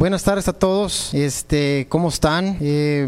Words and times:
Buenas 0.00 0.24
tardes 0.24 0.48
a 0.48 0.54
todos. 0.54 1.12
Este, 1.12 1.86
¿cómo 1.90 2.08
están? 2.08 2.56
Eh, 2.62 3.06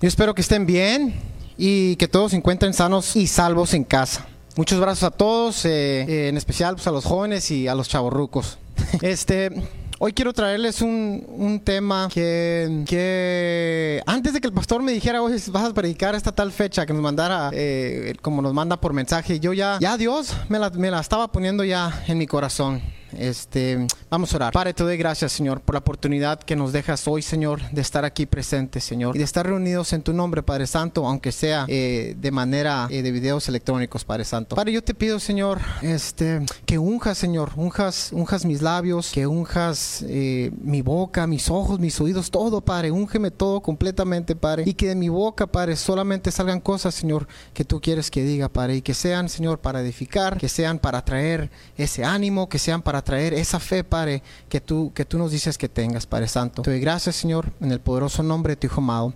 yo 0.00 0.08
espero 0.08 0.34
que 0.34 0.40
estén 0.40 0.64
bien 0.64 1.14
y 1.58 1.96
que 1.96 2.08
todos 2.08 2.30
se 2.30 2.38
encuentren 2.38 2.72
sanos 2.72 3.14
y 3.14 3.26
salvos 3.26 3.74
en 3.74 3.84
casa. 3.84 4.26
Muchos 4.56 4.80
brazos 4.80 5.02
a 5.02 5.10
todos, 5.10 5.66
eh, 5.66 6.06
eh, 6.08 6.28
en 6.28 6.38
especial 6.38 6.76
pues, 6.76 6.86
a 6.86 6.92
los 6.92 7.04
jóvenes 7.04 7.50
y 7.50 7.68
a 7.68 7.74
los 7.74 7.90
chavorrucos. 7.90 8.56
Este, 9.02 9.50
Hoy 9.98 10.12
quiero 10.12 10.32
traerles 10.32 10.80
un, 10.80 11.24
un 11.28 11.60
tema 11.60 12.08
que, 12.12 12.84
que, 12.86 14.02
antes 14.06 14.32
de 14.32 14.40
que 14.40 14.48
el 14.48 14.52
pastor 14.52 14.82
me 14.82 14.92
dijera, 14.92 15.22
hoy 15.22 15.32
vas 15.50 15.64
a 15.64 15.74
predicar 15.74 16.14
esta 16.14 16.32
tal 16.32 16.52
fecha, 16.52 16.84
que 16.84 16.92
nos 16.92 17.00
mandara, 17.00 17.50
eh, 17.52 18.14
como 18.20 18.42
nos 18.42 18.52
manda 18.52 18.80
por 18.80 18.92
mensaje, 18.92 19.40
yo 19.40 19.52
ya, 19.52 19.78
ya 19.80 19.96
Dios 19.96 20.34
me 20.48 20.58
la, 20.58 20.70
me 20.70 20.90
la 20.90 21.00
estaba 21.00 21.28
poniendo 21.30 21.64
ya 21.64 22.02
en 22.08 22.18
mi 22.18 22.26
corazón. 22.26 22.82
Este, 23.18 23.86
vamos 24.10 24.32
a 24.32 24.36
orar. 24.36 24.52
Padre, 24.52 24.74
te 24.74 24.82
doy 24.82 24.96
gracias, 24.96 25.32
Señor, 25.32 25.60
por 25.60 25.74
la 25.74 25.80
oportunidad 25.80 26.40
que 26.40 26.56
nos 26.56 26.72
dejas 26.72 27.06
hoy, 27.06 27.22
Señor, 27.22 27.60
de 27.70 27.80
estar 27.80 28.04
aquí 28.04 28.26
presentes, 28.26 28.84
Señor, 28.84 29.16
y 29.16 29.18
de 29.18 29.24
estar 29.24 29.46
reunidos 29.46 29.92
en 29.92 30.02
tu 30.02 30.12
nombre, 30.12 30.42
Padre 30.42 30.66
Santo, 30.66 31.06
aunque 31.06 31.32
sea 31.32 31.66
eh, 31.68 32.16
de 32.18 32.30
manera 32.30 32.88
eh, 32.90 33.02
de 33.02 33.12
videos 33.12 33.48
electrónicos, 33.48 34.04
Padre 34.04 34.24
Santo. 34.24 34.56
Padre, 34.56 34.72
yo 34.72 34.82
te 34.82 34.94
pido, 34.94 35.20
Señor, 35.20 35.60
este, 35.82 36.44
que 36.66 36.78
unjas, 36.78 37.18
Señor, 37.18 37.52
unjas, 37.56 38.10
unjas 38.12 38.44
mis 38.44 38.62
labios, 38.62 39.12
que 39.12 39.26
unjas 39.26 40.04
eh, 40.08 40.50
mi 40.62 40.82
boca, 40.82 41.26
mis 41.26 41.50
ojos, 41.50 41.80
mis 41.80 42.00
oídos, 42.00 42.30
todo, 42.30 42.60
Padre, 42.60 42.90
úngeme 42.90 43.30
todo 43.30 43.60
completamente, 43.60 44.36
Padre, 44.36 44.64
y 44.66 44.74
que 44.74 44.88
de 44.88 44.94
mi 44.94 45.08
boca, 45.08 45.46
Padre, 45.46 45.76
solamente 45.76 46.30
salgan 46.30 46.60
cosas, 46.60 46.94
Señor, 46.94 47.28
que 47.52 47.64
tú 47.64 47.80
quieres 47.80 48.10
que 48.10 48.22
diga, 48.22 48.48
Padre, 48.48 48.76
y 48.76 48.82
que 48.82 48.94
sean, 48.94 49.28
Señor, 49.28 49.60
para 49.60 49.80
edificar, 49.80 50.38
que 50.38 50.48
sean 50.48 50.78
para 50.78 51.04
traer 51.04 51.50
ese 51.76 52.04
ánimo, 52.04 52.48
que 52.48 52.58
sean 52.58 52.82
para 52.82 53.02
traer 53.04 53.34
esa 53.34 53.60
fe, 53.60 53.84
Padre, 53.84 54.22
que 54.48 54.60
tú, 54.60 54.92
que 54.94 55.04
tú 55.04 55.18
nos 55.18 55.30
dices 55.30 55.58
que 55.58 55.68
tengas, 55.68 56.06
Padre 56.06 56.28
Santo. 56.28 56.62
Te 56.62 56.70
doy 56.70 56.80
gracias, 56.80 57.16
Señor, 57.16 57.52
en 57.60 57.70
el 57.70 57.80
poderoso 57.80 58.22
nombre 58.22 58.52
de 58.52 58.56
tu 58.56 58.66
Hijo 58.66 58.80
amado, 58.80 59.14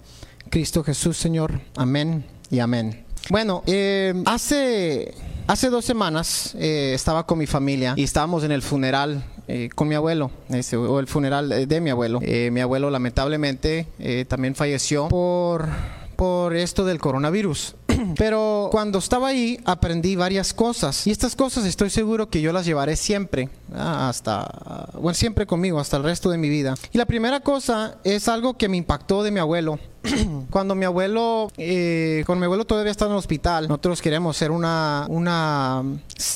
Cristo 0.51 0.85
Jesús, 0.85 1.17
Señor. 1.17 1.61
Amén 1.77 2.25
y 2.51 2.61
amén. 2.61 3.05
Bueno, 3.31 3.63
eh, 3.67 4.15
hace, 4.25 5.15
hace 5.47 5.69
dos 5.69 5.85
semanas 5.85 6.55
eh, 6.59 6.93
estaba 6.95 7.27
con 7.27 7.39
mi 7.39 7.47
familia 7.47 7.93
y 7.97 8.05
estábamos 8.05 8.43
en 8.45 8.53
el 8.53 8.63
funeral 8.63 9.23
eh, 9.49 9.69
con 9.75 9.87
mi 9.89 9.95
abuelo, 9.95 10.31
ese, 10.49 10.77
o 10.77 10.99
el 10.99 11.07
funeral 11.07 11.53
eh, 11.53 11.67
de 11.67 11.81
mi 11.81 11.91
abuelo. 11.91 12.21
Mi 12.21 12.61
abuelo 12.61 12.91
lamentablemente 12.91 13.87
también 14.29 14.55
falleció 14.55 15.09
por, 15.09 15.69
por 16.17 16.57
esto 16.57 16.85
del 16.85 16.99
coronavirus. 16.99 17.75
Pero 18.17 18.69
cuando 18.71 18.99
estaba 18.99 19.29
ahí 19.29 19.59
aprendí 19.65 20.17
varias 20.17 20.55
cosas 20.55 21.07
y 21.07 21.11
estas 21.11 21.37
cosas 21.37 21.65
estoy 21.65 21.91
seguro 21.91 22.29
que 22.29 22.41
yo 22.41 22.53
las 22.53 22.67
llevaré 22.67 22.97
siempre, 22.97 23.49
ah, 23.75 24.09
hasta, 24.09 24.89
bueno, 24.95 25.15
siempre 25.15 25.47
conmigo, 25.47 25.79
hasta 25.79 25.97
el 25.97 26.05
resto 26.05 26.31
de 26.31 26.39
mi 26.39 26.49
vida. 26.49 26.75
Y 26.93 26.99
la 26.99 27.07
primera 27.07 27.41
cosa 27.41 27.99
es 28.05 28.29
algo 28.29 28.57
que 28.57 28.69
me 28.69 28.77
impactó 28.77 29.23
de 29.23 29.31
mi 29.31 29.41
abuelo. 29.41 29.79
cuando 30.51 30.75
mi 30.75 30.85
abuelo, 30.85 31.51
eh, 31.57 32.23
cuando 32.27 32.41
mi 32.41 32.45
abuelo 32.47 32.65
todavía 32.65 32.91
estaba 32.91 33.11
en 33.11 33.15
el 33.15 33.19
hospital, 33.19 33.69
nosotros 33.69 34.03
queríamos 34.03 34.37
hacer 34.37 34.51
una, 34.51 35.07
una, 35.09 35.83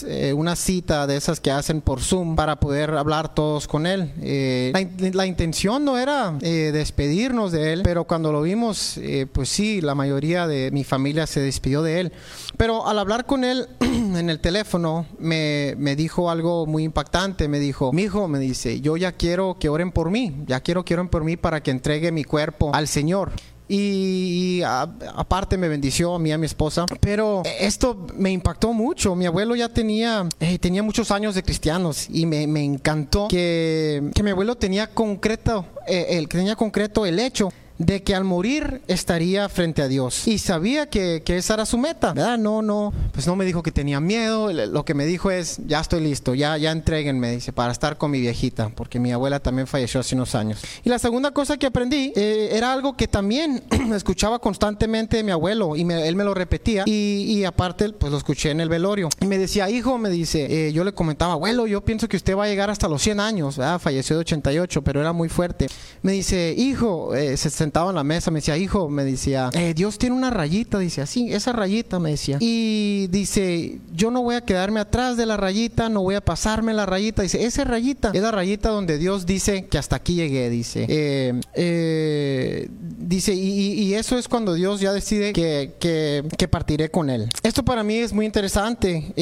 eh, 0.06 0.32
una 0.32 0.56
cita 0.56 1.06
de 1.06 1.16
esas 1.16 1.40
que 1.40 1.50
hacen 1.50 1.80
por 1.80 2.00
Zoom 2.00 2.36
para 2.36 2.56
poder 2.56 2.90
hablar 2.90 3.34
todos 3.34 3.66
con 3.68 3.86
él. 3.86 4.12
Eh, 4.20 4.72
la, 4.72 5.10
la 5.12 5.26
intención 5.26 5.84
no 5.84 5.98
era 5.98 6.34
eh, 6.40 6.70
despedirnos 6.72 7.52
de 7.52 7.72
él, 7.72 7.82
pero 7.82 8.04
cuando 8.04 8.32
lo 8.32 8.42
vimos, 8.42 8.98
eh, 8.98 9.26
pues 9.30 9.48
sí, 9.48 9.80
la 9.80 9.94
mayoría 9.94 10.46
de 10.46 10.70
mi 10.70 10.84
familia 10.84 11.26
se 11.26 11.40
despidió 11.40 11.82
de 11.82 12.00
él. 12.00 12.12
Pero 12.56 12.86
al 12.86 12.98
hablar 12.98 13.26
con 13.26 13.44
él 13.44 13.68
en 13.80 14.30
el 14.30 14.40
teléfono, 14.40 15.06
me, 15.18 15.74
me 15.78 15.96
dijo 15.96 16.30
algo 16.30 16.66
muy 16.66 16.84
impactante. 16.84 17.48
Me 17.48 17.58
dijo, 17.58 17.92
mi 17.92 18.02
hijo, 18.02 18.28
me 18.28 18.38
dice, 18.38 18.80
yo 18.80 18.96
ya 18.96 19.12
quiero 19.12 19.56
que 19.58 19.68
oren 19.68 19.92
por 19.92 20.10
mí, 20.10 20.44
ya 20.46 20.60
quiero 20.60 20.84
que 20.84 20.94
oren 20.94 21.08
por 21.08 21.24
mí 21.24 21.36
para 21.36 21.62
que 21.62 21.70
entregue 21.70 22.12
mi 22.12 22.24
cuerpo 22.24 22.70
al 22.74 22.88
Señor. 22.88 23.32
Y, 23.68 24.60
aparte 24.62 25.56
me 25.56 25.66
bendició 25.66 26.14
a 26.14 26.18
mí 26.18 26.28
y 26.28 26.32
a 26.32 26.38
mi 26.38 26.44
esposa. 26.44 26.84
Pero 27.00 27.42
esto 27.58 28.06
me 28.16 28.30
impactó 28.30 28.74
mucho. 28.74 29.14
Mi 29.14 29.24
abuelo 29.24 29.56
ya 29.56 29.70
tenía, 29.70 30.28
eh, 30.40 30.58
tenía 30.58 30.82
muchos 30.82 31.10
años 31.10 31.34
de 31.34 31.42
cristianos 31.42 32.06
y 32.10 32.26
me, 32.26 32.46
me 32.46 32.62
encantó 32.62 33.28
que, 33.28 34.10
que 34.14 34.22
mi 34.22 34.30
abuelo 34.30 34.56
tenía 34.56 34.88
concreto, 34.88 35.64
eh, 35.86 36.06
el, 36.10 36.28
tenía 36.28 36.54
concreto 36.54 37.06
el 37.06 37.18
hecho 37.18 37.50
de 37.84 38.02
que 38.02 38.14
al 38.14 38.24
morir 38.24 38.80
estaría 38.86 39.48
frente 39.48 39.82
a 39.82 39.88
Dios 39.88 40.26
y 40.28 40.38
sabía 40.38 40.88
que, 40.88 41.22
que 41.24 41.36
esa 41.36 41.54
era 41.54 41.66
su 41.66 41.78
meta. 41.78 42.14
No, 42.38 42.62
no, 42.62 42.92
pues 43.12 43.26
no 43.26 43.36
me 43.36 43.44
dijo 43.44 43.62
que 43.62 43.72
tenía 43.72 44.00
miedo, 44.00 44.52
lo 44.52 44.84
que 44.84 44.94
me 44.94 45.04
dijo 45.04 45.30
es, 45.30 45.58
ya 45.66 45.80
estoy 45.80 46.00
listo, 46.02 46.34
ya, 46.34 46.56
ya 46.56 46.70
entréguenme, 46.70 47.32
dice, 47.32 47.52
para 47.52 47.72
estar 47.72 47.98
con 47.98 48.10
mi 48.10 48.20
viejita, 48.20 48.68
porque 48.70 49.00
mi 49.00 49.12
abuela 49.12 49.40
también 49.40 49.66
falleció 49.66 50.00
hace 50.00 50.14
unos 50.14 50.34
años. 50.34 50.60
Y 50.84 50.88
la 50.88 50.98
segunda 50.98 51.32
cosa 51.32 51.56
que 51.56 51.66
aprendí 51.66 52.12
eh, 52.14 52.50
era 52.52 52.72
algo 52.72 52.96
que 52.96 53.08
también 53.08 53.62
escuchaba 53.94 54.38
constantemente 54.38 55.16
de 55.16 55.24
mi 55.24 55.32
abuelo 55.32 55.76
y 55.76 55.84
me- 55.84 56.06
él 56.06 56.16
me 56.16 56.24
lo 56.24 56.34
repetía 56.34 56.84
y, 56.86 57.24
y 57.28 57.44
aparte 57.44 57.90
pues 57.92 58.12
lo 58.12 58.18
escuché 58.18 58.50
en 58.50 58.60
el 58.60 58.68
velorio 58.68 59.08
y 59.20 59.26
me 59.26 59.38
decía, 59.38 59.68
hijo, 59.70 59.98
me 59.98 60.08
dice, 60.10 60.68
eh, 60.68 60.72
yo 60.72 60.84
le 60.84 60.92
comentaba, 60.92 61.32
abuelo, 61.34 61.66
yo 61.66 61.84
pienso 61.84 62.08
que 62.08 62.16
usted 62.16 62.36
va 62.36 62.44
a 62.44 62.48
llegar 62.48 62.70
hasta 62.70 62.88
los 62.88 63.02
100 63.02 63.20
años. 63.20 63.58
Falleció 63.80 64.16
de 64.16 64.20
88, 64.20 64.82
pero 64.82 65.00
era 65.00 65.12
muy 65.12 65.28
fuerte. 65.28 65.66
Me 66.02 66.12
dice, 66.12 66.54
hijo, 66.56 67.14
eh, 67.14 67.36
se 67.36 67.50
sentaba 67.72 67.88
en 67.88 67.96
la 67.96 68.04
mesa, 68.04 68.30
me 68.30 68.40
decía, 68.40 68.58
hijo, 68.58 68.90
me 68.90 69.02
decía, 69.02 69.48
eh, 69.54 69.72
Dios 69.74 69.96
tiene 69.96 70.14
una 70.14 70.28
rayita, 70.28 70.78
dice 70.78 71.00
así, 71.00 71.32
esa 71.32 71.52
rayita, 71.52 71.98
me 71.98 72.10
decía. 72.10 72.36
Y 72.38 73.06
dice, 73.06 73.78
yo 73.94 74.10
no 74.10 74.20
voy 74.22 74.34
a 74.34 74.42
quedarme 74.42 74.78
atrás 74.78 75.16
de 75.16 75.24
la 75.24 75.38
rayita, 75.38 75.88
no 75.88 76.02
voy 76.02 76.14
a 76.14 76.20
pasarme 76.20 76.74
la 76.74 76.84
rayita. 76.84 77.22
Dice, 77.22 77.46
esa 77.46 77.64
rayita 77.64 78.10
es 78.12 78.20
la 78.20 78.30
rayita 78.30 78.68
donde 78.68 78.98
Dios 78.98 79.24
dice 79.24 79.64
que 79.68 79.78
hasta 79.78 79.96
aquí 79.96 80.16
llegué, 80.16 80.50
dice. 80.50 80.84
Eh, 80.86 81.40
eh, 81.54 82.68
dice, 82.98 83.32
y, 83.32 83.94
eso 83.94 84.18
es 84.18 84.28
cuando 84.28 84.52
Dios 84.52 84.80
ya 84.80 84.92
decide 84.92 85.32
que, 85.32 85.72
que- 85.80 86.24
que 86.36 86.48
partiré 86.48 86.90
con 86.90 87.08
él. 87.08 87.30
Esto 87.42 87.62
para 87.64 87.82
mí 87.82 87.94
es 87.96 88.12
muy 88.12 88.26
interesante. 88.26 89.14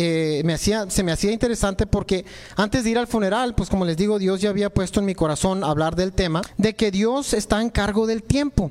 me 0.45 0.53
hacía, 0.55 0.91
se 0.91 1.05
me 1.05 1.13
hacía 1.13 1.31
interesante 1.31 1.87
porque 1.87 2.25
antes 2.57 2.83
de 2.83 2.91
ir 2.91 2.99
al 2.99 3.07
funeral, 3.07 3.55
pues 3.55 3.69
como 3.69 3.85
les 3.85 3.97
digo, 3.97 4.19
Dios 4.19 4.41
ya 4.41 4.51
había 4.51 4.71
puesto 4.71 4.99
en 4.99 5.07
mi 5.07 5.15
corazón 5.15 5.63
hablar 5.63 5.95
del 5.95 6.13
tema, 6.13 6.43
de 6.57 6.75
que 6.75 6.91
Dios 6.91 7.33
está 7.33 7.61
en 7.63 7.71
cargo 7.71 8.09
del 8.09 8.25
tiempo. 8.31 8.71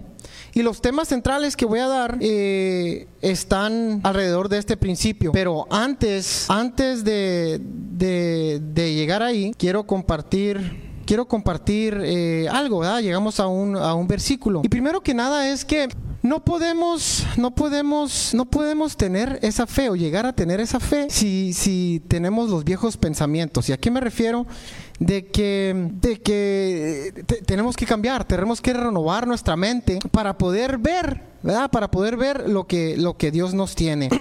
Y 0.54 0.64
los 0.64 0.82
temas 0.82 1.10
centrales 1.10 1.56
que 1.58 1.66
voy 1.66 1.80
a 1.80 1.88
dar 1.88 2.18
eh, 2.22 3.08
están 3.22 4.00
alrededor 4.04 4.48
de 4.48 4.58
este 4.58 4.78
principio. 4.78 5.32
Pero 5.34 5.68
antes, 5.70 6.50
antes 6.50 7.04
de, 7.04 7.60
de- 7.62 8.94
llegar 8.96 9.22
ahí, 9.22 9.52
quiero 9.58 9.86
compartir 9.86 10.88
quiero 11.06 11.28
compartir 11.28 12.00
eh, 12.04 12.48
algo, 12.52 12.80
¿verdad? 12.80 13.02
Llegamos 13.02 13.40
a 13.40 13.48
un, 13.48 13.76
a 13.76 13.96
un 13.96 14.08
versículo. 14.08 14.62
Y 14.64 14.70
primero 14.70 15.02
que 15.02 15.16
nada 15.16 15.50
es 15.52 15.66
que 15.66 15.90
no 16.22 16.44
podemos, 16.44 17.26
no 17.38 17.52
podemos, 17.52 18.34
no 18.34 18.46
podemos 18.46 18.98
tener 18.98 19.40
esa 19.42 19.66
fe 19.68 19.90
o 19.90 19.96
llegar 19.96 20.26
a 20.26 20.34
tener 20.34 20.60
esa 20.60 20.80
fe 20.80 21.08
si, 21.10 21.54
si 21.54 22.02
tenemos 22.08 22.50
los 22.50 22.64
viejos 22.66 22.98
pensamientos. 22.98 23.70
¿Y 23.70 23.74
a 23.74 23.78
qué 23.78 23.90
me 23.92 24.00
refiero? 24.02 24.46
De 25.00 25.28
que, 25.28 25.90
de 26.02 26.20
que 26.22 27.24
te- 27.26 27.42
tenemos 27.44 27.78
que 27.78 27.86
cambiar, 27.86 28.26
tenemos 28.26 28.60
que 28.60 28.74
renovar 28.74 29.28
nuestra 29.28 29.56
mente 29.56 30.00
para 30.12 30.38
poder 30.38 30.78
ver, 30.78 31.24
¿verdad? 31.44 31.72
Para 31.72 31.90
poder 31.90 32.18
ver 32.18 32.50
lo 32.50 32.68
que, 32.68 32.98
lo 32.98 33.18
que 33.18 33.32
Dios 33.32 33.54
nos 33.54 33.76
tiene. 33.76 34.10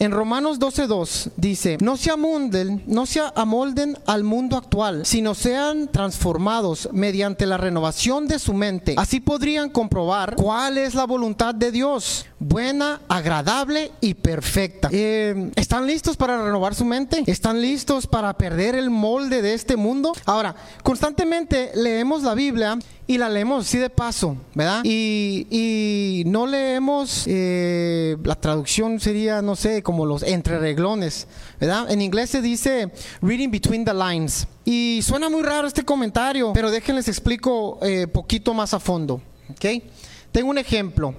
En 0.00 0.12
Romanos 0.12 0.60
12:2 0.60 1.32
dice, 1.36 1.76
no 1.80 1.96
se 1.96 2.12
amolden, 2.12 2.84
no 2.86 3.04
se 3.04 3.20
amolden 3.34 3.98
al 4.06 4.22
mundo 4.22 4.56
actual, 4.56 5.04
sino 5.04 5.34
sean 5.34 5.88
transformados 5.88 6.88
mediante 6.92 7.46
la 7.46 7.56
renovación 7.56 8.28
de 8.28 8.38
su 8.38 8.54
mente. 8.54 8.94
Así 8.96 9.18
podrían 9.18 9.70
comprobar 9.70 10.36
cuál 10.36 10.78
es 10.78 10.94
la 10.94 11.04
voluntad 11.04 11.52
de 11.52 11.72
Dios, 11.72 12.26
buena, 12.38 13.00
agradable 13.08 13.90
y 14.00 14.14
perfecta. 14.14 14.88
Eh, 14.92 15.50
¿Están 15.56 15.88
listos 15.88 16.16
para 16.16 16.44
renovar 16.44 16.76
su 16.76 16.84
mente? 16.84 17.24
¿Están 17.26 17.60
listos 17.60 18.06
para 18.06 18.32
perder 18.38 18.76
el 18.76 18.90
molde 18.90 19.42
de 19.42 19.54
este 19.54 19.76
mundo? 19.76 20.12
Ahora, 20.26 20.54
constantemente 20.84 21.72
leemos 21.74 22.22
la 22.22 22.34
Biblia 22.34 22.78
y 23.08 23.16
la 23.16 23.30
leemos 23.30 23.66
así 23.66 23.78
de 23.78 23.88
paso, 23.88 24.36
¿verdad? 24.54 24.82
Y, 24.84 25.46
y 25.50 26.24
no 26.26 26.46
leemos, 26.46 27.24
eh, 27.26 28.18
la 28.22 28.34
traducción 28.34 29.00
sería, 29.00 29.40
no 29.40 29.56
sé, 29.56 29.82
como 29.82 30.04
los 30.04 30.22
entrereglones, 30.22 31.26
¿verdad? 31.58 31.90
En 31.90 32.02
inglés 32.02 32.28
se 32.28 32.42
dice 32.42 32.92
reading 33.22 33.50
between 33.50 33.82
the 33.86 33.94
lines. 33.94 34.46
Y 34.66 35.00
suena 35.02 35.30
muy 35.30 35.42
raro 35.42 35.66
este 35.66 35.86
comentario, 35.86 36.52
pero 36.52 36.70
déjenles 36.70 37.08
explico 37.08 37.78
eh, 37.80 38.06
poquito 38.06 38.52
más 38.52 38.74
a 38.74 38.78
fondo, 38.78 39.22
¿ok? 39.52 39.82
Tengo 40.30 40.50
un 40.50 40.58
ejemplo. 40.58 41.14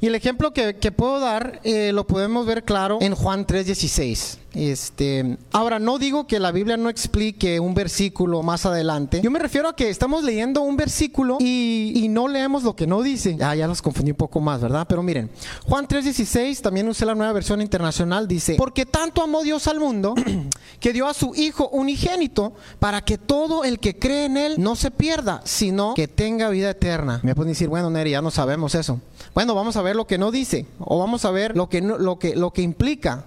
Y 0.00 0.06
el 0.06 0.14
ejemplo 0.14 0.52
que, 0.52 0.74
puedo 0.92 1.20
dar 1.20 1.60
eh, 1.64 1.92
lo 1.92 2.06
podemos 2.06 2.46
ver 2.46 2.64
claro 2.64 2.98
en 3.00 3.14
Juan 3.14 3.46
3:16. 3.46 4.38
Este, 4.54 5.36
ahora, 5.52 5.78
no 5.78 5.98
digo 5.98 6.26
que 6.26 6.40
la 6.40 6.50
Biblia 6.50 6.76
no 6.76 6.88
explique 6.88 7.60
un 7.60 7.74
versículo 7.74 8.42
más 8.42 8.66
adelante. 8.66 9.20
Yo 9.22 9.30
me 9.30 9.38
refiero 9.38 9.68
a 9.68 9.76
que 9.76 9.90
estamos 9.90 10.24
leyendo 10.24 10.62
un 10.62 10.76
versículo 10.76 11.36
y, 11.38 11.92
y 11.94 12.08
no 12.08 12.26
leemos 12.26 12.62
lo 12.64 12.74
que 12.74 12.86
no 12.86 13.02
dice. 13.02 13.36
Ah, 13.40 13.54
ya 13.54 13.68
los 13.68 13.82
confundí 13.82 14.10
un 14.10 14.16
poco 14.16 14.40
más, 14.40 14.60
¿verdad? 14.60 14.86
Pero 14.88 15.02
miren, 15.02 15.30
Juan 15.64 15.86
3:16, 15.86 16.60
también 16.60 16.88
usé 16.88 17.04
la 17.04 17.14
nueva 17.14 17.32
versión 17.32 17.60
internacional, 17.60 18.26
dice, 18.26 18.54
porque 18.56 18.86
tanto 18.86 19.22
amó 19.22 19.42
Dios 19.42 19.68
al 19.68 19.78
mundo 19.78 20.14
que 20.80 20.92
dio 20.92 21.06
a 21.06 21.14
su 21.14 21.34
Hijo 21.34 21.68
unigénito 21.68 22.54
para 22.78 23.02
que 23.02 23.18
todo 23.18 23.64
el 23.64 23.78
que 23.78 23.98
cree 23.98 24.24
en 24.24 24.36
Él 24.36 24.54
no 24.58 24.76
se 24.76 24.90
pierda, 24.90 25.42
sino 25.44 25.94
que 25.94 26.08
tenga 26.08 26.48
vida 26.48 26.70
eterna. 26.70 27.20
Me 27.22 27.34
pueden 27.34 27.52
decir, 27.52 27.68
bueno, 27.68 27.90
Neri, 27.90 28.10
ya 28.10 28.22
no 28.22 28.30
sabemos 28.30 28.74
eso. 28.74 29.00
Bueno, 29.34 29.54
vamos 29.54 29.76
a 29.76 29.82
ver 29.82 29.96
lo 29.96 30.06
que 30.06 30.18
no 30.18 30.30
dice, 30.30 30.66
o 30.78 30.98
vamos 30.98 31.24
a 31.24 31.30
ver 31.30 31.56
lo 31.56 31.68
que, 31.68 31.80
no, 31.80 31.98
lo 31.98 32.18
que, 32.18 32.34
lo 32.36 32.52
que 32.52 32.62
implica. 32.62 33.24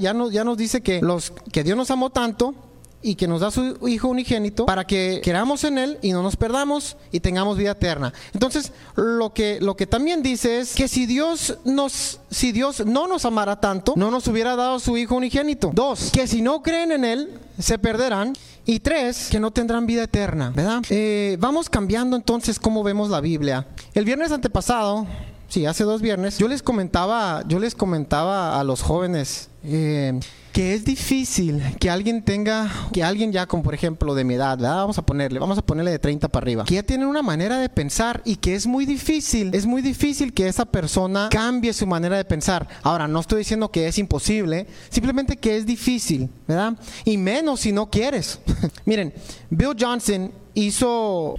Ya, 0.00 0.12
nos, 0.12 0.32
ya 0.32 0.42
nos 0.44 0.56
dice 0.56 0.80
que, 0.80 1.00
los, 1.00 1.32
que 1.52 1.62
Dios 1.62 1.76
nos 1.76 1.90
amó 1.90 2.10
tanto 2.10 2.54
y 3.02 3.14
que 3.14 3.26
nos 3.26 3.40
da 3.40 3.50
su 3.50 3.76
Hijo 3.88 4.08
unigénito 4.08 4.66
para 4.66 4.86
que 4.86 5.20
queramos 5.22 5.64
en 5.64 5.78
Él 5.78 5.98
y 6.02 6.12
no 6.12 6.22
nos 6.22 6.36
perdamos 6.36 6.96
y 7.12 7.20
tengamos 7.20 7.56
vida 7.56 7.72
eterna. 7.72 8.12
Entonces, 8.34 8.72
lo 8.96 9.32
que, 9.32 9.58
lo 9.60 9.76
que 9.76 9.86
también 9.86 10.22
dice 10.22 10.60
es 10.60 10.74
que 10.74 10.88
si 10.88 11.06
Dios, 11.06 11.56
nos, 11.64 12.20
si 12.30 12.52
Dios 12.52 12.84
no 12.84 13.06
nos 13.06 13.24
amara 13.24 13.60
tanto, 13.60 13.94
no 13.96 14.10
nos 14.10 14.26
hubiera 14.26 14.56
dado 14.56 14.78
su 14.80 14.96
Hijo 14.96 15.16
unigénito. 15.16 15.70
Dos, 15.72 16.10
que 16.12 16.26
si 16.26 16.42
no 16.42 16.62
creen 16.62 16.92
en 16.92 17.04
Él, 17.04 17.38
se 17.58 17.78
perderán. 17.78 18.34
Y 18.66 18.80
tres, 18.80 19.28
que 19.30 19.40
no 19.40 19.50
tendrán 19.50 19.86
vida 19.86 20.04
eterna. 20.04 20.52
Eh, 20.90 21.36
vamos 21.40 21.68
cambiando 21.68 22.14
entonces 22.14 22.60
cómo 22.60 22.84
vemos 22.84 23.08
la 23.08 23.20
Biblia. 23.20 23.66
El 23.94 24.04
viernes 24.04 24.30
antepasado 24.30 25.06
sí, 25.50 25.66
hace 25.66 25.84
dos 25.84 26.00
viernes, 26.00 26.38
yo 26.38 26.48
les 26.48 26.62
comentaba, 26.62 27.42
yo 27.46 27.58
les 27.58 27.74
comentaba 27.74 28.58
a 28.58 28.64
los 28.64 28.80
jóvenes 28.80 29.50
eh, 29.62 30.18
que 30.52 30.74
es 30.74 30.84
difícil 30.84 31.62
que 31.78 31.90
alguien 31.90 32.24
tenga, 32.24 32.70
que 32.92 33.04
alguien 33.04 33.30
ya 33.30 33.46
con 33.46 33.62
por 33.62 33.74
ejemplo 33.74 34.14
de 34.14 34.24
mi 34.24 34.34
edad, 34.34 34.58
vamos 34.58 34.96
a 34.96 35.02
ponerle, 35.02 35.38
vamos 35.38 35.58
a 35.58 35.62
ponerle 35.62 35.90
de 35.90 35.98
30 35.98 36.28
para 36.28 36.44
arriba, 36.44 36.64
que 36.64 36.74
ya 36.74 36.82
tiene 36.82 37.04
una 37.04 37.22
manera 37.22 37.58
de 37.58 37.68
pensar 37.68 38.22
y 38.24 38.36
que 38.36 38.54
es 38.54 38.66
muy 38.66 38.86
difícil, 38.86 39.54
es 39.54 39.66
muy 39.66 39.82
difícil 39.82 40.32
que 40.32 40.48
esa 40.48 40.64
persona 40.64 41.28
cambie 41.30 41.72
su 41.72 41.86
manera 41.86 42.16
de 42.16 42.24
pensar. 42.24 42.66
Ahora, 42.82 43.06
no 43.06 43.20
estoy 43.20 43.40
diciendo 43.40 43.70
que 43.70 43.86
es 43.86 43.98
imposible, 43.98 44.66
simplemente 44.88 45.36
que 45.36 45.56
es 45.56 45.66
difícil, 45.66 46.30
¿verdad? 46.46 46.74
Y 47.04 47.16
menos 47.16 47.60
si 47.60 47.72
no 47.72 47.90
quieres. 47.90 48.40
Miren, 48.84 49.12
Bill 49.50 49.76
Johnson 49.78 50.32
hizo 50.54 51.36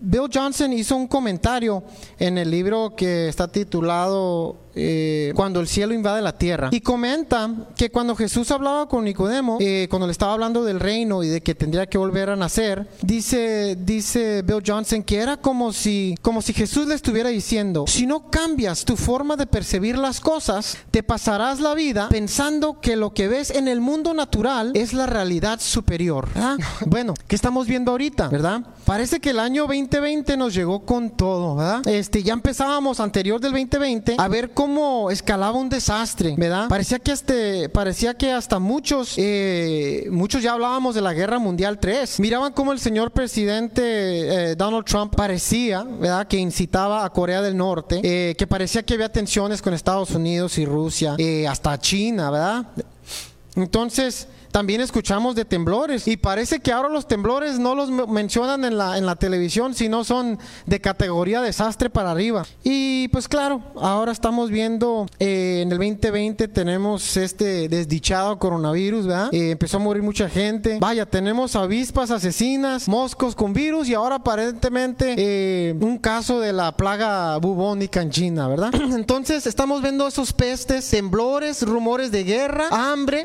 Bill 0.00 0.28
Johnson 0.32 0.72
hizo 0.72 0.96
un 0.96 1.06
comentario 1.06 1.82
en 2.18 2.38
el 2.38 2.50
libro 2.50 2.94
que 2.96 3.28
está 3.28 3.48
titulado 3.48 4.56
eh, 4.74 5.32
Cuando 5.34 5.60
el 5.60 5.68
cielo 5.68 5.94
invade 5.94 6.22
la 6.22 6.36
tierra 6.36 6.68
y 6.72 6.80
comenta 6.80 7.50
que 7.76 7.90
cuando 7.90 8.14
Jesús 8.14 8.50
hablaba 8.50 8.88
con 8.88 9.04
Nicodemo, 9.04 9.58
eh, 9.60 9.86
cuando 9.90 10.06
le 10.06 10.12
estaba 10.12 10.32
hablando 10.32 10.64
del 10.64 10.80
reino 10.80 11.22
y 11.22 11.28
de 11.28 11.40
que 11.40 11.54
tendría 11.54 11.86
que 11.86 11.98
volver 11.98 12.30
a 12.30 12.36
nacer, 12.36 12.88
dice, 13.02 13.76
dice 13.76 14.42
Bill 14.42 14.62
Johnson 14.66 15.02
que 15.02 15.18
era 15.18 15.36
como 15.36 15.72
si, 15.72 16.14
como 16.22 16.42
si 16.42 16.52
Jesús 16.52 16.86
le 16.86 16.94
estuviera 16.94 17.30
diciendo, 17.30 17.84
si 17.86 18.06
no 18.06 18.30
cambias 18.30 18.84
tu 18.84 18.96
forma 18.96 19.36
de 19.36 19.46
percibir 19.46 19.98
las 19.98 20.20
cosas, 20.20 20.78
te 20.90 21.02
pasarás 21.02 21.60
la 21.60 21.74
vida 21.74 22.08
pensando 22.08 22.80
que 22.80 22.96
lo 22.96 23.12
que 23.12 23.28
ves 23.28 23.50
en 23.50 23.68
el 23.68 23.80
mundo 23.80 24.14
natural 24.14 24.72
es 24.74 24.92
la 24.92 25.06
realidad 25.06 25.60
superior. 25.60 26.28
Bueno, 26.86 27.14
¿qué 27.28 27.36
estamos 27.36 27.66
viendo 27.66 27.92
ahorita? 27.92 28.28
¿Verdad? 28.28 28.62
Parece 28.84 29.20
que 29.20 29.30
el 29.30 29.38
año 29.38 29.66
2020 29.66 30.36
nos 30.36 30.54
llegó 30.54 30.84
con 30.84 31.10
todo, 31.10 31.56
¿verdad? 31.56 31.86
Este, 31.86 32.22
ya 32.22 32.32
empezábamos 32.32 33.00
anterior 33.00 33.40
del 33.40 33.52
2020 33.52 34.16
a 34.18 34.28
ver 34.28 34.50
cómo 34.50 34.59
escalaba 35.10 35.58
un 35.58 35.68
desastre, 35.68 36.34
¿verdad? 36.36 36.68
Parecía 36.68 36.98
que 36.98 37.12
este, 37.12 37.68
parecía 37.68 38.14
que 38.14 38.30
hasta 38.30 38.58
muchos, 38.58 39.14
eh, 39.16 40.06
muchos 40.10 40.42
ya 40.42 40.52
hablábamos 40.52 40.94
de 40.94 41.00
la 41.00 41.14
Guerra 41.14 41.38
Mundial 41.38 41.78
3. 41.78 42.20
Miraban 42.20 42.52
cómo 42.52 42.72
el 42.72 42.78
señor 42.78 43.10
presidente 43.10 43.82
eh, 43.82 44.56
Donald 44.56 44.84
Trump 44.84 45.14
parecía, 45.14 45.82
¿verdad? 45.82 46.26
Que 46.26 46.36
incitaba 46.36 47.04
a 47.04 47.10
Corea 47.10 47.40
del 47.40 47.56
Norte, 47.56 48.00
eh, 48.02 48.34
que 48.36 48.46
parecía 48.46 48.82
que 48.82 48.94
había 48.94 49.10
tensiones 49.10 49.62
con 49.62 49.72
Estados 49.72 50.10
Unidos 50.10 50.58
y 50.58 50.66
Rusia, 50.66 51.16
hasta 51.48 51.78
China, 51.78 52.30
¿verdad? 52.30 52.66
Entonces, 53.56 54.28
también 54.50 54.80
escuchamos 54.80 55.34
de 55.34 55.44
temblores 55.44 56.08
y 56.08 56.16
parece 56.16 56.60
que 56.60 56.72
ahora 56.72 56.88
los 56.88 57.06
temblores 57.06 57.58
no 57.58 57.74
los 57.74 57.90
mencionan 58.08 58.64
en 58.64 58.76
la, 58.76 58.98
en 58.98 59.06
la 59.06 59.16
televisión, 59.16 59.74
sino 59.74 60.04
son 60.04 60.38
de 60.66 60.80
categoría 60.80 61.40
desastre 61.40 61.90
para 61.90 62.10
arriba. 62.10 62.44
Y 62.62 63.08
pues 63.08 63.28
claro, 63.28 63.62
ahora 63.76 64.12
estamos 64.12 64.50
viendo 64.50 65.06
eh, 65.18 65.60
en 65.62 65.72
el 65.72 65.78
2020 65.78 66.48
tenemos 66.48 67.16
este 67.16 67.68
desdichado 67.68 68.38
coronavirus, 68.38 69.06
¿verdad? 69.06 69.28
Eh, 69.32 69.52
empezó 69.52 69.76
a 69.76 69.80
morir 69.80 70.02
mucha 70.02 70.28
gente. 70.28 70.78
Vaya, 70.80 71.06
tenemos 71.06 71.56
avispas 71.56 72.10
asesinas, 72.10 72.88
moscos 72.88 73.34
con 73.34 73.52
virus 73.52 73.88
y 73.88 73.94
ahora 73.94 74.16
aparentemente 74.16 75.14
eh, 75.16 75.74
un 75.80 75.98
caso 75.98 76.40
de 76.40 76.52
la 76.52 76.76
plaga 76.76 77.36
bubónica 77.38 78.02
en 78.02 78.10
China, 78.10 78.48
¿verdad? 78.48 78.74
Entonces 78.74 79.46
estamos 79.46 79.82
viendo 79.82 80.06
esos 80.06 80.32
pestes, 80.32 80.88
temblores, 80.88 81.62
rumores 81.62 82.10
de 82.10 82.24
guerra, 82.24 82.68
hambre, 82.70 83.20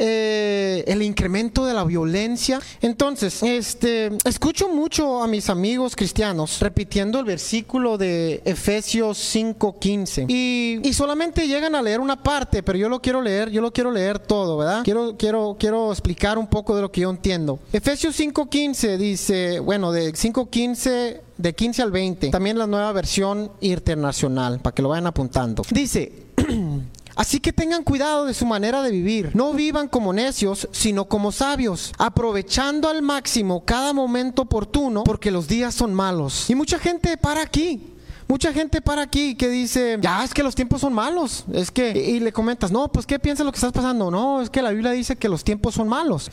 el 0.86 1.02
incremento 1.16 1.66
de 1.66 1.74
la 1.74 1.86
violencia. 1.86 2.60
Entonces, 2.82 3.42
este, 3.42 4.12
escucho 4.26 4.68
mucho 4.68 5.24
a 5.24 5.28
mis 5.28 5.50
amigos 5.50 5.96
cristianos 5.96 6.60
repitiendo 6.60 7.20
el 7.20 7.26
versículo 7.26 7.98
de 7.98 8.42
Efesios 8.44 9.18
5:15 9.34 10.26
y, 10.28 10.82
y 10.84 10.94
solamente 10.94 11.48
llegan 11.48 11.74
a 11.74 11.82
leer 11.82 12.02
una 12.02 12.22
parte, 12.22 12.62
pero 12.64 12.78
yo 12.78 12.90
lo 12.90 13.02
quiero 13.02 13.22
leer, 13.22 13.50
yo 13.50 13.62
lo 13.62 13.72
quiero 13.72 13.92
leer 13.92 14.20
todo, 14.20 14.58
¿verdad? 14.58 14.82
Quiero, 14.84 15.16
quiero, 15.18 15.56
quiero 15.58 15.92
explicar 15.92 16.38
un 16.38 16.48
poco 16.48 16.76
de 16.76 16.82
lo 16.82 16.92
que 16.92 17.02
yo 17.02 17.10
entiendo. 17.10 17.60
Efesios 17.72 18.20
5:15 18.20 18.98
dice, 18.98 19.60
bueno, 19.62 19.94
de 19.94 20.12
5:15 20.14 21.22
de 21.38 21.54
15 21.54 21.82
al 21.82 21.92
20, 21.92 22.30
también 22.30 22.58
la 22.58 22.68
nueva 22.68 22.92
versión 22.92 23.52
internacional, 23.62 24.60
para 24.60 24.74
que 24.74 24.82
lo 24.82 24.90
vayan 24.90 25.08
apuntando. 25.08 25.64
Dice, 25.70 26.25
Así 27.16 27.40
que 27.40 27.54
tengan 27.54 27.84
cuidado 27.84 28.26
de 28.26 28.34
su 28.34 28.46
manera 28.46 28.82
de 28.82 28.92
vivir. 28.92 29.32
No 29.36 29.54
vivan 29.54 29.88
como 29.88 30.12
necios, 30.12 30.68
sino 30.72 31.06
como 31.06 31.32
sabios, 31.32 31.94
aprovechando 31.98 32.90
al 32.90 33.02
máximo 33.02 33.64
cada 33.64 33.94
momento 33.94 34.44
oportuno, 34.44 35.04
porque 35.04 35.32
los 35.32 35.48
días 35.48 35.74
son 35.74 35.94
malos. 35.94 36.50
Y 36.50 36.56
mucha 36.56 36.78
gente 36.78 37.18
para 37.18 37.42
aquí. 37.42 37.92
Mucha 38.28 38.52
gente 38.52 38.82
para 38.82 39.04
aquí 39.04 39.36
que 39.36 39.48
dice, 39.48 40.00
ya 40.02 40.24
es 40.24 40.34
que 40.34 40.42
los 40.42 40.56
tiempos 40.56 40.82
son 40.82 40.94
malos. 40.94 41.46
Es 41.54 41.70
que, 41.70 41.92
y 41.92 42.20
le 42.20 42.34
comentas, 42.34 42.72
no, 42.72 42.92
pues 42.92 43.06
¿qué 43.06 43.20
piensas 43.20 43.46
lo 43.46 43.52
que 43.52 43.58
estás 43.58 43.72
pasando? 43.72 44.10
No, 44.10 44.42
es 44.42 44.50
que 44.50 44.64
la 44.64 44.72
Biblia 44.72 44.92
dice 44.92 45.16
que 45.16 45.30
los 45.30 45.44
tiempos 45.44 45.76
son 45.76 45.88
malos. 45.88 46.32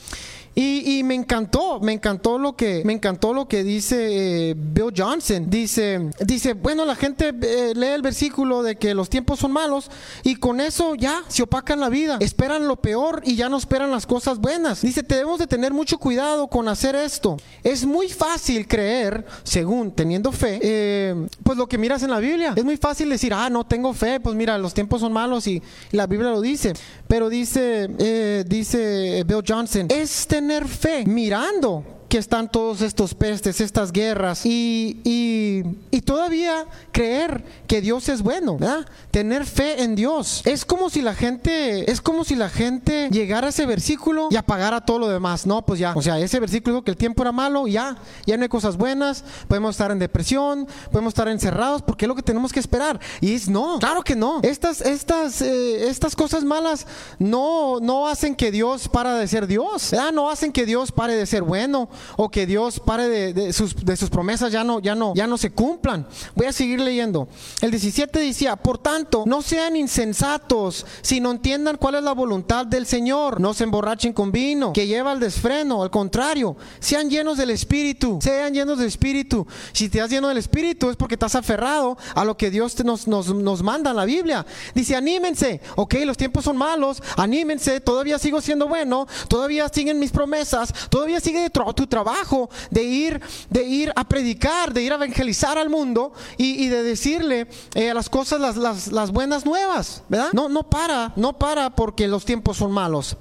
Y, 0.55 1.03
me 1.03 1.15
encantó, 1.15 1.81
me 1.81 1.93
encantó 1.93 2.39
lo 2.39 2.55
que, 2.55 2.83
me 2.85 2.93
encantó 2.93 3.33
lo 3.33 3.49
que 3.49 3.65
dice 3.65 4.51
eh, 4.51 4.55
Bill 4.57 4.93
Johnson. 4.95 5.49
Dice, 5.49 6.11
dice, 6.21 6.53
bueno, 6.53 6.85
la 6.85 6.95
gente 6.95 7.35
eh, 7.41 7.73
lee 7.75 7.87
el 7.87 8.03
versículo 8.03 8.63
de 8.63 8.77
que 8.77 8.95
los 8.95 9.09
tiempos 9.09 9.39
son 9.39 9.53
malos 9.53 9.91
y 10.23 10.37
con 10.37 10.61
eso 10.61 10.95
ya 10.95 11.23
se 11.29 11.43
opacan 11.43 11.81
la 11.81 11.89
vida. 11.89 12.19
Esperan 12.21 12.69
lo 12.69 12.77
peor 12.77 13.23
y 13.25 13.35
ya 13.35 13.49
no 13.49 13.57
esperan 13.57 13.91
las 13.91 14.05
cosas 14.05 14.39
buenas. 14.39 14.83
Dice, 14.83 15.03
debemos 15.03 15.39
de 15.39 15.47
tener 15.47 15.73
mucho 15.73 15.99
cuidado 15.99 16.49
con 16.49 16.69
hacer 16.69 16.97
esto. 16.97 17.39
Es 17.65 17.87
muy 17.87 18.09
fácil 18.09 18.69
creer, 18.69 19.25
según 19.45 19.93
teniendo 19.93 20.33
fe, 20.33 20.59
eh, 20.63 21.27
pues 21.43 21.57
lo 21.57 21.67
que 21.67 21.79
miras 21.79 22.03
en 22.03 22.11
la 22.11 22.19
Biblia. 22.19 22.53
Es 22.55 22.65
muy 22.65 22.77
fácil 22.77 23.09
decir, 23.09 23.33
ah, 23.33 23.49
no 23.49 23.65
tengo 23.65 23.95
fe, 23.95 24.21
pues 24.21 24.37
mira, 24.37 24.59
los 24.59 24.75
tiempos 24.75 25.01
son 25.01 25.13
malos 25.15 25.47
y, 25.47 25.63
la 25.93 26.07
Biblia 26.07 26.31
lo 26.31 26.41
dice. 26.41 26.75
Pero 27.09 27.29
dice, 27.29 28.45
dice 28.47 29.25
Bill 29.27 29.43
Johnson, 29.47 29.87
este 29.91 30.42
tener 30.43 30.67
fe. 30.67 31.05
Mirando 31.07 32.02
que 32.13 32.19
están 32.19 32.53
todos 32.53 32.83
estos 32.83 33.15
pestes, 33.15 33.59
estas 33.63 33.91
guerras 33.91 34.45
y, 34.45 35.01
y, 35.03 36.03
todavía 36.03 36.67
creer 36.91 37.43
que 37.67 37.81
Dios 37.81 38.07
es 38.11 38.21
bueno, 38.21 38.59
¿verdad? 38.59 38.87
Tener 39.11 39.47
fe 39.47 39.83
en 39.83 39.95
Dios. 39.95 40.43
Es 40.45 40.67
como 40.67 40.91
si 40.91 41.01
la 41.01 41.15
gente, 41.15 41.91
es 41.91 42.03
como 42.03 42.25
si 42.25 42.35
la 42.35 42.51
gente 42.51 43.09
llegara 43.11 43.47
a 43.47 43.51
ese 43.51 43.65
versículo 43.65 44.29
y 44.31 44.37
apagara 44.37 44.83
todo 44.83 44.99
lo 44.99 45.09
demás. 45.09 45.47
No, 45.47 45.65
pues 45.65 45.81
ya, 45.81 45.95
o 45.97 46.03
sea, 46.03 46.19
ese 46.19 46.39
versículo 46.39 46.75
dijo 46.75 46.85
que 46.85 46.91
el 46.91 46.99
tiempo 46.99 47.23
era 47.23 47.33
malo, 47.33 47.67
ya, 47.67 47.97
ya 48.27 48.37
no 48.37 48.43
hay 48.43 48.51
cosas 48.51 48.77
buenas, 48.77 49.25
podemos 49.49 49.71
estar 49.71 49.91
en 49.91 49.99
depresión, 49.99 50.69
podemos 50.91 51.13
estar 51.13 51.29
encerrados, 51.29 51.81
porque 51.81 52.05
es 52.05 52.09
lo 52.09 52.15
que 52.15 52.23
tenemos 52.23 52.53
que 52.53 52.61
esperar. 52.61 53.01
Y 53.23 53.33
es 53.33 53.49
no, 53.49 53.79
claro 53.79 54.03
que 54.03 54.17
no. 54.17 54.41
Estas, 54.43 54.83
estas, 54.83 55.41
eh, 55.41 55.89
estas 55.89 56.15
cosas 56.15 56.45
malas 56.45 56.87
no, 57.19 57.81
no 57.81 58.07
hacen 58.07 58.35
que 58.35 58.51
Dios 58.51 58.87
para 58.87 59.15
de 59.15 59.27
ser 59.29 59.47
Dios, 59.47 59.93
¿verdad? 59.93 60.13
No 60.13 60.29
hacen 60.29 60.53
que 60.53 60.67
Dios 60.67 60.93
pare 60.93 61.15
de 61.15 61.25
ser 61.25 61.43
bueno 61.43 61.89
o 62.17 62.31
que 62.31 62.47
Dios 62.47 62.81
pare 62.81 63.33
de, 63.33 63.53
sus, 63.53 63.75
promesas 64.11 64.53
ya 64.53 64.65
no, 64.65 64.81
ya 64.81 64.95
no, 64.95 65.15
ya 65.15 65.27
no 65.27 65.39
se 65.39 65.51
cumplan. 65.51 66.07
Voy 66.35 66.47
a 66.47 66.53
seguir 66.53 66.81
leyendo. 66.81 67.29
El 67.61 67.71
17 67.71 68.19
decía, 68.19 68.57
por 68.57 68.79
tanto, 68.79 69.25
no 69.27 69.43
sean 69.43 69.77
insensatos, 69.77 70.87
sino 71.03 71.31
entiendan 71.31 71.77
cuál 71.77 71.97
es 71.97 72.03
la 72.03 72.13
voluntad 72.13 72.67
del 72.67 72.87
Señor. 72.87 73.41
No 73.41 73.55
se 73.55 73.65
emborrachen 73.65 74.13
con 74.13 74.33
vino, 74.33 74.73
que 74.73 74.87
lleva 74.87 75.13
al 75.13 75.21
desfreno. 75.21 75.83
Al 75.83 75.91
contrario, 75.91 76.57
sean 76.81 77.11
llenos 77.11 77.39
del 77.39 77.51
Espíritu. 77.51 78.19
Sean 78.23 78.53
llenos 78.55 78.79
del 78.79 78.89
Espíritu. 78.89 79.47
Si 79.73 79.89
te 79.89 80.01
has 80.01 80.11
lleno 80.11 80.29
del 80.29 80.39
Espíritu 80.39 80.91
es 80.91 80.97
porque 80.97 81.15
estás 81.15 81.35
aferrado 81.35 81.97
a 82.15 82.25
lo 82.25 82.37
que 82.37 82.51
Dios 82.51 82.77
nos 82.85 83.63
manda 83.63 83.91
en 83.91 83.97
la 83.97 84.05
Biblia. 84.05 84.47
Dice, 84.75 84.97
anímense. 84.97 85.61
Ok, 85.77 85.95
los 86.05 86.17
tiempos 86.17 86.45
son 86.45 86.57
malos. 86.57 87.03
Anímense. 87.17 87.81
Todavía 87.81 88.19
sigo 88.19 88.41
siendo 88.41 88.69
bueno. 88.69 89.07
Todavía 89.29 89.69
siguen 89.69 89.99
mis 89.99 90.11
promesas. 90.11 90.73
Todavía 90.91 91.21
sigue 91.21 91.51
tu 91.51 91.87
trabajo 91.93 92.49
de 92.71 92.85
ir, 92.85 93.21
de 93.51 93.65
ir 93.65 93.93
a 93.95 94.09
predicar, 94.09 94.73
de 94.73 94.81
ir 94.83 94.93
a 94.93 94.95
evangelizar 94.95 95.59
al 95.59 95.69
mundo 95.69 96.15
y, 96.39 96.69
de 96.69 96.83
decirle 96.83 97.49
a 97.77 97.79
eh, 97.79 97.93
las 97.93 98.09
cosas 98.09 98.41
las, 98.41 98.57
las, 98.57 98.91
las 98.91 99.11
buenas 99.13 99.45
nuevas. 99.45 100.03
¿Verdad? 100.09 100.31
No, 100.33 100.49
no 100.49 100.63
para. 100.63 101.13
No 101.17 101.39
para 101.39 101.69
porque 101.77 102.09
los 102.09 102.25
tiempos 102.25 102.57
son 102.57 102.73
malos. 102.73 103.19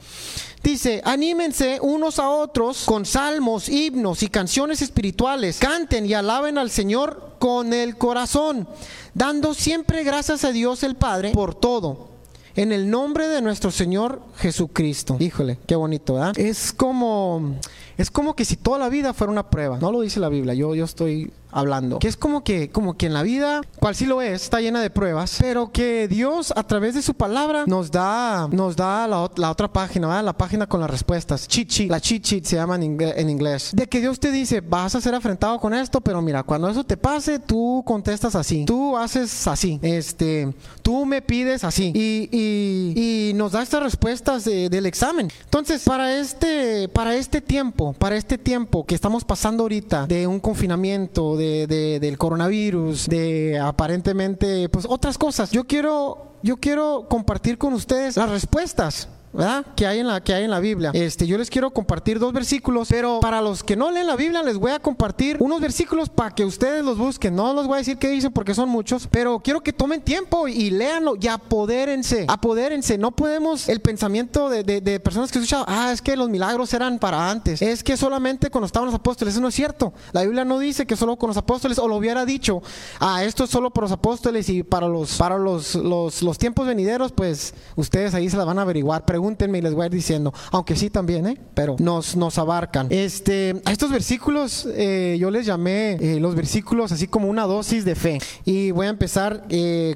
Dice, 0.63 1.01
anímense 1.03 1.79
unos 1.81 2.17
a 2.17 2.29
otros 2.29 2.85
con 2.85 3.05
salmos, 3.05 3.67
himnos 3.67 4.23
y 4.23 4.29
canciones 4.29 4.81
espirituales. 4.81 5.57
Canten 5.57 6.05
y 6.05 6.13
alaben 6.13 6.57
al 6.57 6.69
Señor 6.69 7.35
con 7.39 7.73
el 7.73 7.97
corazón, 7.97 8.69
dando 9.13 9.53
siempre 9.53 10.03
gracias 10.05 10.45
a 10.45 10.51
Dios 10.53 10.83
el 10.83 10.95
Padre 10.95 11.31
por 11.31 11.55
todo. 11.55 12.09
En 12.55 12.71
el 12.71 12.89
nombre 12.89 13.27
de 13.27 13.41
nuestro 13.41 13.71
Señor 13.71 14.21
Jesucristo. 14.37 15.17
Híjole, 15.19 15.57
qué 15.65 15.75
bonito, 15.75 16.15
¿verdad? 16.15 16.37
Es 16.37 16.73
como 16.73 17.55
es 18.01 18.09
como 18.11 18.35
que 18.35 18.45
si 18.45 18.55
toda 18.55 18.79
la 18.79 18.89
vida 18.89 19.13
fuera 19.13 19.31
una 19.31 19.49
prueba. 19.49 19.77
No 19.79 19.91
lo 19.91 20.01
dice 20.01 20.19
la 20.19 20.29
Biblia, 20.29 20.53
yo, 20.53 20.73
yo 20.73 20.85
estoy 20.85 21.31
hablando. 21.51 21.99
Que 21.99 22.07
es 22.07 22.17
como 22.17 22.43
que, 22.43 22.69
como 22.69 22.97
que 22.97 23.07
en 23.07 23.13
la 23.13 23.23
vida, 23.23 23.61
cual 23.79 23.95
sí 23.95 24.05
lo 24.05 24.21
es, 24.21 24.43
está 24.43 24.61
llena 24.61 24.81
de 24.81 24.89
pruebas, 24.89 25.37
pero 25.39 25.71
que 25.71 26.07
Dios 26.07 26.53
a 26.55 26.63
través 26.63 26.95
de 26.95 27.01
su 27.01 27.13
palabra 27.13 27.65
nos 27.67 27.91
da, 27.91 28.47
nos 28.51 28.75
da 28.75 29.07
la, 29.07 29.21
otra 29.21 29.71
página, 29.71 30.21
la 30.21 30.33
página 30.33 30.67
con 30.67 30.79
las 30.79 30.89
respuestas. 30.89 31.47
Cheat 31.47 31.89
la 31.89 31.99
cheat 31.99 32.23
sheet 32.23 32.45
se 32.45 32.55
llama 32.55 32.75
en 32.75 33.29
inglés, 33.29 33.71
De 33.73 33.87
que 33.87 33.99
Dios 33.99 34.19
te 34.19 34.31
dice, 34.31 34.61
vas 34.61 34.95
a 34.95 35.01
ser 35.01 35.15
afrentado 35.15 35.59
con 35.59 35.73
esto, 35.73 36.01
pero 36.01 36.21
mira, 36.21 36.43
cuando 36.43 36.69
eso 36.69 36.83
te 36.83 36.97
pase, 36.97 37.39
tú 37.39 37.83
contestas 37.85 38.35
así, 38.35 38.65
tú 38.65 38.97
haces 38.97 39.47
así, 39.47 39.79
este, 39.81 40.53
tú 40.81 41.05
me 41.05 41.21
pides 41.21 41.63
así, 41.63 41.91
y, 41.95 42.29
y, 42.31 43.33
nos 43.33 43.53
da 43.53 43.63
estas 43.63 43.81
respuestas 43.83 44.45
del 44.45 44.85
examen. 44.85 45.29
Entonces, 45.43 45.83
para 45.83 46.19
este, 46.19 46.89
para 46.89 47.15
este 47.15 47.41
tiempo, 47.41 47.93
para 47.93 48.15
este 48.15 48.37
tiempo 48.37 48.85
que 48.85 48.95
estamos 48.95 49.23
pasando 49.23 49.63
ahorita 49.63 50.05
de 50.07 50.27
un 50.27 50.39
confinamiento, 50.39 51.37
de, 51.41 51.99
del 51.99 52.17
coronavirus, 52.17 53.07
de 53.07 53.59
aparentemente, 53.59 54.69
pues 54.69 54.85
otras 54.87 55.17
cosas. 55.17 55.51
Yo 55.51 55.65
quiero, 55.65 56.33
yo 56.43 56.57
quiero 56.57 57.07
compartir 57.09 57.57
con 57.57 57.73
ustedes 57.73 58.17
las 58.17 58.29
respuestas 58.29 59.09
¿verdad? 59.33 59.65
Que 59.75 59.87
hay 59.87 59.99
en 59.99 60.07
la 60.07 60.21
que 60.21 60.33
hay 60.33 60.43
en 60.43 60.51
la 60.51 60.59
Biblia. 60.59 60.91
Este, 60.93 61.25
yo 61.27 61.37
les 61.37 61.49
quiero 61.49 61.71
compartir 61.71 62.19
dos 62.19 62.33
versículos, 62.33 62.87
pero 62.89 63.19
para 63.19 63.41
los 63.41 63.63
que 63.63 63.75
no 63.75 63.91
leen 63.91 64.07
la 64.07 64.15
Biblia 64.15 64.43
les 64.43 64.57
voy 64.57 64.71
a 64.71 64.79
compartir 64.79 65.37
unos 65.39 65.61
versículos 65.61 66.09
para 66.09 66.31
que 66.31 66.45
ustedes 66.45 66.83
los 66.83 66.97
busquen. 66.97 67.35
No 67.35 67.53
les 67.53 67.65
voy 67.65 67.75
a 67.75 67.77
decir 67.77 67.97
qué 67.97 68.09
dicen 68.09 68.31
porque 68.31 68.53
son 68.53 68.69
muchos, 68.69 69.07
pero 69.07 69.39
quiero 69.39 69.61
que 69.61 69.73
tomen 69.73 70.01
tiempo 70.01 70.47
y 70.47 70.69
léanlo 70.69 71.15
y 71.19 71.27
apodérense, 71.27 72.25
apodérense. 72.27 72.97
No 72.97 73.11
podemos 73.11 73.69
el 73.69 73.81
pensamiento 73.81 74.49
de, 74.49 74.63
de, 74.63 74.99
personas 74.99 75.31
que 75.31 75.39
escuchan, 75.39 75.63
ah, 75.67 75.91
es 75.93 76.01
que 76.01 76.15
los 76.15 76.29
milagros 76.29 76.73
eran 76.73 76.99
para 76.99 77.29
antes. 77.29 77.61
Es 77.61 77.83
que 77.83 77.97
solamente 77.97 78.49
cuando 78.49 78.65
estaban 78.65 78.87
los 78.87 78.95
apóstoles, 78.95 79.33
eso 79.33 79.41
no 79.41 79.47
es 79.47 79.55
cierto. 79.55 79.93
La 80.11 80.23
Biblia 80.23 80.45
no 80.45 80.59
dice 80.59 80.85
que 80.85 80.95
solo 80.95 81.17
con 81.17 81.27
los 81.29 81.37
apóstoles 81.37 81.79
o 81.79 81.87
lo 81.87 81.95
hubiera 81.95 82.25
dicho, 82.25 82.61
ah, 82.99 83.23
esto 83.23 83.45
es 83.45 83.49
solo 83.49 83.71
para 83.71 83.85
los 83.85 83.91
apóstoles 83.91 84.49
y 84.49 84.63
para 84.63 84.87
los 84.87 85.17
para 85.17 85.37
los 85.37 85.75
los, 85.75 86.21
los 86.21 86.37
tiempos 86.37 86.67
venideros, 86.67 87.11
pues 87.11 87.53
ustedes 87.75 88.13
ahí 88.13 88.29
se 88.29 88.37
la 88.37 88.45
van 88.45 88.59
a 88.59 88.63
averiguar 88.63 89.05
pregúntenme 89.21 89.59
y 89.59 89.61
les 89.61 89.75
voy 89.75 89.83
a 89.83 89.85
ir 89.85 89.91
diciendo, 89.91 90.33
aunque 90.49 90.75
sí 90.75 90.89
también, 90.89 91.27
¿eh? 91.27 91.37
pero 91.53 91.75
nos, 91.77 92.15
nos 92.15 92.39
abarcan. 92.39 92.87
Este, 92.89 93.61
a 93.65 93.71
estos 93.71 93.91
versículos 93.91 94.67
eh, 94.73 95.15
yo 95.19 95.29
les 95.29 95.45
llamé 95.45 95.91
eh, 95.91 96.19
los 96.19 96.33
versículos 96.33 96.91
así 96.91 97.05
como 97.05 97.27
una 97.27 97.43
dosis 97.43 97.85
de 97.85 97.93
fe. 97.93 98.17
Y 98.45 98.71
voy 98.71 98.87
a 98.87 98.89
empezar 98.89 99.43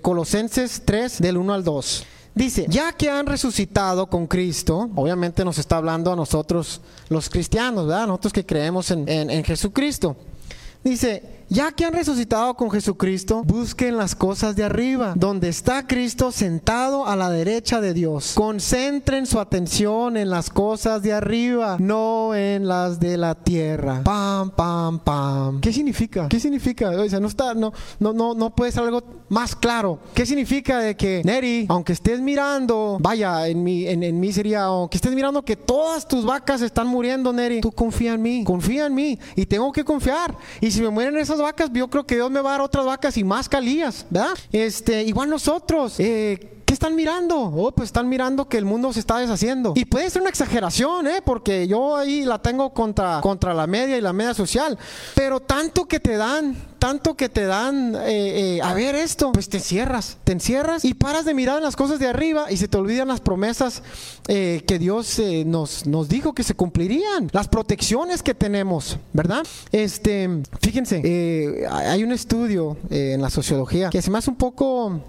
Colosenses 0.03 0.83
3 0.85 1.21
del 1.21 1.37
1 1.37 1.53
al 1.55 1.63
2. 1.63 2.05
Dice, 2.35 2.67
ya 2.69 2.91
que 2.91 3.09
han 3.09 3.25
resucitado 3.25 4.05
con 4.07 4.27
Cristo, 4.27 4.91
obviamente 4.93 5.43
nos 5.43 5.57
está 5.57 5.77
hablando 5.77 6.11
a 6.13 6.15
nosotros 6.15 6.81
los 7.09 7.27
cristianos, 7.27 7.87
¿verdad? 7.87 8.05
Nosotros 8.05 8.33
que 8.33 8.45
creemos 8.45 8.91
en, 8.91 9.09
en 9.09 9.43
Jesucristo. 9.43 10.15
Dice, 10.83 11.23
ya 11.49 11.71
que 11.71 11.85
han 11.85 11.93
resucitado 11.93 12.55
con 12.55 12.71
Jesucristo, 12.71 13.43
busquen 13.45 13.97
las 13.97 14.15
cosas 14.15 14.55
de 14.55 14.63
arriba, 14.63 15.13
donde 15.15 15.49
está 15.49 15.85
Cristo 15.87 16.31
sentado 16.31 17.05
a 17.07 17.15
la 17.15 17.29
derecha 17.29 17.81
de 17.81 17.93
Dios. 17.93 18.33
Concentren 18.35 19.25
su 19.25 19.39
atención 19.39 20.17
en 20.17 20.29
las 20.29 20.49
cosas 20.49 21.01
de 21.01 21.13
arriba, 21.13 21.77
no 21.79 22.33
en 22.35 22.67
las 22.67 22.99
de 22.99 23.17
la 23.17 23.35
tierra. 23.35 24.01
Pam, 24.03 24.51
pam, 24.51 24.99
pam. 24.99 25.61
¿Qué 25.61 25.71
significa? 25.71 26.27
¿Qué 26.29 26.39
significa? 26.39 26.89
O 26.89 27.09
sea, 27.09 27.19
no 27.19 27.27
está, 27.27 27.53
no, 27.53 27.73
no, 27.99 28.13
no, 28.13 28.33
no 28.33 28.55
puede 28.55 28.71
ser 28.71 28.83
algo 28.83 29.03
más 29.29 29.55
claro. 29.55 29.99
¿Qué 30.13 30.25
significa 30.25 30.79
de 30.79 30.95
que, 30.95 31.21
Neri, 31.23 31.65
aunque 31.69 31.93
estés 31.93 32.19
mirando, 32.21 32.97
vaya, 32.99 33.47
en 33.47 33.63
mí, 33.63 33.87
en, 33.87 34.03
en 34.03 34.19
mí 34.19 34.31
sería, 34.33 34.63
aunque 34.63 34.97
estés 34.97 35.13
mirando 35.13 35.43
que 35.43 35.55
todas 35.55 36.07
tus 36.07 36.25
vacas 36.25 36.61
están 36.61 36.87
muriendo, 36.87 37.31
Neri, 37.31 37.61
tú 37.61 37.71
confía 37.71 38.13
en 38.13 38.21
mí, 38.21 38.43
confía 38.43 38.87
en 38.87 38.95
mí 38.95 39.19
y 39.35 39.45
tengo 39.45 39.71
que 39.71 39.83
confiar. 39.83 40.35
Y 40.61 40.71
si 40.71 40.81
me 40.81 40.89
mueren 40.89 41.17
esas 41.17 41.34
vacas, 41.39 41.69
yo 41.73 41.87
creo 41.89 42.05
que 42.05 42.15
Dios 42.15 42.31
me 42.31 42.41
va 42.41 42.49
a 42.49 42.53
dar 42.53 42.61
otras 42.61 42.85
vacas 42.85 43.17
y 43.17 43.23
más 43.23 43.49
calías, 43.49 44.05
¿verdad? 44.09 44.35
Este, 44.51 45.03
igual 45.03 45.29
nosotros, 45.29 45.99
eh, 45.99 46.51
¿Qué 46.65 46.73
están 46.73 46.95
mirando? 46.95 47.39
Oh, 47.39 47.71
pues 47.71 47.89
están 47.89 48.09
mirando 48.09 48.49
que 48.49 48.57
el 48.57 48.65
mundo 48.65 48.91
se 48.91 48.99
está 48.99 49.19
deshaciendo. 49.19 49.73
Y 49.75 49.85
puede 49.85 50.09
ser 50.09 50.23
una 50.23 50.31
exageración, 50.31 51.05
¿eh? 51.05 51.21
Porque 51.23 51.67
yo 51.67 51.95
ahí 51.95 52.25
la 52.25 52.41
tengo 52.41 52.73
contra, 52.73 53.21
contra 53.21 53.53
la 53.53 53.67
media 53.67 53.99
y 53.99 54.01
la 54.01 54.13
media 54.13 54.33
social. 54.33 54.75
Pero 55.13 55.39
tanto 55.39 55.85
que 55.85 55.99
te 55.99 56.17
dan, 56.17 56.57
tanto 56.85 57.17
que 57.17 57.29
te 57.29 57.47
dan 57.47 57.95
eh, 57.95 58.57
eh, 58.57 58.61
a 58.61 58.75
ver 58.75 58.93
esto, 58.93 59.31
pues 59.31 59.49
te 59.49 59.57
encierras, 59.57 60.19
te 60.23 60.33
encierras 60.33 60.85
y 60.85 60.93
paras 60.93 61.25
de 61.25 61.33
mirar 61.33 61.59
las 61.59 61.75
cosas 61.75 61.97
de 61.97 62.05
arriba 62.05 62.51
y 62.51 62.57
se 62.57 62.67
te 62.67 62.77
olvidan 62.77 63.07
las 63.07 63.21
promesas 63.21 63.81
eh, 64.27 64.63
que 64.67 64.77
Dios 64.77 65.19
nos, 65.47 65.87
nos 65.87 66.09
dijo 66.09 66.33
que 66.33 66.43
se 66.43 66.53
cumplirían, 66.53 67.31
las 67.31 67.47
protecciones 67.47 68.21
que 68.21 68.35
tenemos, 68.35 68.99
¿verdad? 69.13 69.41
Este, 69.71 70.29
fíjense, 70.61 71.65
hay 71.67 72.03
un 72.03 72.11
estudio 72.11 72.77
en 72.91 73.19
la 73.19 73.31
sociología 73.31 73.89
que 73.89 74.03
se 74.03 74.11
me 74.11 74.19
hace 74.19 74.29
un 74.29 74.37
poco 74.37 75.01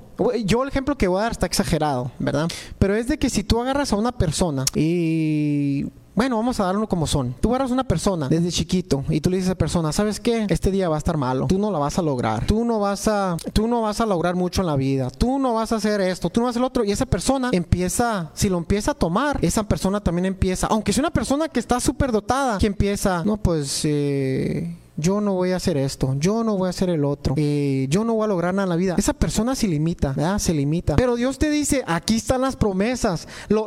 yo 0.46 0.62
el 0.62 0.70
ejemplo 0.70 0.96
que 0.96 1.08
voy 1.08 1.18
a 1.18 1.24
dar 1.24 1.32
está 1.32 1.44
exagerado, 1.44 2.10
¿verdad? 2.18 2.48
Pero 2.78 2.96
es 2.96 3.06
de 3.06 3.18
que 3.18 3.28
si 3.28 3.44
tú 3.44 3.60
agarras 3.60 3.92
a 3.92 3.96
una 3.96 4.12
persona 4.12 4.64
y 4.74 5.88
bueno, 6.16 6.36
vamos 6.36 6.58
a 6.60 6.64
darlo 6.64 6.88
como 6.88 7.06
son. 7.06 7.34
Tú 7.40 7.54
a 7.54 7.66
una 7.66 7.84
persona 7.84 8.28
desde 8.28 8.50
chiquito 8.50 9.04
y 9.10 9.20
tú 9.20 9.28
le 9.28 9.36
dices 9.36 9.50
a 9.50 9.52
esa 9.52 9.58
persona, 9.58 9.92
¿sabes 9.92 10.18
qué? 10.18 10.46
Este 10.48 10.70
día 10.70 10.88
va 10.88 10.96
a 10.96 10.98
estar 10.98 11.18
malo. 11.18 11.46
Tú 11.46 11.58
no 11.58 11.70
la 11.70 11.78
vas 11.78 11.98
a 11.98 12.02
lograr. 12.02 12.46
Tú 12.46 12.64
no 12.64 12.80
vas 12.80 13.06
a, 13.06 13.36
tú 13.52 13.68
no 13.68 13.82
vas 13.82 14.00
a 14.00 14.06
lograr 14.06 14.34
mucho 14.34 14.62
en 14.62 14.66
la 14.66 14.76
vida. 14.76 15.10
Tú 15.10 15.38
no 15.38 15.52
vas 15.52 15.72
a 15.72 15.76
hacer 15.76 16.00
esto. 16.00 16.30
Tú 16.30 16.40
no 16.40 16.46
vas 16.46 16.50
a 16.50 16.52
hacer 16.52 16.60
lo 16.62 16.68
otro. 16.68 16.84
Y 16.84 16.92
esa 16.92 17.04
persona 17.04 17.50
empieza, 17.52 18.30
si 18.32 18.48
lo 18.48 18.56
empieza 18.56 18.92
a 18.92 18.94
tomar, 18.94 19.38
esa 19.42 19.64
persona 19.64 20.00
también 20.00 20.24
empieza, 20.24 20.66
aunque 20.68 20.94
sea 20.94 21.02
una 21.02 21.12
persona 21.12 21.48
que 21.48 21.60
está 21.60 21.80
súper 21.80 22.12
dotada, 22.12 22.56
que 22.58 22.66
empieza, 22.66 23.22
no, 23.24 23.36
pues, 23.36 23.82
eh 23.84 24.74
yo 24.96 25.20
no 25.20 25.34
voy 25.34 25.52
a 25.52 25.56
hacer 25.56 25.76
esto, 25.76 26.14
yo 26.18 26.42
no 26.42 26.56
voy 26.56 26.66
a 26.66 26.70
hacer 26.70 26.88
el 26.90 27.04
otro, 27.04 27.34
eh, 27.36 27.86
yo 27.90 28.04
no 28.04 28.14
voy 28.14 28.24
a 28.24 28.28
lograr 28.28 28.54
nada 28.54 28.64
en 28.64 28.70
la 28.70 28.76
vida. 28.76 28.94
Esa 28.96 29.12
persona 29.12 29.54
se 29.54 29.68
limita, 29.68 30.12
¿verdad? 30.12 30.38
Se 30.38 30.54
limita. 30.54 30.96
Pero 30.96 31.16
Dios 31.16 31.38
te 31.38 31.50
dice, 31.50 31.84
aquí 31.86 32.16
están 32.16 32.40
las 32.40 32.56
promesas. 32.56 33.28
Lo, 33.48 33.66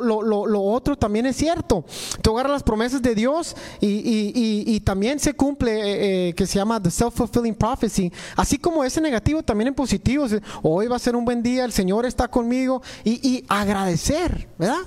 otro 0.64 0.98
también 0.98 1.26
es 1.26 1.36
cierto. 1.36 1.86
Tú 2.22 2.32
agarras 2.32 2.52
las 2.52 2.64
promesas 2.64 3.02
de 3.02 3.16
Dios 3.16 3.56
y, 3.80 4.80
también 4.82 5.20
se 5.20 5.34
cumple, 5.34 5.72
eh, 5.72 6.30
eh, 6.30 6.34
que 6.34 6.48
se 6.48 6.58
llama 6.58 6.82
The 6.82 6.90
Self-Fulfilling 6.90 7.56
Prophecy. 7.56 8.12
Así 8.36 8.58
como 8.58 8.84
ese 8.84 9.02
negativo, 9.02 9.44
también 9.44 9.70
en 9.70 9.76
positivo. 9.76 10.26
Hoy 10.64 10.88
va 10.88 10.96
a 10.96 11.00
ser 11.00 11.16
un 11.16 11.26
buen 11.26 11.44
día, 11.44 11.66
el 11.66 11.72
Señor 11.72 12.06
está 12.06 12.28
conmigo 12.28 12.82
y, 13.04 13.28
y 13.28 13.46
agradecer, 13.48 14.48
¿verdad? 14.58 14.80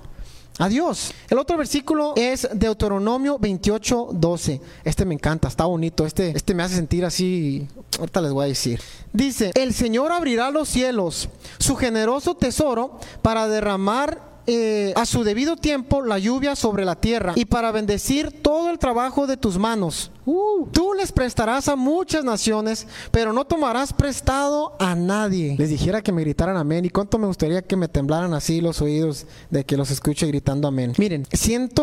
Adiós. 0.59 1.13
El 1.29 1.39
otro 1.39 1.57
versículo 1.57 2.15
es 2.17 2.49
Deuteronomio 2.53 3.39
28, 3.39 4.11
12. 4.13 4.61
Este 4.85 5.05
me 5.05 5.15
encanta, 5.15 5.49
está 5.49 5.65
bonito. 5.65 6.07
Este, 6.07 6.31
este 6.37 6.55
me 6.55 6.63
hace 6.63 6.77
sentir 6.77 7.05
así. 7.05 7.67
Ahorita 7.99 8.21
les 8.21 8.33
voy 8.33 8.45
a 8.45 8.49
decir. 8.49 8.81
Dice: 9.13 9.53
El 9.55 9.75
Señor 9.75 10.13
abrirá 10.13 10.51
los 10.51 10.69
cielos, 10.69 11.29
su 11.59 11.77
generoso 11.77 12.35
tesoro, 12.35 12.99
para 13.23 13.49
derramar 13.49 14.32
eh, 14.47 14.93
a 14.97 15.07
su 15.07 15.25
debido 15.25 15.57
tiempo 15.57 16.03
la 16.03 16.19
lluvia 16.19 16.57
sobre 16.57 16.85
la 16.85 16.97
tierra 16.97 17.33
y 17.37 17.45
para 17.45 17.73
bendecir 17.73 18.31
todo 18.43 18.71
el 18.71 18.79
trabajo 18.79 19.27
de 19.27 19.37
tus 19.37 19.59
manos. 19.59 20.11
Uh, 20.25 20.69
tú 20.71 20.95
les 20.95 21.11
prestarás 21.11 21.67
a 21.67 21.75
muchas 21.75 22.25
naciones, 22.25 22.87
pero 23.11 23.33
no 23.33 23.45
tomarás 23.45 23.93
prestado 23.93 24.77
a 24.79 24.95
nadie. 24.95 25.57
Les 25.59 25.69
dijera 25.69 26.01
que 26.01 26.13
me 26.13 26.23
gritaran 26.23 26.57
amén 26.57 26.85
y 26.85 26.91
cuánto 26.91 27.19
me 27.19 27.27
gustaría 27.27 27.63
que 27.63 27.75
me 27.75 27.89
temblaran 27.89 28.33
así 28.33 28.61
los 28.61 28.81
oídos 28.81 29.27
de 29.51 29.65
que 29.65 29.77
los 29.77 29.91
escuche 29.91 30.27
gritando 30.29 30.69
amén. 30.69 30.93
Miren, 30.97 31.27
siento 31.33 31.83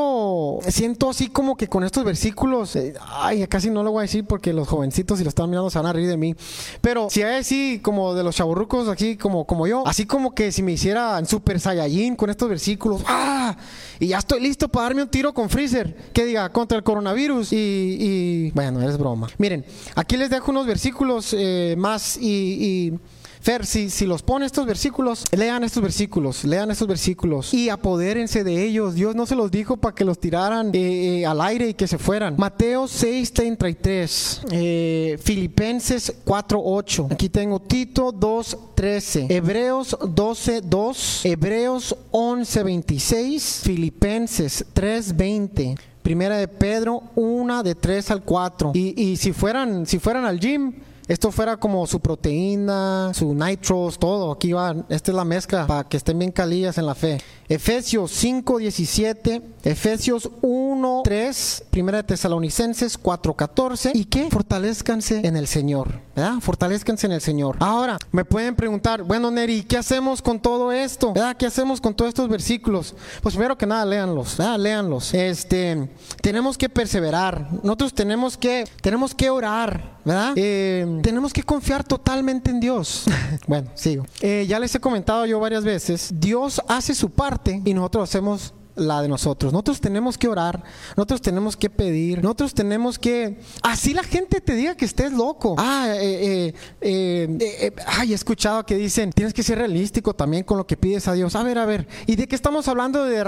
siento, 0.67 1.09
así 1.09 1.29
como 1.29 1.55
que 1.55 1.67
con 1.67 1.83
estos 1.83 2.03
versículos, 2.03 2.75
eh, 2.75 2.93
ay, 3.01 3.45
casi 3.47 3.69
no 3.69 3.83
lo 3.83 3.91
voy 3.91 3.99
a 3.99 4.01
decir 4.03 4.25
porque 4.25 4.53
los 4.53 4.67
jovencitos 4.67 5.17
si 5.17 5.23
lo 5.23 5.29
están 5.29 5.49
mirando 5.49 5.69
se 5.69 5.79
van 5.79 5.87
a 5.87 5.93
reír 5.93 6.07
de 6.07 6.17
mí. 6.17 6.35
Pero 6.81 7.09
si 7.09 7.21
hay 7.21 7.39
así 7.39 7.79
como 7.81 8.13
de 8.13 8.23
los 8.23 8.35
chaburrucos 8.35 8.87
aquí 8.87 9.17
como, 9.17 9.45
como 9.45 9.67
yo, 9.67 9.85
así 9.85 10.05
como 10.05 10.33
que 10.33 10.51
si 10.51 10.63
me 10.63 10.71
hiciera 10.71 11.23
super 11.25 11.59
saiyajin 11.59 12.15
con 12.15 12.29
estos 12.29 12.48
versículos, 12.49 13.01
¡ah! 13.07 13.55
Y 13.99 14.07
ya 14.07 14.17
estoy 14.17 14.41
listo 14.41 14.67
para 14.67 14.87
darme 14.87 15.03
un 15.03 15.09
tiro 15.09 15.33
con 15.33 15.49
Freezer, 15.49 15.95
que 16.13 16.25
diga, 16.25 16.49
contra 16.49 16.77
el 16.77 16.83
coronavirus. 16.83 17.53
Y, 17.53 17.57
y 17.99 18.51
bueno, 18.51 18.81
es 18.87 18.97
broma. 18.97 19.29
Miren, 19.37 19.65
aquí 19.95 20.17
les 20.17 20.29
dejo 20.29 20.51
unos 20.51 20.65
versículos 20.65 21.33
eh, 21.37 21.75
más 21.77 22.17
y, 22.17 22.27
y 22.27 22.99
Fer, 23.41 23.65
si, 23.65 24.05
los 24.05 24.21
pone 24.21 24.45
estos 24.45 24.65
versículos, 24.65 25.23
lean 25.31 25.63
estos 25.63 25.81
versículos, 25.81 26.43
lean 26.43 26.71
estos 26.71 26.87
versículos 26.87 27.53
y 27.53 27.69
apodérense 27.69 28.43
de 28.43 28.65
ellos. 28.65 28.95
Dios 28.95 29.15
no 29.15 29.25
se 29.25 29.35
los 29.35 29.49
dijo 29.49 29.77
para 29.77 29.95
que 29.95 30.03
los 30.03 30.19
tiraran 30.19 30.71
eh, 30.73 31.21
eh, 31.21 31.25
al 31.25 31.39
aire 31.39 31.69
y 31.69 31.73
que 31.73 31.87
se 31.87 31.97
fueran. 31.97 32.35
Mateo 32.37 32.85
6:33, 32.85 34.41
eh, 34.51 35.17
Filipenses 35.21 36.13
4:8. 36.25 37.07
Aquí 37.11 37.29
tengo 37.29 37.61
Tito 37.61 38.11
2:13, 38.11 39.27
Hebreos 39.29 39.97
12:2, 40.01 41.25
Hebreos 41.25 41.95
11:26, 42.11 43.61
Filipenses 43.63 44.65
3:20. 44.73 45.77
Primera 46.01 46.37
de 46.37 46.47
Pedro 46.47 47.03
1 47.15 47.63
de 47.63 47.75
3 47.75 48.11
al 48.11 48.23
4. 48.23 48.71
Y, 48.73 49.01
y 49.01 49.15
si 49.15 49.31
fueran 49.31 49.85
si 49.85 49.99
fueran 49.99 50.25
al 50.25 50.39
gym 50.39 50.73
esto 51.09 51.31
fuera 51.31 51.57
como 51.57 51.87
su 51.87 51.99
proteína, 51.99 53.11
su 53.15 53.33
nitros, 53.33 53.97
todo. 53.97 54.31
Aquí 54.31 54.53
va, 54.53 54.75
esta 54.89 55.09
es 55.09 55.15
la 55.15 55.25
mezcla 55.25 55.65
para 55.65 55.83
que 55.83 55.97
estén 55.97 56.19
bien 56.19 56.31
calillas 56.31 56.77
en 56.77 56.85
la 56.85 56.93
fe. 56.93 57.19
Efesios 57.49 58.11
5, 58.11 58.59
17, 58.59 59.41
Efesios 59.63 60.29
1, 60.43 61.01
3, 61.03 61.63
Primera 61.71 61.97
de 61.97 62.03
Tesalonicenses 62.03 62.95
4, 62.95 63.33
14. 63.33 63.91
¿Y 63.95 64.05
qué? 64.05 64.29
Fortalezcanse 64.29 65.21
en 65.23 65.35
el 65.35 65.47
Señor, 65.47 65.99
¿verdad? 66.15 66.35
Fortalezcanse 66.41 67.07
en 67.07 67.13
el 67.13 67.21
Señor. 67.21 67.57
Ahora, 67.59 67.97
me 68.11 68.23
pueden 68.23 68.55
preguntar, 68.55 69.01
bueno, 69.01 69.31
Neri, 69.31 69.63
¿qué 69.63 69.77
hacemos 69.77 70.21
con 70.21 70.39
todo 70.39 70.71
esto? 70.71 71.11
¿Verdad? 71.13 71.35
¿Qué 71.37 71.47
hacemos 71.47 71.81
con 71.81 71.95
todos 71.95 72.09
estos 72.09 72.29
versículos? 72.29 72.93
Pues 73.23 73.33
primero 73.33 73.57
que 73.57 73.65
nada, 73.65 73.83
léanlos, 73.83 74.37
¿verdad? 74.37 74.59
Léanlos. 74.59 75.11
Este, 75.15 75.89
tenemos 76.21 76.55
que 76.55 76.69
perseverar. 76.69 77.49
Nosotros 77.63 77.95
tenemos 77.95 78.37
que, 78.37 78.65
tenemos 78.79 79.15
que 79.15 79.27
orar, 79.31 79.97
¿verdad? 80.05 80.33
Eh, 80.35 80.99
tenemos 81.01 81.33
que 81.33 81.41
confiar 81.41 81.83
totalmente 81.83 82.51
en 82.51 82.59
Dios. 82.59 83.05
bueno, 83.47 83.71
sigo. 83.73 84.05
Eh, 84.21 84.45
ya 84.47 84.59
les 84.59 84.75
he 84.75 84.79
comentado 84.79 85.25
yo 85.25 85.39
varias 85.39 85.63
veces, 85.63 86.11
Dios 86.13 86.61
hace 86.67 86.93
su 86.93 87.09
parte 87.09 87.38
y 87.45 87.73
nosotros 87.73 88.09
hacemos 88.09 88.53
la 88.79 89.01
de 89.01 89.07
nosotros. 89.07 89.51
Nosotros 89.53 89.81
tenemos 89.81 90.17
que 90.17 90.27
orar, 90.27 90.63
nosotros 90.95 91.21
tenemos 91.21 91.55
que 91.57 91.69
pedir, 91.69 92.23
nosotros 92.23 92.53
tenemos 92.53 92.97
que... 92.97 93.39
Así 93.61 93.93
la 93.93 94.03
gente 94.03 94.41
te 94.41 94.55
diga 94.55 94.75
que 94.75 94.85
estés 94.85 95.11
loco. 95.11 95.55
Ah, 95.57 95.87
eh, 95.95 96.53
eh, 96.81 97.37
eh, 97.39 97.71
ay, 97.85 98.11
he 98.11 98.15
escuchado 98.15 98.65
que 98.65 98.75
dicen, 98.75 99.11
tienes 99.11 99.33
que 99.33 99.43
ser 99.43 99.57
realístico 99.57 100.13
también 100.13 100.43
con 100.43 100.57
lo 100.57 100.65
que 100.65 100.77
pides 100.77 101.07
a 101.07 101.13
Dios. 101.13 101.35
A 101.35 101.43
ver, 101.43 101.57
a 101.57 101.65
ver, 101.65 101.87
¿y 102.07 102.15
de 102.15 102.27
qué 102.27 102.35
estamos 102.35 102.67
hablando 102.67 103.05
de, 103.05 103.23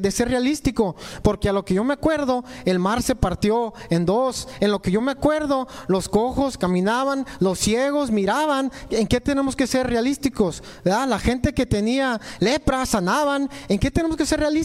de, 0.00 0.10
ser 0.10 0.28
realístico? 0.28 0.96
Porque 1.22 1.48
a 1.48 1.52
lo 1.52 1.64
que 1.64 1.74
yo 1.74 1.84
me 1.84 1.94
acuerdo, 1.94 2.44
el 2.64 2.78
mar 2.78 3.02
se 3.02 3.14
partió 3.14 3.74
en 3.90 4.06
dos. 4.06 4.48
En 4.60 4.70
lo 4.70 4.80
que 4.80 4.90
yo 4.90 5.00
me 5.00 5.12
acuerdo, 5.12 5.68
los 5.88 6.08
cojos 6.08 6.58
caminaban, 6.58 7.26
los 7.40 7.58
ciegos 7.58 8.10
miraban. 8.10 8.72
¿En 8.90 9.06
qué 9.06 9.20
tenemos 9.20 9.56
que 9.56 9.66
ser 9.66 9.86
realísticos? 9.86 10.62
La 10.84 11.18
gente 11.18 11.52
que 11.52 11.66
tenía 11.66 12.20
lepra 12.40 12.86
sanaban. 12.86 13.48
¿En 13.68 13.78
qué 13.78 13.90
tenemos 13.90 14.16
que 14.16 14.26
ser 14.26 14.40
realísticos? 14.40 14.61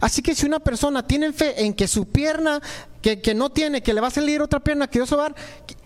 Así 0.00 0.22
que 0.22 0.34
si 0.34 0.46
una 0.46 0.60
persona 0.60 1.06
tiene 1.06 1.32
fe 1.32 1.64
en 1.64 1.74
que 1.74 1.88
su 1.88 2.06
pierna 2.06 2.60
que, 3.04 3.34
no 3.34 3.50
tiene, 3.50 3.82
que 3.82 3.92
le 3.92 4.00
va 4.00 4.08
a 4.08 4.10
salir 4.10 4.40
otra 4.40 4.60
pierna 4.60 4.86
que 4.86 4.98
Dios 4.98 5.12
va 5.12 5.16
a 5.16 5.28
dar, 5.28 5.34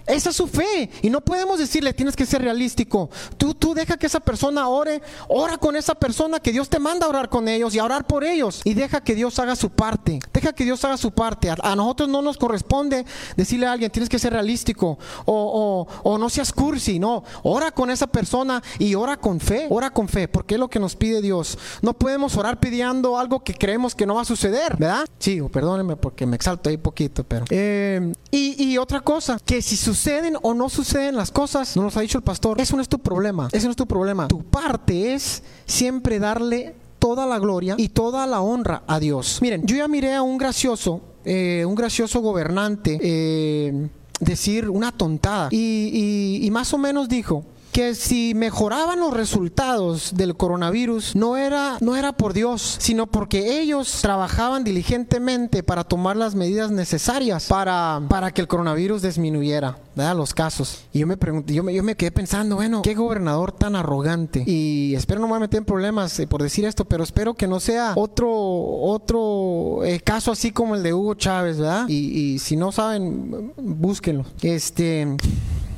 esa 0.09 0.31
es 0.31 0.37
su 0.37 0.47
fe. 0.47 0.91
Y 1.03 1.11
no 1.11 1.21
podemos 1.21 1.59
decirle, 1.59 1.93
tienes 1.93 2.17
que 2.17 2.27
ser 2.27 2.43
realístico. 2.43 3.11
Tú, 3.37 3.55
tú 3.55 3.75
deja 3.75 3.97
que 3.97 4.07
esa 4.07 4.21
persona 4.21 4.69
ore, 4.69 5.03
ora 5.29 5.59
con 5.59 5.77
esa 5.77 5.95
persona, 5.95 6.41
que 6.41 6.51
Dios 6.51 6.69
te 6.69 6.79
manda 6.79 7.07
a 7.07 7.09
orar 7.11 7.29
con 7.29 7.47
ellos 7.47 7.75
y 7.75 7.79
a 7.79 7.85
orar 7.85 8.07
por 8.07 8.25
ellos. 8.25 8.63
Y 8.65 8.75
deja 8.75 9.03
que 9.03 9.15
Dios 9.15 9.39
haga 9.39 9.55
su 9.55 9.71
parte. 9.71 10.19
Deja 10.33 10.53
que 10.53 10.65
Dios 10.65 10.83
haga 10.85 10.97
su 10.97 11.13
parte. 11.13 11.51
A, 11.51 11.77
nosotros 11.77 12.09
no 12.09 12.23
nos 12.23 12.39
corresponde 12.39 13.05
decirle 13.37 13.67
a 13.67 13.73
alguien, 13.73 13.91
tienes 13.91 14.09
que 14.09 14.19
ser 14.19 14.33
realístico 14.33 14.99
o, 15.27 15.87
o, 16.03 16.11
o, 16.11 16.19
no 16.19 16.31
seas 16.31 16.53
cursi. 16.53 16.99
No, 16.99 17.23
ora 17.43 17.71
con 17.71 17.91
esa 17.91 18.07
persona 18.07 18.63
y 18.79 18.95
ora 18.95 19.19
con 19.19 19.41
fe. 19.41 19.67
Ora 19.69 19.91
con 19.91 20.09
fe, 20.09 20.27
porque 20.27 20.55
es 20.55 20.61
lo 20.61 20.69
que 20.69 20.81
nos 20.81 20.97
pide 20.97 21.21
Dios. 21.21 21.59
No 21.83 21.93
podemos 21.93 22.37
orar 22.37 22.59
pidiendo 22.59 23.19
algo 23.19 23.41
que 23.41 23.53
creemos 23.53 23.95
que 23.95 24.07
no 24.07 24.15
va 24.15 24.23
a 24.23 24.25
suceder, 24.25 24.77
¿verdad? 24.79 25.07
Sí, 25.19 25.41
perdónenme 25.53 25.97
porque 25.97 26.25
me 26.25 26.37
exalto 26.37 26.71
ahí 26.71 26.79
poquito, 26.79 27.08
pero... 27.09 27.45
Eh, 27.51 28.13
y, 28.31 28.77
otra 28.79 29.01
cosa, 29.01 29.39
que 29.45 29.63
si 29.63 29.77
suceden 29.77 30.37
o 30.43 30.55
no 30.55 30.69
suceden 30.69 31.17
las 31.17 31.31
cosas, 31.31 31.77
nos 31.77 31.97
ha 31.97 32.01
dicho 32.01 32.19
el 32.19 32.25
pastor, 32.25 32.61
eso 32.61 32.77
no 32.77 32.83
es 32.83 32.89
tu 32.89 32.99
problema, 32.99 33.49
eso 33.53 33.67
no 33.67 33.71
es 33.71 33.77
tu 33.77 33.87
problema. 33.87 34.29
Tu 34.29 34.43
parte 34.45 35.15
es 35.15 35.43
siempre 35.67 36.19
darle 36.19 36.75
toda 36.99 37.27
la 37.27 37.39
gloria 37.39 37.75
y 37.79 37.89
toda 37.89 38.27
la 38.27 38.41
honra 38.41 38.83
a 38.87 39.01
Dios. 39.01 39.39
Miren, 39.41 39.67
yo 39.67 39.77
ya 39.77 39.89
miré 39.89 40.15
a 40.15 40.23
un 40.23 40.39
gracioso, 40.39 41.01
eh, 41.25 41.65
un 41.67 41.75
gracioso 41.75 42.21
gobernante, 42.21 42.99
eh, 43.01 43.89
decir 44.21 44.69
una 44.69 44.93
tontada 44.93 45.49
y 45.51 46.49
más 46.53 46.73
o 46.73 46.79
menos 46.79 47.09
dijo, 47.09 47.45
que 47.73 47.95
si 47.95 48.35
mejoraban 48.35 49.01
los 49.01 49.13
resultados 49.13 50.13
del 50.15 50.37
coronavirus 50.37 51.15
no 51.15 51.37
era, 51.37 51.79
no 51.81 51.97
era 51.97 52.13
por 52.13 52.33
Dios, 52.33 52.77
sino 52.81 53.07
porque 53.07 53.61
ellos 53.61 53.99
trabajaban 54.03 54.65
diligentemente 54.65 55.63
para 55.63 55.85
tomar 55.85 56.17
las 56.17 56.35
medidas 56.35 56.71
necesarias 56.71 57.47
para, 57.47 58.01
para 58.09 58.33
que 58.33 58.41
el 58.41 58.49
coronavirus 58.49 59.03
disminuyera, 59.03 59.79
¿verdad? 59.95 60.17
Los 60.17 60.35
casos. 60.35 60.85
Y 60.93 61.01
yo 61.01 61.07
me 61.07 61.17
pregunté, 61.17 61.55
yo 61.55 61.63
me, 61.63 61.75
yo 61.75 61.83
me 61.83 61.97
quedé 61.97 62.11
pensando, 62.11 62.57
bueno, 62.57 62.83
qué 62.83 62.95
gobernador 62.95 63.53
tan 63.53 63.77
arrogante. 63.77 64.45
Y 64.47 64.95
espero 64.95 65.21
no 65.21 65.29
me 65.29 65.39
meter 65.39 65.59
en 65.59 65.65
problemas 65.65 66.19
eh, 66.19 66.27
por 66.27 66.43
decir 66.43 66.65
esto, 66.65 66.85
pero 66.85 67.05
espero 67.05 67.35
que 67.35 67.47
no 67.47 67.61
sea 67.61 67.93
otro, 67.97 68.31
otro 68.31 69.85
eh, 69.85 70.01
caso 70.01 70.33
así 70.33 70.51
como 70.51 70.75
el 70.75 70.83
de 70.83 70.95
Hugo 70.95 71.15
Chávez, 71.15 71.59
¿verdad? 71.59 71.87
Y, 71.89 71.95
y 72.35 72.39
si 72.39 72.57
no 72.57 72.73
saben, 72.73 73.53
búsquenlo. 73.57 74.25
Este, 74.43 75.03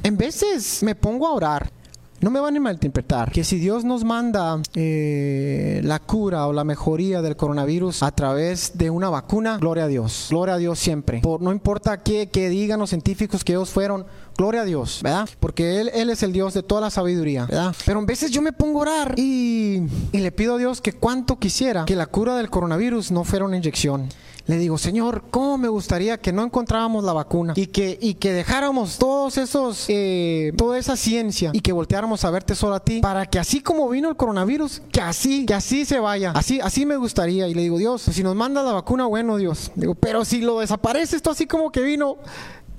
en 0.03 0.16
veces 0.16 0.83
me 0.83 0.94
pongo 0.94 1.26
a 1.26 1.33
orar 1.33 1.79
no 2.20 2.30
me 2.30 2.40
van 2.40 2.56
a 2.56 2.61
malinterpretar 2.61 3.33
que 3.33 3.44
si 3.44 3.59
Dios 3.59 3.85
nos 3.85 4.04
manda 4.04 4.61
eh, 4.74 5.80
la 5.85 5.98
cura 6.00 6.46
o 6.46 6.52
la 6.52 6.64
mejoría 6.64 7.22
del 7.22 7.37
coronavirus 7.37 8.02
a 8.02 8.11
través 8.12 8.76
de 8.76 8.90
una 8.90 9.09
vacuna, 9.09 9.56
gloria 9.59 9.85
a 9.85 9.88
Dios, 9.88 10.26
gloria 10.30 10.54
a 10.54 10.59
Dios 10.59 10.78
siempre. 10.78 11.20
Por, 11.20 11.40
no 11.40 11.50
importa 11.52 12.02
qué, 12.02 12.28
digan 12.50 12.80
los 12.80 12.90
científicos 12.90 13.42
que 13.42 13.52
ellos 13.52 13.70
fueron, 13.70 14.06
gloria 14.37 14.62
a 14.62 14.64
Dios, 14.64 15.00
¿verdad? 15.02 15.28
Porque 15.40 15.80
Él, 15.80 15.88
es 15.94 16.22
el 16.22 16.33
Dios 16.33 16.54
de 16.54 16.62
toda 16.62 16.83
la 16.83 16.90
sabiduría, 16.90 17.46
¿verdad? 17.46 17.74
Pero 17.87 18.00
en 18.00 18.06
veces 18.06 18.30
yo 18.30 18.42
me 18.42 18.52
pongo 18.52 18.80
a 18.80 18.83
orar 18.83 19.14
y, 19.16 19.83
y 20.12 20.18
le 20.18 20.33
pido 20.33 20.56
a 20.56 20.59
Dios 20.59 20.80
que 20.80 20.92
cuanto 20.92 21.38
quisiera 21.38 21.85
que 21.87 21.96
la 21.96 22.06
cura 22.06 22.37
del 22.37 22.50
coronavirus 22.50 23.11
no 23.12 23.24
fuera 23.24 23.44
una 23.44 23.56
inyección 23.56 24.09
le 24.50 24.58
digo, 24.58 24.78
Señor, 24.78 25.22
¿cómo 25.30 25.58
me 25.58 25.68
gustaría 25.68 26.18
que 26.18 26.32
no 26.32 26.42
encontrábamos 26.42 27.04
la 27.04 27.12
vacuna 27.12 27.52
y 27.54 27.68
que, 27.68 27.96
y 28.00 28.14
que 28.14 28.32
dejáramos 28.32 28.98
todos 28.98 29.38
esos, 29.38 29.84
eh, 29.86 30.52
toda 30.56 30.76
esa 30.76 30.96
ciencia 30.96 31.50
y 31.52 31.60
que 31.60 31.70
volteáramos 31.72 32.24
a 32.24 32.30
verte 32.30 32.56
solo 32.56 32.74
a 32.74 32.80
ti 32.80 33.00
para 33.00 33.26
que 33.26 33.38
así 33.38 33.60
como 33.60 33.88
vino 33.88 34.08
el 34.08 34.16
coronavirus, 34.16 34.82
que 34.90 35.00
así, 35.00 35.46
que 35.46 35.54
así 35.54 35.84
se 35.84 36.00
vaya. 36.00 36.32
Así, 36.32 36.60
así 36.60 36.84
me 36.84 36.96
gustaría. 36.96 37.46
Y 37.46 37.54
le 37.54 37.62
digo, 37.62 37.78
Dios, 37.78 38.02
si 38.02 38.24
nos 38.24 38.34
manda 38.34 38.64
la 38.64 38.72
vacuna, 38.72 39.06
bueno, 39.06 39.36
Dios. 39.36 39.70
Digo, 39.76 39.94
pero 39.94 40.24
si 40.24 40.40
lo 40.40 40.58
desaparece 40.58 41.14
esto 41.14 41.30
así 41.30 41.46
como 41.46 41.70
que 41.70 41.82
vino, 41.82 42.16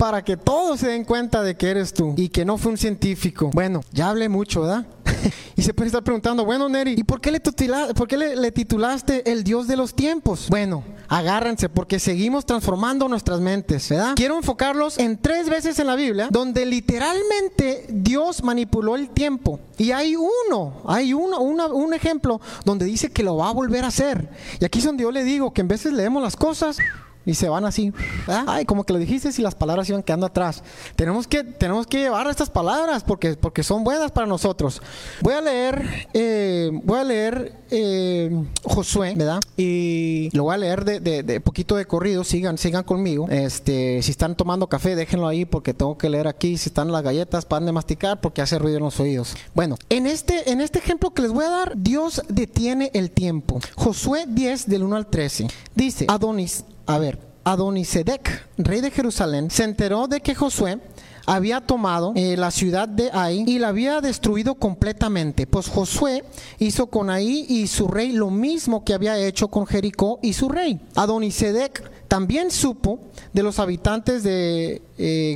para 0.02 0.24
que 0.24 0.36
todos 0.36 0.80
se 0.80 0.88
den 0.88 1.04
cuenta 1.04 1.44
de 1.44 1.56
que 1.56 1.70
eres 1.70 1.94
tú 1.94 2.14
y 2.16 2.28
que 2.28 2.44
no 2.44 2.58
fue 2.58 2.72
un 2.72 2.76
científico. 2.76 3.50
Bueno, 3.54 3.82
ya 3.92 4.08
hablé 4.08 4.28
mucho, 4.28 4.62
¿verdad? 4.62 4.84
y 5.56 5.62
se 5.62 5.72
puede 5.72 5.86
estar 5.86 6.02
preguntando, 6.02 6.44
bueno, 6.44 6.68
Neri, 6.68 6.96
¿y 6.98 7.04
por 7.04 7.20
qué, 7.20 7.30
le, 7.30 7.40
qué 7.40 8.16
le, 8.16 8.50
titulaste 8.50 9.30
el 9.30 9.44
Dios 9.44 9.68
de 9.68 9.76
los 9.76 9.94
tiempos? 9.94 10.48
Bueno, 10.48 10.82
agárrense 11.06 11.68
porque 11.68 12.00
seguimos 12.00 12.44
transformando 12.46 13.08
nuestras 13.08 13.38
mentes, 13.38 13.90
¿verdad? 13.90 14.14
Quiero 14.16 14.36
enfocarlos 14.36 14.98
en 14.98 15.18
tres 15.18 15.48
veces 15.48 15.78
en 15.78 15.86
la 15.86 15.94
Biblia 15.94 16.26
donde 16.32 16.66
literalmente 16.66 17.86
Dios 17.88 18.42
manipuló 18.42 18.96
el 18.96 19.08
tiempo. 19.08 19.60
Y 19.78 19.92
hay 19.92 20.16
uno, 20.16 20.82
hay 20.84 21.14
uno, 21.14 21.38
un 21.38 21.94
ejemplo 21.94 22.40
donde 22.64 22.86
dice 22.86 23.12
que 23.12 23.22
lo 23.22 23.36
va 23.36 23.50
a 23.50 23.52
volver 23.52 23.84
a 23.84 23.86
hacer. 23.86 24.28
Y 24.58 24.64
aquí 24.64 24.80
es 24.80 24.84
donde 24.84 25.04
yo 25.04 25.12
le 25.12 25.22
digo 25.22 25.52
que 25.52 25.60
en 25.60 25.68
veces 25.68 25.92
leemos 25.92 26.20
las 26.24 26.34
cosas 26.34 26.78
y 27.24 27.34
se 27.34 27.48
van 27.48 27.64
así. 27.64 27.92
Ay, 28.26 28.64
como 28.64 28.84
que 28.84 28.92
lo 28.92 28.98
dijiste 28.98 29.30
y 29.36 29.42
las 29.42 29.54
palabras 29.54 29.88
iban 29.88 30.02
quedando 30.02 30.26
atrás. 30.26 30.62
Tenemos 30.96 31.26
que, 31.26 31.44
tenemos 31.44 31.86
que 31.86 31.98
llevar 31.98 32.26
estas 32.28 32.50
palabras 32.50 33.04
porque, 33.04 33.34
porque 33.34 33.62
son 33.62 33.84
buenas 33.84 34.10
para 34.10 34.26
nosotros. 34.26 34.82
Voy 35.20 35.34
a 35.34 35.40
leer, 35.40 36.08
eh, 36.12 36.70
voy 36.84 36.98
a 36.98 37.04
leer 37.04 37.62
eh, 37.70 38.44
Josué, 38.64 39.14
¿verdad? 39.16 39.40
Y 39.56 40.28
lo 40.32 40.44
voy 40.44 40.54
a 40.54 40.58
leer 40.58 40.84
de, 40.84 41.22
de, 41.22 41.40
poquito 41.40 41.76
de 41.76 41.86
corrido. 41.86 42.24
Sigan, 42.24 42.58
sigan 42.58 42.84
conmigo. 42.84 43.26
Este, 43.30 44.02
si 44.02 44.10
están 44.10 44.36
tomando 44.36 44.68
café, 44.68 44.94
déjenlo 44.94 45.26
ahí 45.26 45.44
porque 45.44 45.72
tengo 45.72 45.96
que 45.96 46.10
leer 46.10 46.28
aquí. 46.28 46.58
Si 46.58 46.68
están 46.68 46.92
las 46.92 47.02
galletas, 47.02 47.46
para 47.46 47.62
de 47.64 47.72
masticar 47.72 48.20
porque 48.20 48.42
hace 48.42 48.58
ruido 48.58 48.78
en 48.78 48.84
los 48.84 49.00
oídos. 49.00 49.36
Bueno, 49.54 49.76
en 49.88 50.06
este, 50.06 50.50
en 50.50 50.60
este 50.60 50.78
ejemplo 50.78 51.10
que 51.10 51.22
les 51.22 51.32
voy 51.32 51.44
a 51.44 51.50
dar, 51.50 51.72
Dios 51.76 52.22
detiene 52.28 52.90
el 52.94 53.10
tiempo. 53.10 53.60
Josué 53.76 54.24
10 54.28 54.68
del 54.68 54.82
1 54.82 54.96
al 54.96 55.06
13 55.06 55.48
dice: 55.74 56.06
Adonis 56.08 56.64
a 56.86 56.98
ver, 56.98 57.18
Adonisedec, 57.44 58.48
rey 58.56 58.80
de 58.80 58.90
Jerusalén, 58.90 59.50
se 59.50 59.64
enteró 59.64 60.06
de 60.06 60.20
que 60.20 60.34
Josué 60.34 60.78
había 61.26 61.60
tomado 61.60 62.12
eh, 62.16 62.36
la 62.36 62.50
ciudad 62.50 62.88
de 62.88 63.10
Ai 63.12 63.44
y 63.46 63.58
la 63.58 63.68
había 63.68 64.00
destruido 64.00 64.54
completamente. 64.54 65.46
Pues 65.46 65.68
Josué 65.68 66.24
hizo 66.58 66.86
con 66.88 67.10
Ai 67.10 67.46
y 67.48 67.66
su 67.66 67.88
rey 67.88 68.12
lo 68.12 68.30
mismo 68.30 68.84
que 68.84 68.94
había 68.94 69.18
hecho 69.18 69.48
con 69.48 69.66
Jericó 69.66 70.18
y 70.22 70.32
su 70.32 70.48
rey. 70.48 70.80
Adonisedec 70.94 71.90
también 72.08 72.50
supo 72.50 73.00
de 73.32 73.42
los 73.42 73.58
habitantes 73.58 74.22
de 74.22 74.82
eh, 74.98 75.34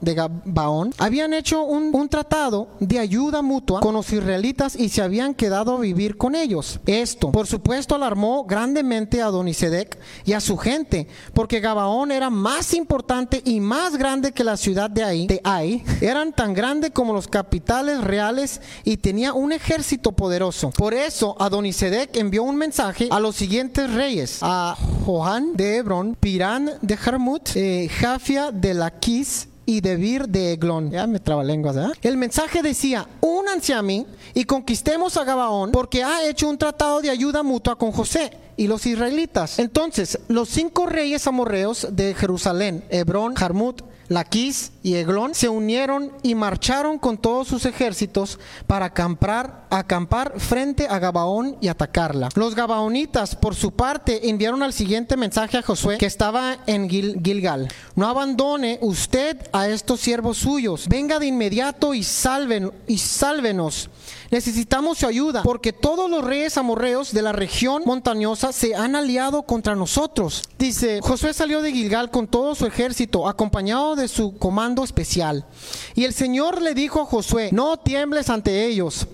de 0.00 0.14
Gabaón 0.14 0.94
habían 0.98 1.34
hecho 1.34 1.62
un, 1.62 1.88
tratado 2.08 2.68
de 2.80 2.98
ayuda 2.98 3.42
mutua 3.42 3.80
con 3.80 3.94
los 3.94 4.12
israelitas 4.12 4.76
y 4.76 4.88
se 4.88 5.02
habían 5.02 5.34
quedado 5.34 5.76
a 5.76 5.80
vivir 5.80 6.16
con 6.16 6.34
ellos. 6.34 6.80
Esto, 6.86 7.32
por 7.32 7.46
supuesto, 7.46 7.94
alarmó 7.94 8.44
grandemente 8.44 9.20
a 9.20 9.26
Adonisedec 9.26 9.98
y 10.24 10.32
a 10.32 10.40
su 10.40 10.56
gente, 10.56 11.06
porque 11.34 11.60
Gabaón 11.60 12.12
era 12.12 12.30
más 12.30 12.72
importante 12.72 13.42
y 13.44 13.60
más 13.60 13.96
grande 13.96 14.32
que 14.32 14.44
la 14.44 14.56
ciudad 14.56 14.88
de 14.88 15.04
Ai, 15.04 15.26
de 15.26 15.40
Ai. 15.44 15.84
Eran 16.00 16.32
tan 16.32 16.54
grandes 16.54 16.92
como 16.92 17.12
los 17.12 17.28
capitales 17.28 18.02
reales 18.02 18.60
y 18.84 18.96
tenía 18.96 19.32
un 19.32 19.52
ejército 19.52 20.12
poderoso. 20.12 20.70
Por 20.70 20.94
eso, 20.94 21.36
Adonisedec 21.38 22.16
envió 22.16 22.42
un 22.42 22.56
mensaje 22.56 23.08
a 23.10 23.20
los 23.20 23.36
siguientes 23.36 23.92
reyes, 23.92 24.38
a 24.42 24.76
Johan 25.04 25.54
de 25.54 25.76
Hebrón, 25.76 26.16
Pirán 26.18 26.72
de 26.80 26.96
Jarmut, 26.96 27.50
eh, 27.54 27.88
Jafia 27.88 28.50
de 28.52 28.74
Laquis, 28.74 29.48
y 29.68 29.82
Debir 29.82 30.26
de 30.30 30.54
Eglón. 30.54 30.90
Ya 30.90 31.06
me 31.06 31.20
traba 31.20 31.44
lenguas, 31.44 31.76
¿eh? 31.76 31.90
El 32.00 32.16
mensaje 32.16 32.62
decía, 32.62 33.06
únanse 33.20 33.74
a 33.74 33.82
mí 33.82 34.06
y 34.32 34.44
conquistemos 34.44 35.18
a 35.18 35.24
Gabaón 35.24 35.72
porque 35.72 36.02
ha 36.02 36.26
hecho 36.26 36.48
un 36.48 36.56
tratado 36.56 37.02
de 37.02 37.10
ayuda 37.10 37.42
mutua 37.42 37.76
con 37.76 37.92
José 37.92 38.30
y 38.56 38.66
los 38.66 38.86
israelitas. 38.86 39.58
Entonces, 39.58 40.20
los 40.28 40.48
cinco 40.48 40.86
reyes 40.86 41.26
amorreos 41.26 41.86
de 41.90 42.14
Jerusalén, 42.14 42.82
Hebrón, 42.88 43.34
Jarmut, 43.34 43.82
Laquis 44.08 44.72
y 44.82 44.94
Eglón 44.94 45.34
se 45.34 45.48
unieron 45.48 46.12
y 46.22 46.34
marcharon 46.34 46.98
con 46.98 47.18
todos 47.18 47.48
sus 47.48 47.66
ejércitos 47.66 48.38
para 48.66 48.86
acampar, 48.86 49.66
acampar 49.70 50.40
frente 50.40 50.86
a 50.88 50.98
Gabaón 50.98 51.56
y 51.60 51.68
atacarla. 51.68 52.30
Los 52.34 52.54
gabaonitas, 52.54 53.36
por 53.36 53.54
su 53.54 53.72
parte, 53.72 54.30
enviaron 54.30 54.62
al 54.62 54.72
siguiente 54.72 55.16
mensaje 55.16 55.58
a 55.58 55.62
Josué, 55.62 55.98
que 55.98 56.06
estaba 56.06 56.58
en 56.66 56.88
Gilgal. 56.88 57.68
No 57.96 58.08
abandone 58.08 58.78
usted 58.80 59.36
a 59.52 59.68
estos 59.68 60.00
siervos 60.00 60.38
suyos. 60.38 60.86
Venga 60.88 61.18
de 61.18 61.26
inmediato 61.26 61.92
y, 61.92 62.02
salven, 62.02 62.72
y 62.86 62.98
sálvenos. 62.98 63.90
Necesitamos 64.30 64.98
su 64.98 65.06
ayuda, 65.06 65.42
porque 65.42 65.72
todos 65.72 66.10
los 66.10 66.22
reyes 66.22 66.58
amorreos 66.58 67.12
de 67.12 67.22
la 67.22 67.32
región 67.32 67.82
montañosa 67.86 68.52
se 68.52 68.74
han 68.74 68.94
aliado 68.94 69.44
contra 69.44 69.74
nosotros. 69.74 70.42
Dice, 70.58 71.00
Josué 71.02 71.32
salió 71.32 71.62
de 71.62 71.72
Gilgal 71.72 72.10
con 72.10 72.26
todo 72.26 72.54
su 72.54 72.66
ejército, 72.66 73.26
acompañado 73.26 73.96
de 73.96 74.06
su 74.06 74.36
comando 74.36 74.84
especial. 74.84 75.46
Y 75.94 76.04
el 76.04 76.12
Señor 76.12 76.60
le 76.60 76.74
dijo 76.74 77.00
a 77.00 77.06
Josué, 77.06 77.48
no 77.52 77.78
tiembles 77.78 78.28
ante 78.28 78.66
ellos 78.66 79.06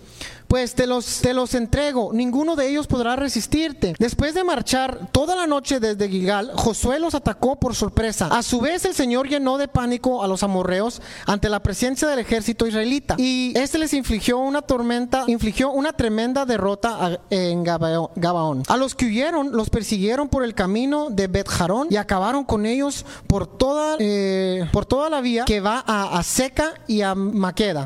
pues 0.55 0.77
te 0.77 0.87
los, 0.87 1.21
te 1.21 1.35
los 1.35 1.53
entrego, 1.57 2.13
ninguno 2.13 2.55
de 2.55 2.69
ellos 2.69 2.87
podrá 2.87 3.17
resistirte. 3.17 3.97
Después 3.99 4.35
de 4.35 4.45
marchar 4.45 5.09
toda 5.11 5.35
la 5.35 5.49
noche 5.49 5.81
desde 5.81 6.09
Gilgal, 6.09 6.53
Josué 6.55 7.01
los 7.01 7.17
atacó 7.17 7.57
por 7.57 7.75
sorpresa. 7.75 8.29
A 8.29 8.41
su 8.45 8.61
vez 8.61 8.85
el 8.85 8.95
Señor 8.95 9.29
llenó 9.29 9.59
de 9.59 9.67
pánico 9.67 10.23
a 10.23 10.29
los 10.29 10.45
amorreos 10.45 11.03
ante 11.27 11.49
la 11.49 11.61
presencia 11.61 12.07
del 12.07 12.21
ejército 12.21 12.69
israelita 12.69 13.17
y 13.19 13.53
este 13.57 13.79
les 13.79 13.95
infligió 13.95 14.39
una 14.39 14.63
tormenta, 14.63 15.25
infligió 15.27 15.73
una 15.73 15.93
tremenda 15.93 16.47
derrota 16.47 17.21
en 17.31 17.65
Gabaón. 17.65 18.63
A 18.69 18.77
los 18.77 18.95
que 18.95 19.07
huyeron 19.07 19.57
los 19.57 19.71
persiguieron 19.71 20.29
por 20.29 20.45
el 20.45 20.55
camino 20.55 21.11
de 21.11 21.27
Bet 21.27 21.49
y 21.91 21.97
acabaron 21.97 22.45
con 22.45 22.65
ellos 22.65 23.05
por 23.27 23.49
toda, 23.49 23.97
eh, 23.99 24.69
por 24.73 24.87
toda 24.87 25.11
la 25.11 25.21
vía 25.21 25.47
que 25.47 25.59
va 25.59 25.83
a, 25.85 26.17
a 26.17 26.23
Seca 26.23 26.75
y 26.87 27.01
a 27.01 27.11
a 27.11 27.15
Maqueda. 27.17 27.85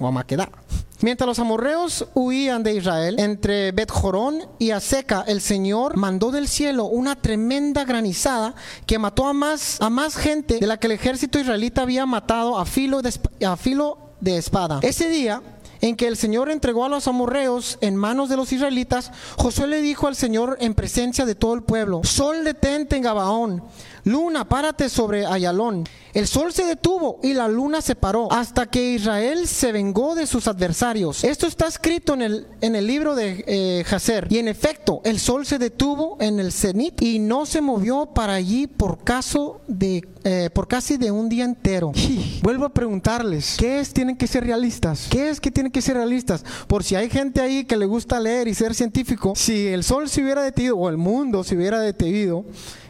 Mientras 1.01 1.29
los 1.29 1.39
amorreos 1.39 2.09
huían 2.15 2.65
de 2.65 2.75
Israel, 2.75 3.21
entre 3.21 3.71
Bet 3.71 3.89
Jorón 3.89 4.49
y 4.59 4.73
Aseca, 4.73 5.25
el 5.29 5.41
Señor 5.41 5.97
mandó 5.97 6.33
del 6.33 6.49
cielo 6.49 6.87
una 6.87 7.15
tremenda 7.15 7.85
granizada 7.85 8.57
que 8.85 8.99
mató 8.99 9.27
a 9.27 9.33
más, 9.33 9.81
a 9.81 9.91
más 9.91 10.17
gente 10.17 10.59
de 10.59 10.67
la 10.67 10.79
que 10.79 10.89
el 10.89 10.95
ejército 10.95 11.39
israelita 11.39 11.83
había 11.83 12.05
matado 12.05 12.59
a 12.59 12.67
filo 12.67 13.01
de, 13.01 13.13
a 13.47 13.57
filo 13.57 14.11
de 14.21 14.39
espada. 14.39 14.81
Ese 14.83 15.09
día, 15.09 15.41
en 15.81 15.95
que 15.95 16.09
el 16.09 16.17
Señor 16.17 16.51
entregó 16.51 16.85
a 16.85 16.89
los 16.89 17.07
amorreos 17.07 17.79
en 17.81 17.95
manos 17.95 18.29
de 18.29 18.37
los 18.37 18.53
israelitas, 18.53 19.13
Josué 19.37 19.69
le 19.69 19.81
dijo 19.81 20.09
al 20.09 20.17
Señor 20.17 20.57
en 20.61 20.75
presencia 20.75 21.25
de 21.25 21.37
todo 21.37 21.55
el 21.55 21.63
pueblo, 21.63 22.03
Sol 22.03 22.43
detente 22.43 22.97
en 22.97 23.03
Gabaón, 23.03 23.63
luna 24.09 24.49
párate 24.49 24.89
sobre 24.89 25.27
Ayalón. 25.27 25.85
El 26.15 26.27
sol 26.27 26.53
se 26.53 26.65
detuvo 26.65 27.21
y 27.23 27.35
la 27.35 27.49
luna 27.49 27.81
se 27.81 27.95
paró 27.95 28.33
hasta 28.33 28.67
que 28.67 28.95
Israel 28.95 29.47
se 29.47 29.73
vengó 29.73 30.15
de 30.15 30.27
sus 30.27 30.49
adversarios. 30.49 31.23
Esto 31.23 31.47
está 31.47 31.67
escrito 31.67 32.15
en 32.15 32.23
el, 32.23 32.47
en 32.61 32.75
el 32.75 32.87
libro 32.87 33.15
de 33.15 33.45
eh. 33.47 33.85
Y 34.31 34.39
en 34.39 34.49
efecto, 34.49 35.01
el 35.05 35.21
sol 35.21 35.47
se 35.47 35.59
detuvo 35.59 36.17
en 36.21 36.41
el 36.41 36.53
cenit 36.53 37.01
y 37.03 37.19
no 37.19 37.47
se 37.47 37.61
movió 37.61 38.07
para 38.07 38.35
allí 38.35 38.67
por 38.67 39.05
caso 39.05 39.61
de 39.69 40.07
eh, 40.25 40.51
por 40.53 40.67
casi 40.67 40.97
de 40.97 41.11
un 41.11 41.29
día 41.29 41.45
entero. 41.45 41.93
vuelvo 42.43 42.65
a 42.65 42.71
preguntarles, 42.71 43.57
¿qué 43.59 43.81
es? 43.81 43.93
Tienen 43.93 44.17
que 44.17 44.27
ser 44.27 44.45
realistas. 44.45 45.07
¿Qué 45.11 45.31
es 45.31 45.41
que 45.41 45.51
tienen 45.51 45.73
que 45.73 45.83
ser 45.83 45.97
realistas? 45.97 46.45
Por 46.67 46.85
si 46.85 46.95
hay 46.95 47.11
gente 47.11 47.41
ahí 47.41 47.65
que 47.65 47.77
le 47.77 47.87
gusta 47.87 48.19
leer 48.21 48.49
y 48.49 48.55
ser 48.55 48.75
científico, 48.75 49.35
si 49.37 49.69
el 49.69 49.85
sol 49.85 50.09
se 50.09 50.23
hubiera 50.23 50.43
detenido 50.43 50.77
o 50.77 50.89
el 50.89 50.97
mundo 50.97 51.45
se 51.45 51.57
hubiera 51.57 51.81
detenido, 51.81 52.45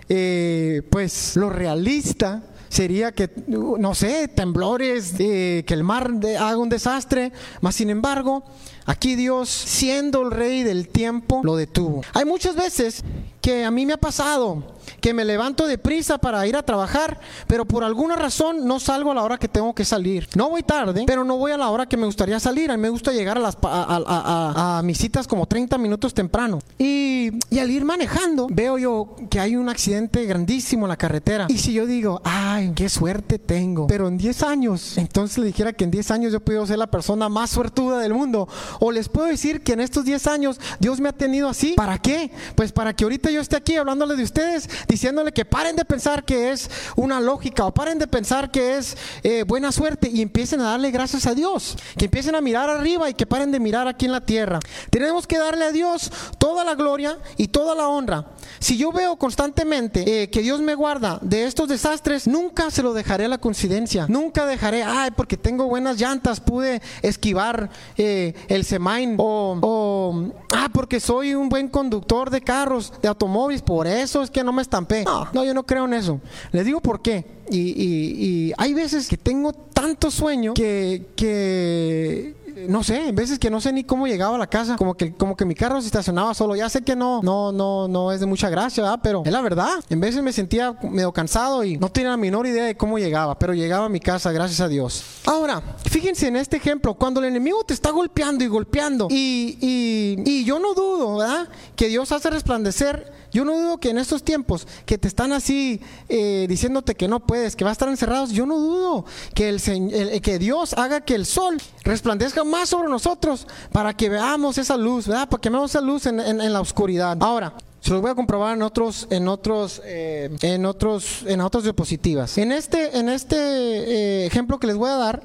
eh, 0.08 0.82
pues 0.90 1.36
lo 1.36 1.50
realista 1.50 2.42
sería 2.68 3.12
que, 3.12 3.30
no 3.46 3.94
sé, 3.94 4.28
temblores, 4.28 5.12
que 5.16 5.64
el 5.68 5.84
mar 5.84 6.12
haga 6.38 6.58
un 6.58 6.68
desastre, 6.68 7.32
mas 7.60 7.74
sin 7.74 7.90
embargo, 7.90 8.44
aquí 8.88 9.14
Dios, 9.14 9.48
siendo 9.48 10.22
el 10.22 10.32
rey 10.32 10.64
del 10.64 10.88
tiempo, 10.88 11.42
lo 11.44 11.56
detuvo. 11.56 12.02
Hay 12.14 12.24
muchas 12.24 12.56
veces 12.56 13.04
que 13.40 13.64
a 13.64 13.70
mí 13.70 13.86
me 13.86 13.92
ha 13.92 13.98
pasado 13.98 14.78
que 15.00 15.14
me 15.14 15.24
levanto 15.24 15.66
deprisa 15.66 16.18
para 16.18 16.46
ir 16.46 16.56
a 16.56 16.62
trabajar, 16.62 17.20
pero 17.46 17.64
por 17.64 17.84
alguna 17.84 18.16
razón 18.16 18.66
no 18.66 18.80
salgo 18.80 19.12
a 19.12 19.14
la 19.14 19.22
hora 19.22 19.38
que 19.38 19.48
tengo 19.48 19.74
que 19.74 19.84
salir. 19.84 20.28
No 20.34 20.50
voy 20.50 20.62
tarde, 20.62 21.04
pero 21.06 21.24
no 21.24 21.36
voy 21.36 21.52
a 21.52 21.56
la 21.56 21.68
hora 21.70 21.86
que 21.86 21.96
me 21.96 22.06
gustaría 22.06 22.40
salir. 22.40 22.70
A 22.70 22.76
mí 22.76 22.82
me 22.82 22.88
gusta 22.88 23.12
llegar 23.12 23.38
a, 23.38 23.40
las, 23.40 23.56
a, 23.62 24.80
mis 24.84 24.98
citas 24.98 25.26
como 25.26 25.46
30 25.46 25.78
minutos 25.78 26.14
temprano. 26.14 26.58
Y, 26.78 27.30
y, 27.50 27.58
al 27.58 27.70
ir 27.70 27.84
manejando, 27.84 28.46
veo 28.50 28.78
yo 28.78 29.16
que 29.30 29.40
hay 29.40 29.56
un 29.56 29.68
accidente 29.68 30.24
grandísimo 30.24 30.86
en 30.86 30.90
la 30.90 30.96
carretera. 30.96 31.46
Y 31.48 31.58
si 31.58 31.72
yo 31.72 31.86
digo, 31.86 32.20
ay, 32.24 32.72
qué 32.74 32.88
suerte 32.88 33.38
tengo, 33.38 33.86
pero 33.86 34.08
en 34.08 34.18
10 34.18 34.42
años, 34.42 34.98
entonces 34.98 35.38
le 35.38 35.46
dijera 35.46 35.72
que 35.72 35.84
en 35.84 35.90
10 35.90 36.10
años 36.10 36.32
yo 36.32 36.40
puedo 36.40 36.66
ser 36.66 36.78
la 36.78 36.88
persona 36.88 37.28
más 37.28 37.50
suertuda 37.50 37.98
del 37.98 38.14
mundo. 38.14 38.48
O 38.80 38.92
les 38.92 39.08
puedo 39.08 39.26
decir 39.26 39.62
que 39.62 39.72
en 39.72 39.80
estos 39.80 40.04
10 40.04 40.26
años 40.26 40.60
Dios 40.78 41.00
me 41.00 41.08
ha 41.08 41.12
tenido 41.12 41.48
así. 41.48 41.74
¿Para 41.74 41.98
qué? 41.98 42.30
Pues 42.54 42.72
para 42.72 42.94
que 42.94 43.04
ahorita 43.04 43.30
yo 43.30 43.40
esté 43.40 43.56
aquí 43.56 43.76
hablándole 43.76 44.16
de 44.16 44.22
ustedes 44.22 44.68
diciéndole 44.86 45.32
que 45.32 45.44
paren 45.44 45.76
de 45.76 45.84
pensar 45.84 46.24
que 46.24 46.50
es 46.50 46.70
una 46.96 47.20
lógica 47.20 47.64
o 47.64 47.72
paren 47.72 47.98
de 47.98 48.06
pensar 48.06 48.50
que 48.50 48.78
es 48.78 48.96
eh, 49.22 49.44
buena 49.46 49.72
suerte 49.72 50.10
y 50.12 50.22
empiecen 50.22 50.60
a 50.60 50.70
darle 50.70 50.90
gracias 50.90 51.26
a 51.26 51.34
Dios, 51.34 51.76
que 51.96 52.06
empiecen 52.06 52.34
a 52.34 52.40
mirar 52.40 52.70
arriba 52.70 53.10
y 53.10 53.14
que 53.14 53.26
paren 53.26 53.52
de 53.52 53.60
mirar 53.60 53.88
aquí 53.88 54.06
en 54.06 54.12
la 54.12 54.24
tierra. 54.24 54.60
Tenemos 54.90 55.26
que 55.26 55.38
darle 55.38 55.64
a 55.64 55.72
Dios 55.72 56.10
toda 56.38 56.64
la 56.64 56.74
gloria 56.74 57.18
y 57.36 57.48
toda 57.48 57.74
la 57.74 57.88
honra. 57.88 58.26
Si 58.58 58.76
yo 58.76 58.92
veo 58.92 59.16
constantemente 59.16 60.22
eh, 60.22 60.30
que 60.30 60.40
Dios 60.40 60.60
me 60.60 60.74
guarda 60.74 61.18
de 61.22 61.44
estos 61.44 61.68
desastres, 61.68 62.26
nunca 62.26 62.70
se 62.70 62.82
lo 62.82 62.92
dejaré 62.92 63.26
a 63.26 63.28
la 63.28 63.38
coincidencia. 63.38 64.06
Nunca 64.08 64.46
dejaré, 64.46 64.82
ay, 64.82 65.10
porque 65.12 65.36
tengo 65.36 65.66
buenas 65.66 66.00
llantas, 66.00 66.40
pude 66.40 66.82
esquivar 67.02 67.70
eh, 67.96 68.34
el 68.48 68.64
semain. 68.68 69.16
O, 69.18 69.58
o, 69.60 70.32
ah, 70.54 70.68
porque 70.72 71.00
soy 71.00 71.34
un 71.34 71.48
buen 71.48 71.68
conductor 71.68 72.30
de 72.30 72.40
carros, 72.40 72.92
de 73.02 73.08
automóviles, 73.08 73.62
por 73.62 73.86
eso 73.86 74.22
es 74.22 74.30
que 74.30 74.44
no 74.44 74.52
me 74.52 74.62
estampé. 74.62 75.04
No, 75.04 75.28
no 75.32 75.44
yo 75.44 75.54
no 75.54 75.64
creo 75.64 75.86
en 75.86 75.94
eso. 75.94 76.20
Les 76.52 76.64
digo 76.64 76.80
por 76.80 77.00
qué. 77.00 77.24
Y, 77.50 77.58
y, 77.58 78.24
y 78.24 78.52
hay 78.58 78.74
veces 78.74 79.08
que 79.08 79.16
tengo 79.16 79.52
tanto 79.52 80.10
sueño 80.10 80.54
que, 80.54 81.06
que 81.16 82.34
no 82.68 82.82
sé, 82.82 83.08
en 83.08 83.14
veces 83.14 83.38
que 83.38 83.50
no 83.50 83.60
sé 83.60 83.72
ni 83.72 83.84
cómo 83.84 84.06
llegaba 84.06 84.36
a 84.36 84.38
la 84.38 84.46
casa, 84.46 84.76
como 84.76 84.96
que, 84.96 85.12
como 85.14 85.36
que 85.36 85.44
mi 85.44 85.54
carro 85.54 85.80
se 85.80 85.86
estacionaba 85.86 86.34
solo. 86.34 86.56
Ya 86.56 86.68
sé 86.68 86.82
que 86.82 86.96
no, 86.96 87.20
no, 87.22 87.52
no, 87.52 87.88
no 87.88 88.12
es 88.12 88.20
de 88.20 88.26
mucha 88.26 88.48
gracia, 88.48 88.82
¿verdad? 88.82 89.00
Pero 89.02 89.22
es 89.24 89.32
la 89.32 89.40
verdad. 89.40 89.84
En 89.88 90.00
veces 90.00 90.22
me 90.22 90.32
sentía 90.32 90.76
medio 90.82 91.12
cansado 91.12 91.64
y 91.64 91.76
no 91.76 91.90
tenía 91.90 92.10
la 92.10 92.16
menor 92.16 92.46
idea 92.46 92.64
de 92.64 92.76
cómo 92.76 92.98
llegaba, 92.98 93.38
pero 93.38 93.54
llegaba 93.54 93.86
a 93.86 93.88
mi 93.88 94.00
casa, 94.00 94.32
gracias 94.32 94.60
a 94.60 94.68
Dios. 94.68 95.04
Ahora, 95.26 95.62
fíjense 95.84 96.28
en 96.28 96.36
este 96.36 96.56
ejemplo, 96.56 96.94
cuando 96.94 97.20
el 97.20 97.26
enemigo 97.26 97.62
te 97.64 97.74
está 97.74 97.90
golpeando 97.90 98.44
y 98.44 98.48
golpeando, 98.48 99.08
y, 99.10 99.58
y, 99.60 100.22
y 100.24 100.44
yo 100.44 100.58
no 100.58 100.74
dudo, 100.74 101.18
¿verdad? 101.18 101.48
Que 101.76 101.88
Dios 101.88 102.10
hace 102.12 102.30
resplandecer 102.30 103.12
yo 103.32 103.44
no 103.44 103.56
dudo 103.56 103.78
que 103.78 103.90
en 103.90 103.98
estos 103.98 104.22
tiempos 104.22 104.66
que 104.86 104.98
te 104.98 105.08
están 105.08 105.32
así 105.32 105.80
eh, 106.08 106.46
diciéndote 106.48 106.94
que 106.94 107.08
no 107.08 107.20
puedes, 107.20 107.56
que 107.56 107.64
vas 107.64 107.72
a 107.72 107.72
estar 107.72 107.88
encerrados, 107.88 108.30
yo 108.30 108.46
no 108.46 108.58
dudo 108.58 109.04
que, 109.34 109.48
el, 109.48 110.20
que 110.22 110.38
Dios 110.38 110.74
haga 110.74 111.00
que 111.00 111.14
el 111.14 111.26
sol 111.26 111.58
resplandezca 111.84 112.44
más 112.44 112.68
sobre 112.68 112.88
nosotros 112.88 113.46
para 113.72 113.94
que 113.94 114.08
veamos 114.08 114.58
esa 114.58 114.76
luz. 114.76 115.06
Para 115.06 115.26
que 115.40 115.50
veamos 115.50 115.70
esa 115.70 115.80
luz 115.80 116.06
en, 116.06 116.52
la 116.52 116.60
oscuridad. 116.60 117.16
Ahora, 117.20 117.54
se 117.80 117.90
los 117.90 118.00
voy 118.00 118.10
a 118.10 118.14
comprobar 118.14 118.56
en 118.56 118.62
otros, 118.62 119.06
en 119.10 119.28
otros, 119.28 119.82
eh, 119.84 120.30
en 120.42 120.64
otros, 120.66 121.24
en 121.26 121.40
otras 121.40 121.64
diapositivas. 121.64 122.38
En 122.38 122.52
este, 122.52 122.98
en 122.98 123.08
este 123.08 123.36
eh, 123.36 124.26
ejemplo 124.26 124.58
que 124.58 124.66
les 124.66 124.76
voy 124.76 124.90
a 124.90 124.96
dar, 124.96 125.22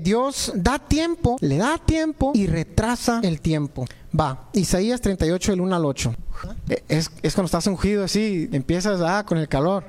Dios 0.00 0.52
da 0.54 0.78
tiempo, 0.78 1.36
le 1.40 1.58
da 1.58 1.78
tiempo 1.78 2.32
y 2.34 2.46
retrasa 2.46 3.20
el 3.22 3.40
tiempo. 3.40 3.84
Va, 4.18 4.48
Isaías 4.52 5.00
38, 5.00 5.52
el 5.52 5.60
1 5.60 5.76
al 5.76 5.84
8. 5.84 6.14
Eh, 6.68 6.82
es, 6.88 7.08
cuando 7.34 7.46
estás 7.46 7.66
ungido 7.66 8.04
así, 8.04 8.48
empiezas 8.52 9.00
ah, 9.00 9.24
con 9.24 9.38
el 9.38 9.48
calor. 9.48 9.84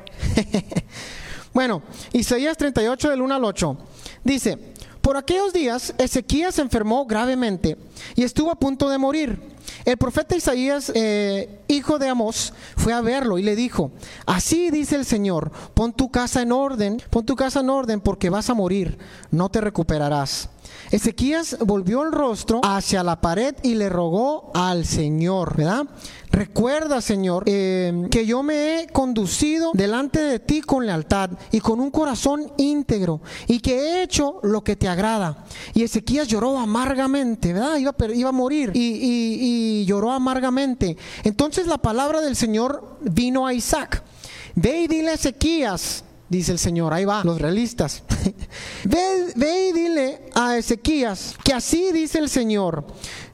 bueno, 1.54 1.82
Isaías 2.14 2.58
38, 2.58 3.10
del 3.10 3.22
1 3.22 3.36
al 3.36 3.44
8. 3.44 3.78
Dice, 4.24 4.73
por 5.04 5.18
aquellos 5.18 5.52
días 5.52 5.94
Ezequías 5.98 6.56
se 6.56 6.62
enfermó 6.62 7.06
gravemente 7.06 7.78
y 8.16 8.24
estuvo 8.24 8.50
a 8.50 8.56
punto 8.56 8.90
de 8.90 8.98
morir. 8.98 9.38
El 9.84 9.98
profeta 9.98 10.36
Isaías, 10.36 10.94
eh, 10.96 11.60
hijo 11.68 12.00
de 12.00 12.08
Amós, 12.08 12.54
fue 12.78 12.94
a 12.94 13.02
verlo 13.02 13.38
y 13.38 13.44
le 13.44 13.58
dijo, 13.58 13.92
así 14.26 14.72
dice 14.72 14.96
el 14.96 15.04
Señor, 15.04 15.52
pon 15.74 15.92
tu 15.92 16.10
casa 16.10 16.42
en 16.42 16.54
orden, 16.54 17.02
pon 17.10 17.26
tu 17.26 17.36
casa 17.36 17.60
en 17.60 17.70
orden 17.70 18.00
porque 18.00 18.30
vas 18.30 18.50
a 18.50 18.54
morir, 18.54 18.98
no 19.30 19.50
te 19.50 19.60
recuperarás. 19.60 20.50
Ezequías 20.94 21.58
volvió 21.60 22.04
el 22.04 22.12
rostro 22.12 22.62
hacia 22.64 23.02
la 23.02 23.20
pared 23.20 23.56
y 23.64 23.74
le 23.74 23.90
rogó 23.90 24.52
al 24.54 24.86
Señor, 24.86 25.58
¿verdad? 25.58 25.88
Recuerda, 26.30 27.02
Señor, 27.02 27.46
eh, 27.48 28.08
que 28.12 28.28
yo 28.28 28.44
me 28.44 28.82
he 28.82 28.88
conducido 28.90 29.72
delante 29.74 30.20
de 30.20 30.38
ti 30.38 30.62
con 30.62 30.86
lealtad 30.86 31.32
y 31.52 31.62
con 31.62 31.80
un 31.80 31.90
corazón 31.90 32.54
íntegro 32.58 33.22
y 33.48 33.60
que 33.60 33.76
he 33.76 34.04
hecho 34.04 34.40
lo 34.44 34.64
que 34.64 34.76
te 34.76 34.88
agrada. 34.88 35.46
Y 35.74 35.82
Ezequías 35.82 36.28
lloró 36.28 36.60
amargamente, 36.60 37.54
¿verdad? 37.54 37.78
Iba, 37.78 38.30
a 38.30 38.32
morir 38.32 38.70
y, 38.76 39.84
lloró 39.88 40.12
amargamente. 40.12 40.96
Entonces 41.24 41.66
la 41.66 41.80
palabra 41.80 42.22
del 42.22 42.36
Señor 42.36 43.00
vino 43.02 43.48
a 43.48 43.54
Isaac. 43.56 44.04
Ve 44.54 44.82
y 44.82 44.88
dile 44.88 45.10
a 45.10 45.14
Ezequías, 45.16 46.04
dice 46.34 46.52
el 46.52 46.60
Señor, 46.60 46.94
ahí 46.94 47.06
va, 47.06 47.24
los 47.24 47.40
realistas. 47.40 48.04
ve, 48.84 49.34
ve 49.36 49.70
y 49.70 49.72
dile 49.72 50.22
a 50.34 50.58
Ezequías 50.58 51.36
que 51.44 51.54
así 51.54 51.92
dice 51.92 52.20
el 52.20 52.30
Señor, 52.30 52.86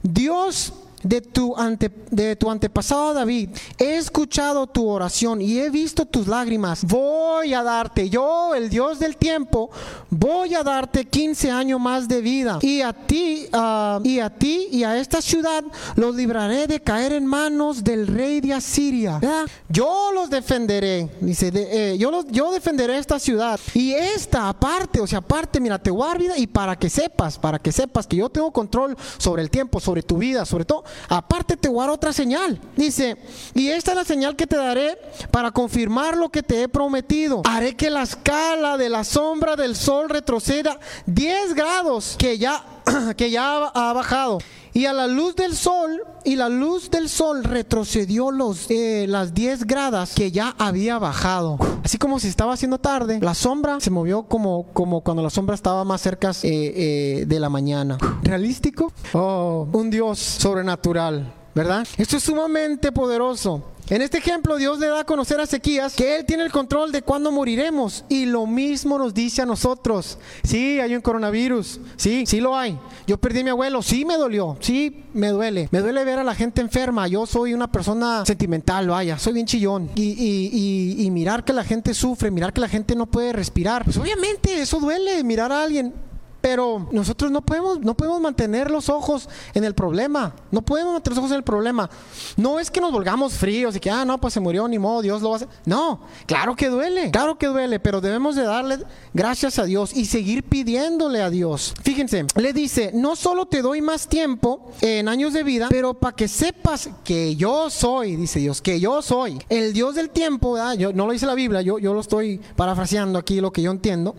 Dios 0.02 0.72
de 1.02 1.20
tu, 1.20 1.56
ante, 1.56 1.90
de 2.10 2.36
tu 2.36 2.50
antepasado 2.50 3.14
David, 3.14 3.50
he 3.78 3.96
escuchado 3.96 4.66
tu 4.66 4.88
oración 4.88 5.40
y 5.40 5.58
he 5.58 5.70
visto 5.70 6.04
tus 6.04 6.26
lágrimas. 6.26 6.84
Voy 6.84 7.54
a 7.54 7.62
darte, 7.62 8.10
yo, 8.10 8.54
el 8.54 8.68
Dios 8.68 8.98
del 8.98 9.16
tiempo, 9.16 9.70
voy 10.10 10.54
a 10.54 10.62
darte 10.62 11.06
15 11.06 11.50
años 11.50 11.80
más 11.80 12.08
de 12.08 12.20
vida. 12.20 12.58
Y 12.60 12.82
a 12.82 12.92
ti, 12.92 13.46
ah, 13.52 14.00
y 14.04 14.18
a 14.18 14.30
ti 14.30 14.68
y 14.70 14.84
a 14.84 14.98
esta 14.98 15.22
ciudad 15.22 15.64
los 15.96 16.14
libraré 16.14 16.66
de 16.66 16.80
caer 16.80 17.12
en 17.12 17.24
manos 17.24 17.82
del 17.82 18.06
rey 18.06 18.40
de 18.40 18.54
Asiria. 18.54 19.20
Yo 19.68 20.10
los 20.12 20.28
defenderé, 20.28 21.08
dice, 21.20 21.50
eh, 21.54 21.96
yo, 21.98 22.10
los, 22.10 22.26
yo 22.28 22.52
defenderé 22.52 22.98
esta 22.98 23.18
ciudad. 23.18 23.58
Y 23.74 23.92
esta 23.92 24.48
aparte, 24.48 25.00
o 25.00 25.06
sea, 25.06 25.20
aparte, 25.20 25.60
mira, 25.60 25.78
te 25.78 25.90
vida 26.18 26.36
y 26.36 26.46
para 26.46 26.76
que 26.76 26.88
sepas, 26.88 27.38
para 27.38 27.58
que 27.58 27.72
sepas 27.72 28.06
que 28.06 28.16
yo 28.16 28.28
tengo 28.28 28.50
control 28.52 28.96
sobre 29.18 29.42
el 29.42 29.50
tiempo, 29.50 29.80
sobre 29.80 30.02
tu 30.02 30.16
vida, 30.18 30.44
sobre 30.44 30.64
todo 30.64 30.84
Aparte 31.08 31.56
te 31.56 31.68
voy 31.68 31.78
a 31.78 31.82
dar 31.82 31.90
otra 31.90 32.12
señal. 32.12 32.60
Dice, 32.76 33.16
y 33.54 33.68
esta 33.68 33.92
es 33.92 33.96
la 33.96 34.04
señal 34.04 34.36
que 34.36 34.46
te 34.46 34.56
daré 34.56 34.98
para 35.30 35.50
confirmar 35.50 36.16
lo 36.16 36.28
que 36.28 36.42
te 36.42 36.62
he 36.62 36.68
prometido. 36.68 37.42
Haré 37.44 37.76
que 37.76 37.90
la 37.90 38.02
escala 38.02 38.76
de 38.76 38.88
la 38.88 39.04
sombra 39.04 39.56
del 39.56 39.76
sol 39.76 40.08
retroceda 40.08 40.78
10 41.06 41.54
grados 41.54 42.16
que 42.18 42.38
ya, 42.38 42.64
que 43.16 43.30
ya 43.30 43.66
ha 43.66 43.92
bajado. 43.92 44.38
Y 44.72 44.86
a 44.86 44.92
la 44.92 45.06
luz 45.06 45.34
del 45.34 45.56
sol, 45.56 46.02
y 46.24 46.36
la 46.36 46.48
luz 46.48 46.90
del 46.90 47.08
sol 47.08 47.42
retrocedió 47.42 48.30
los, 48.30 48.70
eh, 48.70 49.06
las 49.08 49.34
10 49.34 49.66
gradas 49.66 50.14
que 50.14 50.30
ya 50.30 50.54
había 50.58 50.98
bajado. 50.98 51.58
Así 51.82 51.98
como 51.98 52.20
si 52.20 52.28
estaba 52.28 52.52
haciendo 52.52 52.78
tarde, 52.78 53.18
la 53.20 53.34
sombra 53.34 53.80
se 53.80 53.90
movió 53.90 54.24
como, 54.24 54.66
como 54.72 55.00
cuando 55.00 55.22
la 55.22 55.30
sombra 55.30 55.54
estaba 55.54 55.84
más 55.84 56.00
cerca 56.00 56.30
eh, 56.30 56.36
eh, 56.44 57.24
de 57.26 57.40
la 57.40 57.48
mañana. 57.48 57.98
¿Realístico? 58.22 58.92
Oh, 59.12 59.66
un 59.72 59.90
Dios 59.90 60.18
sobrenatural, 60.18 61.32
¿verdad? 61.54 61.86
Esto 61.96 62.16
es 62.16 62.22
sumamente 62.22 62.92
poderoso. 62.92 63.64
En 63.90 64.02
este 64.02 64.18
ejemplo, 64.18 64.56
Dios 64.56 64.78
le 64.78 64.86
da 64.86 65.00
a 65.00 65.04
conocer 65.04 65.40
a 65.40 65.42
Ezequías 65.42 65.96
que 65.96 66.14
Él 66.14 66.24
tiene 66.24 66.44
el 66.44 66.52
control 66.52 66.92
de 66.92 67.02
cuándo 67.02 67.32
moriremos. 67.32 68.04
Y 68.08 68.24
lo 68.24 68.46
mismo 68.46 68.96
nos 68.98 69.12
dice 69.12 69.42
a 69.42 69.46
nosotros. 69.46 70.16
Sí, 70.44 70.78
hay 70.78 70.94
un 70.94 71.00
coronavirus. 71.00 71.80
Sí, 71.96 72.24
sí 72.24 72.40
lo 72.40 72.56
hay. 72.56 72.78
Yo 73.08 73.18
perdí 73.18 73.40
a 73.40 73.44
mi 73.44 73.50
abuelo. 73.50 73.82
Sí, 73.82 74.04
me 74.04 74.16
dolió. 74.16 74.56
Sí, 74.60 75.02
me 75.12 75.30
duele. 75.30 75.68
Me 75.72 75.80
duele 75.80 76.04
ver 76.04 76.20
a 76.20 76.24
la 76.24 76.36
gente 76.36 76.60
enferma. 76.60 77.08
Yo 77.08 77.26
soy 77.26 77.52
una 77.52 77.72
persona 77.72 78.24
sentimental, 78.24 78.86
vaya. 78.88 79.18
Soy 79.18 79.32
bien 79.32 79.46
chillón. 79.46 79.90
Y, 79.96 80.02
y, 80.02 81.04
y 81.04 81.10
mirar 81.10 81.44
que 81.44 81.52
la 81.52 81.64
gente 81.64 81.92
sufre, 81.92 82.30
mirar 82.30 82.52
que 82.52 82.60
la 82.60 82.68
gente 82.68 82.94
no 82.94 83.06
puede 83.06 83.32
respirar. 83.32 83.84
Pues 83.84 83.96
obviamente 83.96 84.62
eso 84.62 84.78
duele. 84.78 85.24
Mirar 85.24 85.50
a 85.50 85.64
alguien 85.64 85.92
pero 86.40 86.88
nosotros 86.90 87.30
no 87.30 87.42
podemos, 87.42 87.80
no 87.80 87.94
podemos 87.94 88.20
mantener 88.20 88.70
los 88.70 88.88
ojos 88.88 89.28
en 89.54 89.64
el 89.64 89.74
problema. 89.74 90.34
No 90.50 90.62
podemos 90.62 90.92
mantener 90.92 91.16
los 91.16 91.18
ojos 91.18 91.30
en 91.32 91.36
el 91.38 91.44
problema. 91.44 91.90
No 92.36 92.58
es 92.58 92.70
que 92.70 92.80
nos 92.80 92.92
volgamos 92.92 93.34
fríos 93.34 93.76
y 93.76 93.80
que, 93.80 93.90
ah, 93.90 94.04
no, 94.04 94.18
pues 94.20 94.34
se 94.34 94.40
murió, 94.40 94.66
ni 94.68 94.78
modo, 94.78 95.02
Dios 95.02 95.22
lo 95.22 95.34
hacer. 95.34 95.48
No, 95.64 96.00
claro 96.26 96.56
que 96.56 96.68
duele, 96.68 97.10
claro 97.10 97.38
que 97.38 97.46
duele, 97.46 97.80
pero 97.80 98.00
debemos 98.00 98.36
de 98.36 98.42
darle 98.42 98.78
gracias 99.12 99.58
a 99.58 99.64
Dios 99.64 99.94
y 99.94 100.06
seguir 100.06 100.42
pidiéndole 100.44 101.22
a 101.22 101.30
Dios. 101.30 101.74
Fíjense, 101.82 102.24
le 102.36 102.52
dice, 102.52 102.90
no 102.94 103.16
solo 103.16 103.46
te 103.46 103.62
doy 103.62 103.82
más 103.82 104.08
tiempo 104.08 104.72
en 104.80 105.08
años 105.08 105.32
de 105.32 105.42
vida, 105.42 105.66
pero 105.68 105.94
para 105.94 106.16
que 106.16 106.28
sepas 106.28 106.90
que 107.04 107.36
yo 107.36 107.70
soy, 107.70 108.16
dice 108.16 108.40
Dios, 108.40 108.60
que 108.60 108.80
yo 108.80 109.02
soy 109.02 109.38
el 109.48 109.72
Dios 109.72 109.94
del 109.94 110.10
tiempo, 110.10 110.56
Yo, 110.76 110.92
no 110.92 111.06
lo 111.06 111.12
dice 111.12 111.26
la 111.26 111.34
Biblia, 111.34 111.62
yo, 111.62 111.78
yo 111.78 111.94
lo 111.94 112.00
estoy 112.00 112.40
parafraseando 112.56 113.18
aquí 113.18 113.40
lo 113.40 113.52
que 113.52 113.62
yo 113.62 113.70
entiendo. 113.70 114.14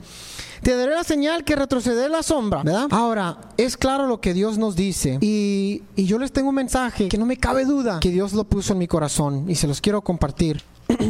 Te 0.62 0.76
daré 0.76 0.94
la 0.94 1.04
señal 1.04 1.44
que 1.44 1.56
retrocede 1.56 2.08
la 2.08 2.22
sombra, 2.22 2.62
¿verdad? 2.64 2.88
Ahora, 2.92 3.38
es 3.58 3.78
claro 3.78 4.06
lo 4.06 4.22
que 4.22 4.34
Dios 4.34 4.58
nos 4.58 4.76
dice. 4.76 5.18
Y, 5.22 5.82
y 5.96 6.06
yo 6.06 6.20
les 6.20 6.32
tengo 6.32 6.50
un 6.50 6.56
mensaje 6.56 7.08
que 7.08 7.18
no 7.18 7.26
me 7.26 7.38
cabe 7.38 7.66
duda 7.66 8.00
que 8.00 8.12
Dios 8.12 8.34
lo 8.34 8.44
puso 8.44 8.74
en 8.74 8.80
mi 8.80 8.88
corazón 8.88 9.50
y 9.50 9.56
se 9.56 9.68
los 9.68 9.82
quiero 9.82 10.02
compartir. 10.02 10.62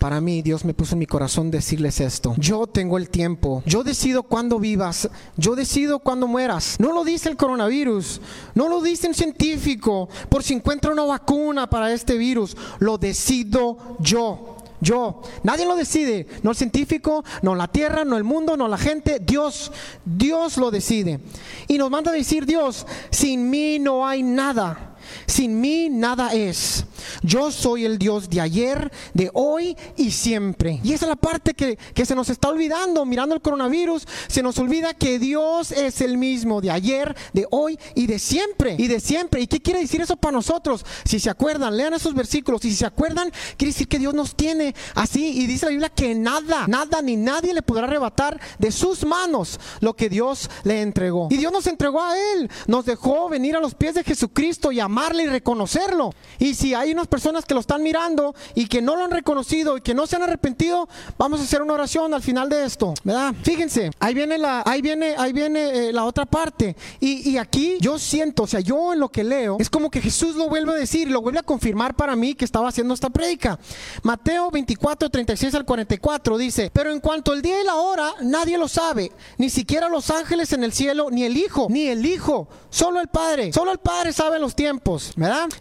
Para 0.00 0.22
mí, 0.22 0.40
Dios 0.40 0.64
me 0.64 0.72
puso 0.72 0.94
en 0.94 1.00
mi 1.00 1.06
corazón 1.06 1.50
decirles 1.50 2.00
esto. 2.00 2.34
Yo 2.38 2.66
tengo 2.66 2.96
el 2.96 3.10
tiempo. 3.10 3.62
Yo 3.66 3.84
decido 3.84 4.22
cuándo 4.22 4.58
vivas. 4.58 5.10
Yo 5.36 5.54
decido 5.54 5.98
cuándo 5.98 6.26
mueras. 6.26 6.76
No 6.78 6.94
lo 6.94 7.04
dice 7.04 7.28
el 7.28 7.36
coronavirus. 7.36 8.22
No 8.54 8.70
lo 8.70 8.80
dice 8.80 9.08
un 9.08 9.14
científico. 9.14 10.08
Por 10.30 10.42
si 10.42 10.54
encuentra 10.54 10.90
una 10.90 11.04
vacuna 11.04 11.68
para 11.68 11.92
este 11.92 12.16
virus. 12.16 12.56
Lo 12.78 12.96
decido 12.96 13.76
yo. 14.00 14.56
Yo, 14.80 15.20
nadie 15.42 15.66
lo 15.66 15.76
decide, 15.76 16.26
no 16.42 16.52
el 16.52 16.56
científico, 16.56 17.22
no 17.42 17.54
la 17.54 17.68
tierra, 17.68 18.04
no 18.04 18.16
el 18.16 18.24
mundo, 18.24 18.56
no 18.56 18.66
la 18.66 18.78
gente, 18.78 19.20
Dios, 19.20 19.72
Dios 20.04 20.56
lo 20.56 20.70
decide. 20.70 21.20
Y 21.68 21.76
nos 21.76 21.90
manda 21.90 22.10
a 22.10 22.14
decir 22.14 22.46
Dios, 22.46 22.86
sin 23.10 23.50
mí 23.50 23.78
no 23.78 24.06
hay 24.06 24.22
nada. 24.22 24.89
Sin 25.26 25.60
mí 25.60 25.88
nada 25.88 26.32
es. 26.32 26.84
Yo 27.22 27.50
soy 27.50 27.84
el 27.84 27.98
Dios 27.98 28.28
de 28.28 28.40
ayer, 28.40 28.90
de 29.14 29.30
hoy 29.32 29.76
y 29.96 30.10
siempre. 30.10 30.80
Y 30.82 30.92
esa 30.92 31.06
es 31.06 31.08
la 31.10 31.16
parte 31.16 31.54
que, 31.54 31.78
se 32.04 32.14
nos 32.14 32.30
está 32.30 32.48
olvidando 32.48 33.04
mirando 33.04 33.34
el 33.34 33.40
coronavirus. 33.40 34.06
Se 34.28 34.42
nos 34.42 34.58
olvida 34.58 34.94
que 34.94 35.18
Dios 35.18 35.70
es 35.72 36.00
el 36.00 36.16
mismo 36.18 36.60
de 36.60 36.70
ayer, 36.70 37.14
de 37.32 37.46
hoy 37.50 37.78
y 37.94 38.06
de 38.06 38.18
siempre. 38.18 38.76
Y 38.78 38.88
de 38.88 39.00
siempre. 39.00 39.40
¿Y 39.40 39.46
qué 39.46 39.60
quiere 39.60 39.80
decir 39.80 40.00
eso 40.00 40.16
para 40.16 40.32
nosotros? 40.32 40.84
Si 41.04 41.20
se 41.20 41.30
acuerdan, 41.30 41.76
lean 41.76 41.94
esos 41.94 42.14
versículos. 42.14 42.64
Y 42.64 42.70
si 42.70 42.76
se 42.76 42.86
acuerdan, 42.86 43.30
quiere 43.56 43.72
decir 43.72 43.88
que 43.88 43.98
Dios 43.98 44.14
nos 44.14 44.34
tiene 44.34 44.74
así. 44.94 45.40
Y 45.40 45.46
dice 45.46 45.66
la 45.66 45.70
Biblia 45.70 45.88
que 45.90 46.14
nada, 46.14 46.66
nada 46.66 47.02
ni 47.02 47.16
nadie 47.16 47.54
le 47.54 47.62
podrá 47.62 47.84
arrebatar 47.84 48.40
de 48.58 48.72
sus 48.72 49.04
manos 49.04 49.60
lo 49.80 49.94
que 49.94 50.08
Dios 50.08 50.50
le 50.64 50.82
entregó. 50.82 51.28
Y 51.30 51.36
Dios 51.36 51.52
nos 51.52 51.66
entregó 51.66 52.02
a 52.02 52.16
Él. 52.34 52.50
Nos 52.66 52.84
dejó 52.86 53.28
venir 53.28 53.56
a 53.56 53.60
los 53.60 53.74
pies 53.74 53.94
de 53.94 54.04
Jesucristo 54.04 54.72
y 54.72 54.80
y 55.08 55.26
reconocerlo. 55.26 56.14
Y 56.38 56.54
si 56.54 56.74
hay 56.74 56.92
unas 56.92 57.08
personas 57.08 57.44
que 57.44 57.54
lo 57.54 57.60
están 57.60 57.82
mirando 57.82 58.34
y 58.54 58.66
que 58.66 58.82
no 58.82 58.96
lo 58.96 59.04
han 59.04 59.10
reconocido 59.10 59.76
y 59.76 59.80
que 59.80 59.94
no 59.94 60.06
se 60.06 60.16
han 60.16 60.22
arrepentido, 60.22 60.88
vamos 61.18 61.40
a 61.40 61.44
hacer 61.44 61.62
una 61.62 61.74
oración 61.74 62.12
al 62.14 62.22
final 62.22 62.48
de 62.48 62.64
esto, 62.64 62.94
¿verdad? 63.02 63.34
Fíjense, 63.42 63.90
ahí 63.98 64.14
viene 64.14 64.38
la, 64.38 64.62
ahí 64.66 64.82
viene, 64.82 65.14
ahí 65.16 65.32
viene 65.32 65.88
eh, 65.88 65.92
la 65.92 66.04
otra 66.04 66.26
parte. 66.26 66.76
Y, 67.00 67.28
y 67.30 67.38
aquí 67.38 67.78
yo 67.80 67.98
siento, 67.98 68.44
o 68.44 68.46
sea, 68.46 68.60
yo 68.60 68.92
en 68.92 69.00
lo 69.00 69.08
que 69.08 69.24
leo, 69.24 69.56
es 69.58 69.70
como 69.70 69.90
que 69.90 70.00
Jesús 70.00 70.36
lo 70.36 70.48
vuelve 70.48 70.72
a 70.72 70.76
decir, 70.76 71.10
lo 71.10 71.22
vuelve 71.22 71.40
a 71.40 71.42
confirmar 71.42 71.94
para 71.94 72.14
mí 72.16 72.34
que 72.34 72.44
estaba 72.44 72.68
haciendo 72.68 72.94
esta 72.94 73.10
prédica. 73.10 73.58
Mateo 74.02 74.50
24, 74.50 75.08
36 75.08 75.54
al 75.54 75.64
44 75.64 76.38
dice, 76.38 76.70
pero 76.72 76.92
en 76.92 77.00
cuanto 77.00 77.32
al 77.32 77.42
día 77.42 77.60
y 77.60 77.64
la 77.64 77.76
hora, 77.76 78.12
nadie 78.22 78.58
lo 78.58 78.68
sabe, 78.68 79.12
ni 79.38 79.50
siquiera 79.50 79.88
los 79.88 80.10
ángeles 80.10 80.52
en 80.52 80.64
el 80.64 80.72
cielo, 80.72 81.08
ni 81.10 81.24
el 81.24 81.36
Hijo, 81.36 81.66
ni 81.70 81.86
el 81.86 82.04
Hijo, 82.04 82.48
solo 82.70 83.00
el 83.00 83.08
Padre. 83.08 83.52
Solo 83.52 83.72
el 83.72 83.78
Padre 83.78 84.12
sabe 84.12 84.38
los 84.38 84.54
tiempos, 84.54 84.89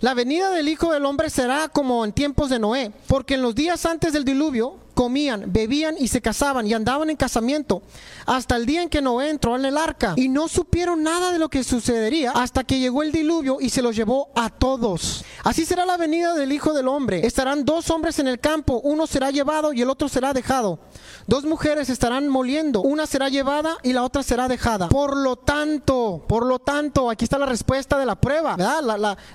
La 0.02 0.14
venida 0.14 0.50
del 0.50 0.68
Hijo 0.70 0.92
del 0.92 1.06
Hombre 1.06 1.30
será 1.30 1.68
como 1.68 2.04
en 2.04 2.14
tiempos 2.14 2.50
de 2.50 2.58
Noé, 2.58 2.92
porque 3.08 3.36
en 3.36 3.42
los 3.42 3.54
días 3.54 3.86
antes 3.86 4.14
del 4.14 4.26
diluvio, 4.26 4.78
comían, 5.00 5.46
bebían 5.48 5.96
y 5.98 6.10
se 6.10 6.20
casaban 6.20 6.68
y 6.68 6.74
andaban 6.74 7.10
en 7.10 7.16
casamiento 7.16 7.82
hasta 8.26 8.58
el 8.58 8.66
día 8.66 8.84
en 8.84 8.90
que 8.90 9.02
Noé 9.02 9.30
entró 9.30 9.56
en 9.56 9.64
el 9.64 9.78
arca 9.78 10.14
y 10.18 10.28
no 10.28 10.50
supieron 10.50 11.04
nada 11.04 11.32
de 11.32 11.40
lo 11.40 11.48
que 11.48 11.64
sucedería 11.64 12.32
hasta 12.32 12.66
que 12.66 12.80
llegó 12.80 13.02
el 13.02 13.14
diluvio 13.14 13.60
y 13.62 13.70
se 13.70 13.82
los 13.82 13.96
llevó 13.96 14.30
a 14.36 14.50
todos. 14.50 15.24
Así 15.46 15.66
será 15.66 15.86
la 15.86 15.96
venida 15.96 16.34
del 16.34 16.52
Hijo 16.52 16.74
del 16.74 16.90
Hombre. 16.90 17.26
Estarán 17.26 17.64
dos 17.64 17.90
hombres 17.92 18.20
en 18.20 18.28
el 18.28 18.42
campo, 18.42 18.82
uno 18.84 19.08
será 19.08 19.32
llevado 19.32 19.72
y 19.72 19.82
el 19.82 19.90
otro 19.90 20.10
será 20.10 20.34
dejado. 20.34 20.80
Dos 21.28 21.46
mujeres 21.46 21.90
estarán 21.90 22.28
moliendo, 22.28 22.82
una 22.82 23.06
será 23.06 23.30
llevada 23.30 23.78
y 23.84 23.94
la 23.94 24.04
otra 24.04 24.22
será 24.22 24.50
dejada. 24.50 24.90
Por 24.90 25.16
lo 25.16 25.38
tanto, 25.38 26.26
por 26.28 26.46
lo 26.46 26.60
tanto, 26.60 27.10
aquí 27.10 27.24
está 27.24 27.38
la 27.38 27.46
respuesta 27.46 27.98
de 27.98 28.06
la 28.06 28.20
prueba. 28.20 28.58
La, 28.58 28.82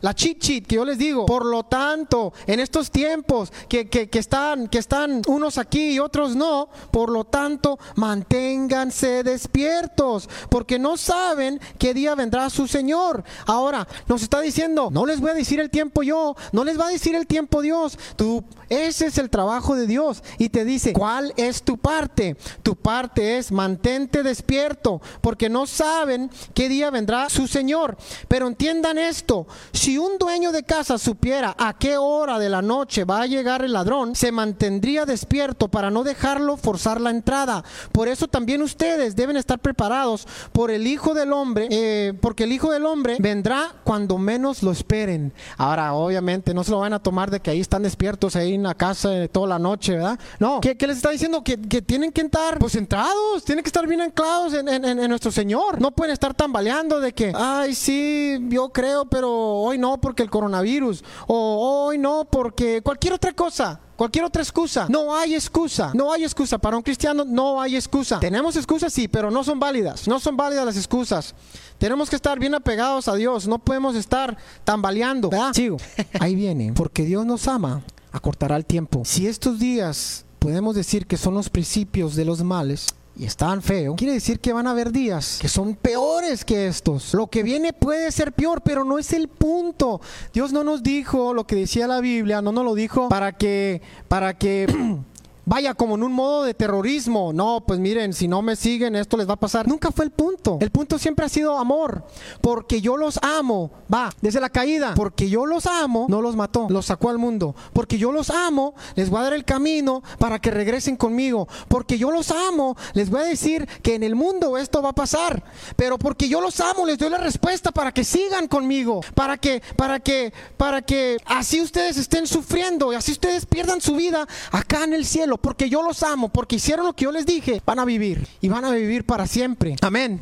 la, 0.03 0.14
cheat 0.14 0.66
que 0.66 0.74
yo 0.74 0.85
les 0.85 0.98
digo. 0.98 1.24
Por 1.24 1.46
lo 1.46 1.62
tanto, 1.62 2.35
en 2.46 2.61
estos 2.61 2.90
tiempos 2.90 3.50
que 3.66 4.11
están, 4.12 4.68
que 4.68 4.77
están 4.77 5.22
unos 5.27 5.54
aquí 5.59 5.93
y 5.93 5.99
otros 5.99 6.37
no, 6.37 6.69
por 6.90 7.11
lo 7.11 7.25
tanto, 7.25 7.79
manténganse 7.97 9.23
despiertos, 9.23 10.29
porque 10.49 10.79
no 10.79 10.97
saben 10.97 11.61
qué 11.79 11.95
día 11.95 12.14
vendrá 12.14 12.51
su 12.51 12.67
Señor. 12.67 13.25
Ahora, 13.47 13.87
nos 14.07 14.23
está 14.23 14.40
diciendo, 14.40 14.88
no 14.90 15.07
les 15.07 15.21
voy 15.21 15.31
a 15.31 15.35
decir 15.35 15.61
el 15.61 15.71
tiempo 15.71 16.03
yo, 16.03 16.35
no 16.53 16.64
les 16.64 16.79
va 16.79 16.87
a 16.87 16.90
decir 16.90 17.14
el 17.14 17.27
tiempo 17.27 17.62
Dios. 17.62 17.99
Tú, 18.17 18.45
ese 18.69 19.07
es 19.07 19.19
el 19.19 19.31
trabajo 19.31 19.77
de 19.77 19.87
Dios. 19.87 20.23
Y 20.38 20.49
te 20.49 20.64
dice, 20.64 20.93
¿cuál 20.93 21.33
es 21.37 21.62
tu 21.62 21.79
parte? 21.79 22.37
Tu 22.62 22.77
parte 22.77 23.38
es 23.38 23.53
mantente 23.53 24.23
despierto, 24.23 25.01
porque 25.21 25.49
no 25.49 25.67
saben 25.67 26.31
qué 26.55 26.69
día 26.69 26.90
vendrá 26.90 27.29
su 27.29 27.47
Señor. 27.47 27.97
Pero 28.29 28.49
entiendan 28.49 28.99
esto, 28.99 29.47
si 29.73 29.99
un 29.99 30.19
dueño 30.19 30.53
de 30.53 30.62
casa 30.62 30.99
supiera 30.99 31.55
a 31.59 31.79
qué 31.79 31.97
hora 31.97 32.38
de 32.38 32.49
la 32.49 32.62
noche 32.62 33.05
va 33.05 33.23
a 33.23 33.27
llegar 33.27 33.64
el 33.64 33.73
ladrón, 33.73 34.14
se 34.14 34.33
mantendría 34.33 35.05
despierto 35.05 35.43
para 35.54 35.90
no 35.90 36.04
dejarlo 36.04 36.57
forzar 36.57 37.00
la 37.00 37.11
entrada. 37.11 37.64
Por 37.92 38.09
eso 38.09 38.28
también 38.28 38.62
ustedes 38.62 39.14
deben 39.14 39.37
estar 39.37 39.59
preparados 39.59 40.26
por 40.52 40.70
el 40.70 40.87
Hijo 40.87 41.12
del 41.12 41.33
Hombre, 41.33 41.68
eh, 41.70 42.14
porque 42.20 42.44
el 42.44 42.52
Hijo 42.52 42.70
del 42.70 42.87
Hombre 42.87 43.16
vendrá 43.20 43.74
cuando 43.85 44.16
menos 44.16 44.62
lo 44.62 44.70
esperen. 44.70 45.33
Ahora, 45.59 45.92
obviamente, 45.94 46.54
no 46.54 46.64
se 46.64 46.70
lo 46.70 46.80
van 46.80 46.94
a 46.94 47.02
tomar 47.02 47.30
de 47.30 47.40
que 47.40 47.50
ahí 47.50 47.61
están 47.61 47.83
despiertos 47.83 48.37
ahí 48.37 48.54
en 48.54 48.62
la 48.62 48.74
casa 48.74 49.11
toda 49.30 49.46
la 49.46 49.59
noche, 49.59 49.92
¿verdad? 49.92 50.18
No, 50.38 50.61
¿qué, 50.61 50.76
qué 50.76 50.87
les 50.87 50.96
está 50.96 51.11
diciendo? 51.11 51.44
Que, 51.44 51.61
que, 51.61 51.83
tienen 51.83 52.11
que 52.12 52.22
estar 52.22 52.59
pues 52.59 52.72
centrados, 52.72 53.44
tienen 53.44 53.62
que 53.62 53.68
estar 53.68 53.87
bien 53.87 54.00
anclados 54.00 54.54
en, 54.54 54.68
en, 54.68 54.85
en 54.85 55.09
nuestro 55.09 55.30
Señor. 55.30 55.80
No 55.80 55.90
pueden 55.90 56.12
estar 56.12 56.35
tambaleando 56.35 57.00
de 57.00 57.12
que, 57.12 57.33
ay, 57.35 57.74
sí, 57.74 58.38
yo 58.48 58.70
creo, 58.70 59.04
pero 59.07 59.30
hoy 59.30 59.78
no 59.78 60.00
porque 60.00 60.22
el 60.22 60.30
coronavirus, 60.30 61.04
o 61.26 61.85
hoy 61.87 61.98
no 61.98 62.26
porque 62.30 62.80
cualquier 62.83 63.14
otra 63.14 63.33
cosa. 63.33 63.80
Cualquier 63.96 64.24
otra 64.24 64.42
excusa. 64.42 64.87
No 64.88 65.14
hay 65.16 65.35
excusa. 65.35 65.92
No 65.94 66.12
hay 66.12 66.24
excusa. 66.24 66.59
Para 66.59 66.76
un 66.76 66.83
cristiano 66.83 67.24
no 67.24 67.61
hay 67.61 67.76
excusa. 67.76 68.18
Tenemos 68.18 68.57
excusas, 68.57 68.92
sí, 68.92 69.07
pero 69.07 69.30
no 69.30 69.44
son 69.44 69.61
válidas. 69.61 70.09
No 70.09 70.18
son 70.18 70.37
válidas 70.37 70.66
las 70.66 70.76
excusas. 70.76 71.35
Tenemos 71.78 72.11
que 72.11 72.16
estar 72.16 72.38
bien 72.38 72.54
apegados 72.54 73.07
a 73.09 73.14
Dios. 73.14 73.46
No 73.46 73.59
podemos 73.59 73.94
estar 73.94 74.37
tambaleando. 74.64 75.30
¿verdad? 75.30 75.52
Sigo. 75.52 75.76
Ahí 76.20 76.35
viene. 76.35 76.72
Porque 76.72 77.04
Dios 77.04 77.24
nos 77.24 77.46
ama, 77.46 77.83
acortará 78.11 78.57
el 78.57 78.66
tiempo. 78.66 79.02
Si 79.04 79.26
estos 79.26 79.59
días 79.59 80.24
podemos 80.38 80.74
decir 80.74 81.07
que 81.07 81.16
son 81.16 81.35
los 81.35 81.48
principios 81.48 82.16
de 82.16 82.24
los 82.24 82.42
males, 82.42 82.87
y 83.16 83.24
están 83.24 83.62
feos, 83.62 83.96
quiere 83.96 84.14
decir 84.14 84.40
que 84.40 84.53
van 84.53 84.66
a 84.66 84.70
haber 84.70 84.90
días 84.90 85.38
que 85.40 85.48
son 85.48 85.74
peores 85.74 86.44
que 86.44 86.66
estos. 86.66 87.14
Lo 87.14 87.29
que 87.29 87.42
viene 87.42 87.72
puede 87.72 88.11
ser 88.11 88.33
peor, 88.33 88.62
pero 88.62 88.85
no 88.85 88.98
es 88.98 89.12
el 89.12 89.29
punto. 89.29 90.00
Dios 90.33 90.53
no 90.53 90.64
nos 90.64 90.83
dijo 90.83 91.33
lo 91.33 91.46
que 91.46 91.57
decía 91.57 91.87
la 91.87 92.00
Biblia, 92.00 92.42
no 92.42 92.53
nos 92.53 92.64
lo 92.64 92.74
dijo 92.74 93.09
para 93.09 93.33
que 93.33 93.83
para 94.09 94.35
que 94.35 94.66
vaya 95.46 95.74
como 95.74 95.94
en 95.94 96.02
un 96.02 96.12
modo 96.12 96.44
de 96.44 96.54
terrorismo. 96.54 97.33
No, 97.33 97.64
pues 97.66 97.78
miren, 97.78 98.12
si 98.12 98.28
no 98.28 98.42
me 98.42 98.57
siguen, 98.57 98.96
esto 98.96 99.16
les 99.16 99.28
va 99.28 99.35
a 99.35 99.40
pasar. 99.40 99.68
Nunca 99.68 99.90
fue 99.90 100.04
el 100.04 100.11
punto. 100.11 100.59
El 100.61 100.70
punto 100.70 100.98
siempre 100.98 101.24
ha 101.24 101.28
sido 101.28 101.59
amor. 101.59 102.04
Porque 102.40 102.80
yo 102.80 102.96
los 102.96 103.18
amo. 103.22 103.70
Va, 103.92 104.11
desde 104.20 104.40
la 104.40 104.50
caída. 104.50 104.94
Porque 104.94 105.28
yo 105.28 105.46
los 105.46 105.66
amo, 105.66 106.07
no 106.09 106.22
los 106.22 106.37
mató, 106.37 106.66
los 106.70 106.87
sacó 106.87 107.11
al 107.11 107.18
mundo. 107.18 107.54
Porque 107.72 107.98
yo 107.98 108.12
los 108.12 108.30
amo, 108.30 108.74
les 108.94 109.11
voy 109.11 109.20
a 109.20 109.24
dar 109.24 109.33
el 109.35 109.44
camino 109.44 110.02
para 110.18 110.38
que 110.38 110.50
regresen 110.50 110.96
conmigo. 110.96 111.48
Porque 111.68 111.98
yo 111.98 112.11
los 112.11 112.30
amo, 112.30 112.76
les 112.94 113.11
voy 113.11 113.20
a 113.20 113.24
decir 113.24 113.66
que 113.83 113.94
en 113.94 114.02
el 114.02 114.14
mundo 114.14 114.57
esto 114.59 114.83
va 114.83 114.90
a 114.90 114.94
pasar. 114.94 115.44
Pero 115.76 115.98
porque 115.98 116.28
yo 116.28 116.40
los 116.40 116.61
amo, 116.61 116.87
les 116.87 116.98
doy 116.98 117.11
la 117.11 117.18
respuesta 117.18 117.72
para 117.72 117.92
que 117.92 118.04
sigan 118.04 118.48
conmigo. 118.48 119.00
Para 119.14 119.37
que, 119.37 119.62
para 119.76 120.00
que, 120.00 120.33
para 120.57 120.83
que 120.83 121.18
así 121.26 121.61
ustedes 121.61 121.96
estén 121.96 122.26
sufriendo 122.26 122.92
y 122.92 122.96
así 122.96 123.12
ustedes 123.12 123.46
pierdan 123.46 123.80
su 123.80 123.94
vida 123.94 124.26
acá 124.50 124.85
en 124.85 124.94
el 124.94 125.04
cielo 125.04 125.34
porque 125.38 125.68
yo 125.68 125.83
los 125.83 126.03
amo, 126.03 126.29
porque 126.29 126.57
hicieron 126.57 126.87
lo 126.87 126.92
que 126.94 127.05
yo 127.05 127.12
les 127.12 127.27
dije, 127.27 127.62
van 127.64 127.79
a 127.79 127.85
vivir 127.85 128.27
y 128.40 128.49
van 128.49 128.64
a 128.64 128.70
vivir 128.70 129.05
para 129.05 129.27
siempre. 129.27 129.77
Amén. 129.83 130.20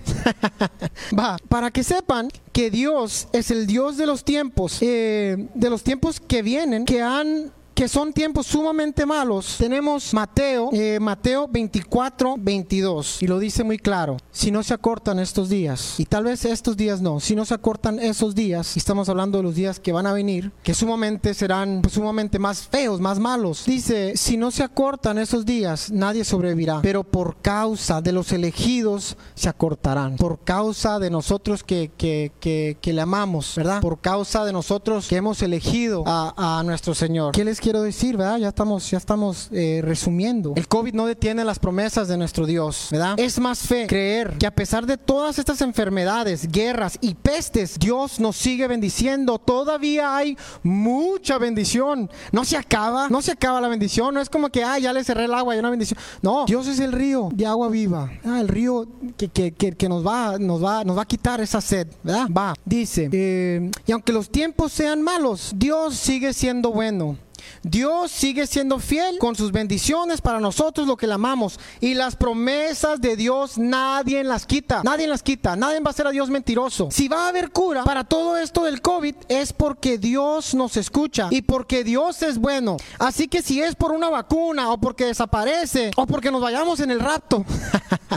Va, 1.18 1.37
para 1.48 1.70
que 1.70 1.83
sepan 1.83 2.29
que 2.53 2.70
Dios 2.70 3.29
es 3.33 3.51
el 3.51 3.66
Dios 3.66 3.96
de 3.96 4.07
los 4.07 4.25
tiempos, 4.25 4.79
eh, 4.81 5.48
de 5.55 5.70
los 5.70 5.83
tiempos 5.83 6.20
que 6.20 6.42
vienen, 6.42 6.85
que 6.85 7.03
han 7.03 7.53
que 7.83 7.88
son 7.88 8.12
tiempos 8.12 8.47
sumamente 8.47 9.05
malos, 9.05 9.57
tenemos 9.59 10.14
Mateo, 10.14 10.71
eh, 10.73 11.01
Mateo 11.01 11.49
24, 11.49 12.37
22, 12.38 13.21
y 13.21 13.27
lo 13.27 13.40
dice 13.40 13.64
muy 13.64 13.77
claro, 13.77 14.18
si 14.31 14.53
no 14.53 14.62
se 14.62 14.73
acortan 14.73 15.18
estos 15.18 15.49
días, 15.49 15.99
y 15.99 16.05
tal 16.05 16.23
vez 16.23 16.45
estos 16.45 16.77
días 16.77 17.01
no, 17.01 17.18
si 17.18 17.35
no 17.35 17.45
se 17.45 17.55
acortan 17.55 17.99
esos 17.99 18.37
días, 18.37 18.77
y 18.77 18.79
estamos 18.79 19.09
hablando 19.09 19.38
de 19.38 19.42
los 19.42 19.57
días 19.57 19.81
que 19.81 19.90
van 19.90 20.07
a 20.07 20.12
venir, 20.12 20.53
que 20.62 20.75
sumamente 20.75 21.35
serán 21.35 21.81
pues, 21.83 21.95
sumamente 21.95 22.38
más 22.38 22.68
feos, 22.68 23.01
más 23.01 23.18
malos, 23.18 23.64
dice, 23.66 24.16
si 24.16 24.37
no 24.37 24.53
se 24.53 24.62
acortan 24.62 25.18
esos 25.18 25.45
días, 25.45 25.90
nadie 25.90 26.25
sobrevivirá, 26.25 26.83
pero 26.83 27.03
por 27.03 27.38
causa 27.42 28.01
de 28.01 28.12
los 28.12 28.31
elegidos 28.31 29.16
se 29.35 29.49
acortarán, 29.49 30.18
por 30.18 30.38
causa 30.45 31.01
de 31.01 31.11
nosotros 31.11 31.64
que, 31.64 31.90
que, 31.99 32.31
que, 32.38 32.92
le 32.92 33.01
amamos, 33.01 33.55
¿verdad? 33.57 33.81
Por 33.81 34.01
causa 34.01 34.45
de 34.45 34.53
nosotros 34.53 35.09
que 35.09 35.16
hemos 35.16 35.42
elegido 35.42 36.05
a, 36.07 36.61
a 36.61 36.62
nuestro 36.62 36.95
Señor. 36.95 37.33
¿Qué 37.33 37.45
les 37.45 37.61
quiero 37.61 37.71
decir, 37.80 38.16
verdad? 38.16 38.38
Ya 38.38 38.48
estamos, 38.48 38.90
ya 38.90 38.98
estamos 38.98 39.48
eh, 39.52 39.80
resumiendo. 39.82 40.52
El 40.56 40.68
COVID 40.68 40.94
no 40.94 41.06
detiene 41.06 41.44
las 41.44 41.58
promesas 41.58 42.08
de 42.08 42.16
nuestro 42.16 42.46
Dios, 42.46 42.88
¿verdad? 42.90 43.14
Es 43.18 43.38
más 43.38 43.61
fe 43.61 43.87
creer 43.87 44.37
que 44.38 44.46
a 44.46 44.54
pesar 44.54 44.87
de 44.87 44.98
todas 44.98 45.38
estas 45.38 45.61
enfermedades, 45.61 46.50
guerras 46.50 46.98
y 47.00 47.14
pestes, 47.14 47.78
Dios 47.78 48.20
nos 48.20 48.37
sigue 48.37 48.66
bendiciendo. 48.66 49.38
Todavía 49.38 50.16
hay 50.16 50.37
mucha 50.62 51.38
bendición. 51.38 52.11
No 52.32 52.44
se 52.44 52.56
acaba, 52.56 53.08
no 53.08 53.22
se 53.22 53.32
acaba 53.32 53.61
la 53.61 53.68
bendición. 53.68 54.14
No 54.14 54.20
es 54.20 54.28
como 54.28 54.50
que, 54.50 54.64
ah, 54.64 54.78
ya 54.78 54.92
le 54.92 55.04
cerré 55.04 55.24
el 55.24 55.35
agua, 55.35 55.54
hay 55.54 55.61
una 55.61 55.70
bendición. 55.70 55.98
No, 56.20 56.44
Dios 56.46 56.66
es 56.66 56.80
el 56.80 56.92
río 56.92 57.30
de 57.32 57.46
agua 57.46 57.68
viva. 57.68 58.11
Ah, 58.24 58.40
el 58.40 58.48
río 58.48 58.87
que, 59.16 59.28
que, 59.28 59.52
que, 59.52 59.72
que, 59.72 59.88
nos, 59.88 60.06
va, 60.06 60.38
nos, 60.38 60.62
va, 60.62 60.85
nos 60.85 60.96
va 60.96 61.02
a 61.02 61.06
quitar 61.06 61.40
esa 61.40 61.61
sed, 61.61 61.87
¿verdad? 62.02 62.26
Va, 62.37 62.54
dice, 62.64 63.08
eh, 63.12 63.70
y 63.87 63.92
aunque 63.92 64.12
los 64.12 64.30
tiempos 64.30 64.72
sean 64.72 65.02
malos, 65.02 65.52
Dios 65.54 65.94
sigue 65.96 66.32
siendo 66.32 66.72
bueno. 66.72 67.16
Dios 67.62 68.11
sigue 68.11 68.46
siendo 68.46 68.78
fiel 68.78 69.18
con 69.18 69.37
sus 69.37 69.52
bendiciones 69.52 70.20
para 70.20 70.40
nosotros, 70.40 70.87
lo 70.87 70.96
que 70.96 71.07
le 71.07 71.14
amamos. 71.14 71.59
Y 71.81 71.94
las 71.94 72.16
promesas 72.16 73.00
de 73.00 73.16
Dios 73.16 73.59
nadie 73.59 74.24
las 74.24 74.46
quita. 74.46 74.83
Nadie 74.85 75.07
las 75.07 75.22
quita. 75.22 75.57
Nadie 75.57 75.81
va 75.81 75.90
a 75.90 75.94
ser 75.94 76.07
a 76.07 76.11
Dios 76.11 76.31
mentiroso. 76.31 76.88
Si 76.90 77.09
va 77.09 77.26
a 77.26 77.28
haber 77.28 77.50
cura 77.50 77.85
para 77.85 78.05
todo 78.05 78.37
esto 78.37 78.64
del 78.64 78.81
COVID 78.81 79.14
es 79.28 79.52
porque 79.52 79.98
Dios 79.98 80.55
nos 80.55 80.76
escucha 80.76 81.28
y 81.31 81.42
porque 81.42 81.85
Dios 81.85 82.22
es 82.22 82.38
bueno. 82.38 82.76
Así 82.98 83.28
que 83.28 83.42
si 83.42 83.62
es 83.62 83.74
por 83.74 83.92
una 83.92 84.09
vacuna 84.09 84.72
o 84.72 84.78
porque 84.78 85.05
desaparece 85.07 85.90
o 85.96 86.07
porque 86.07 86.31
nos 86.31 86.42
vayamos 86.42 86.81
en 86.81 86.90
el 86.90 87.00
rapto, 87.00 87.44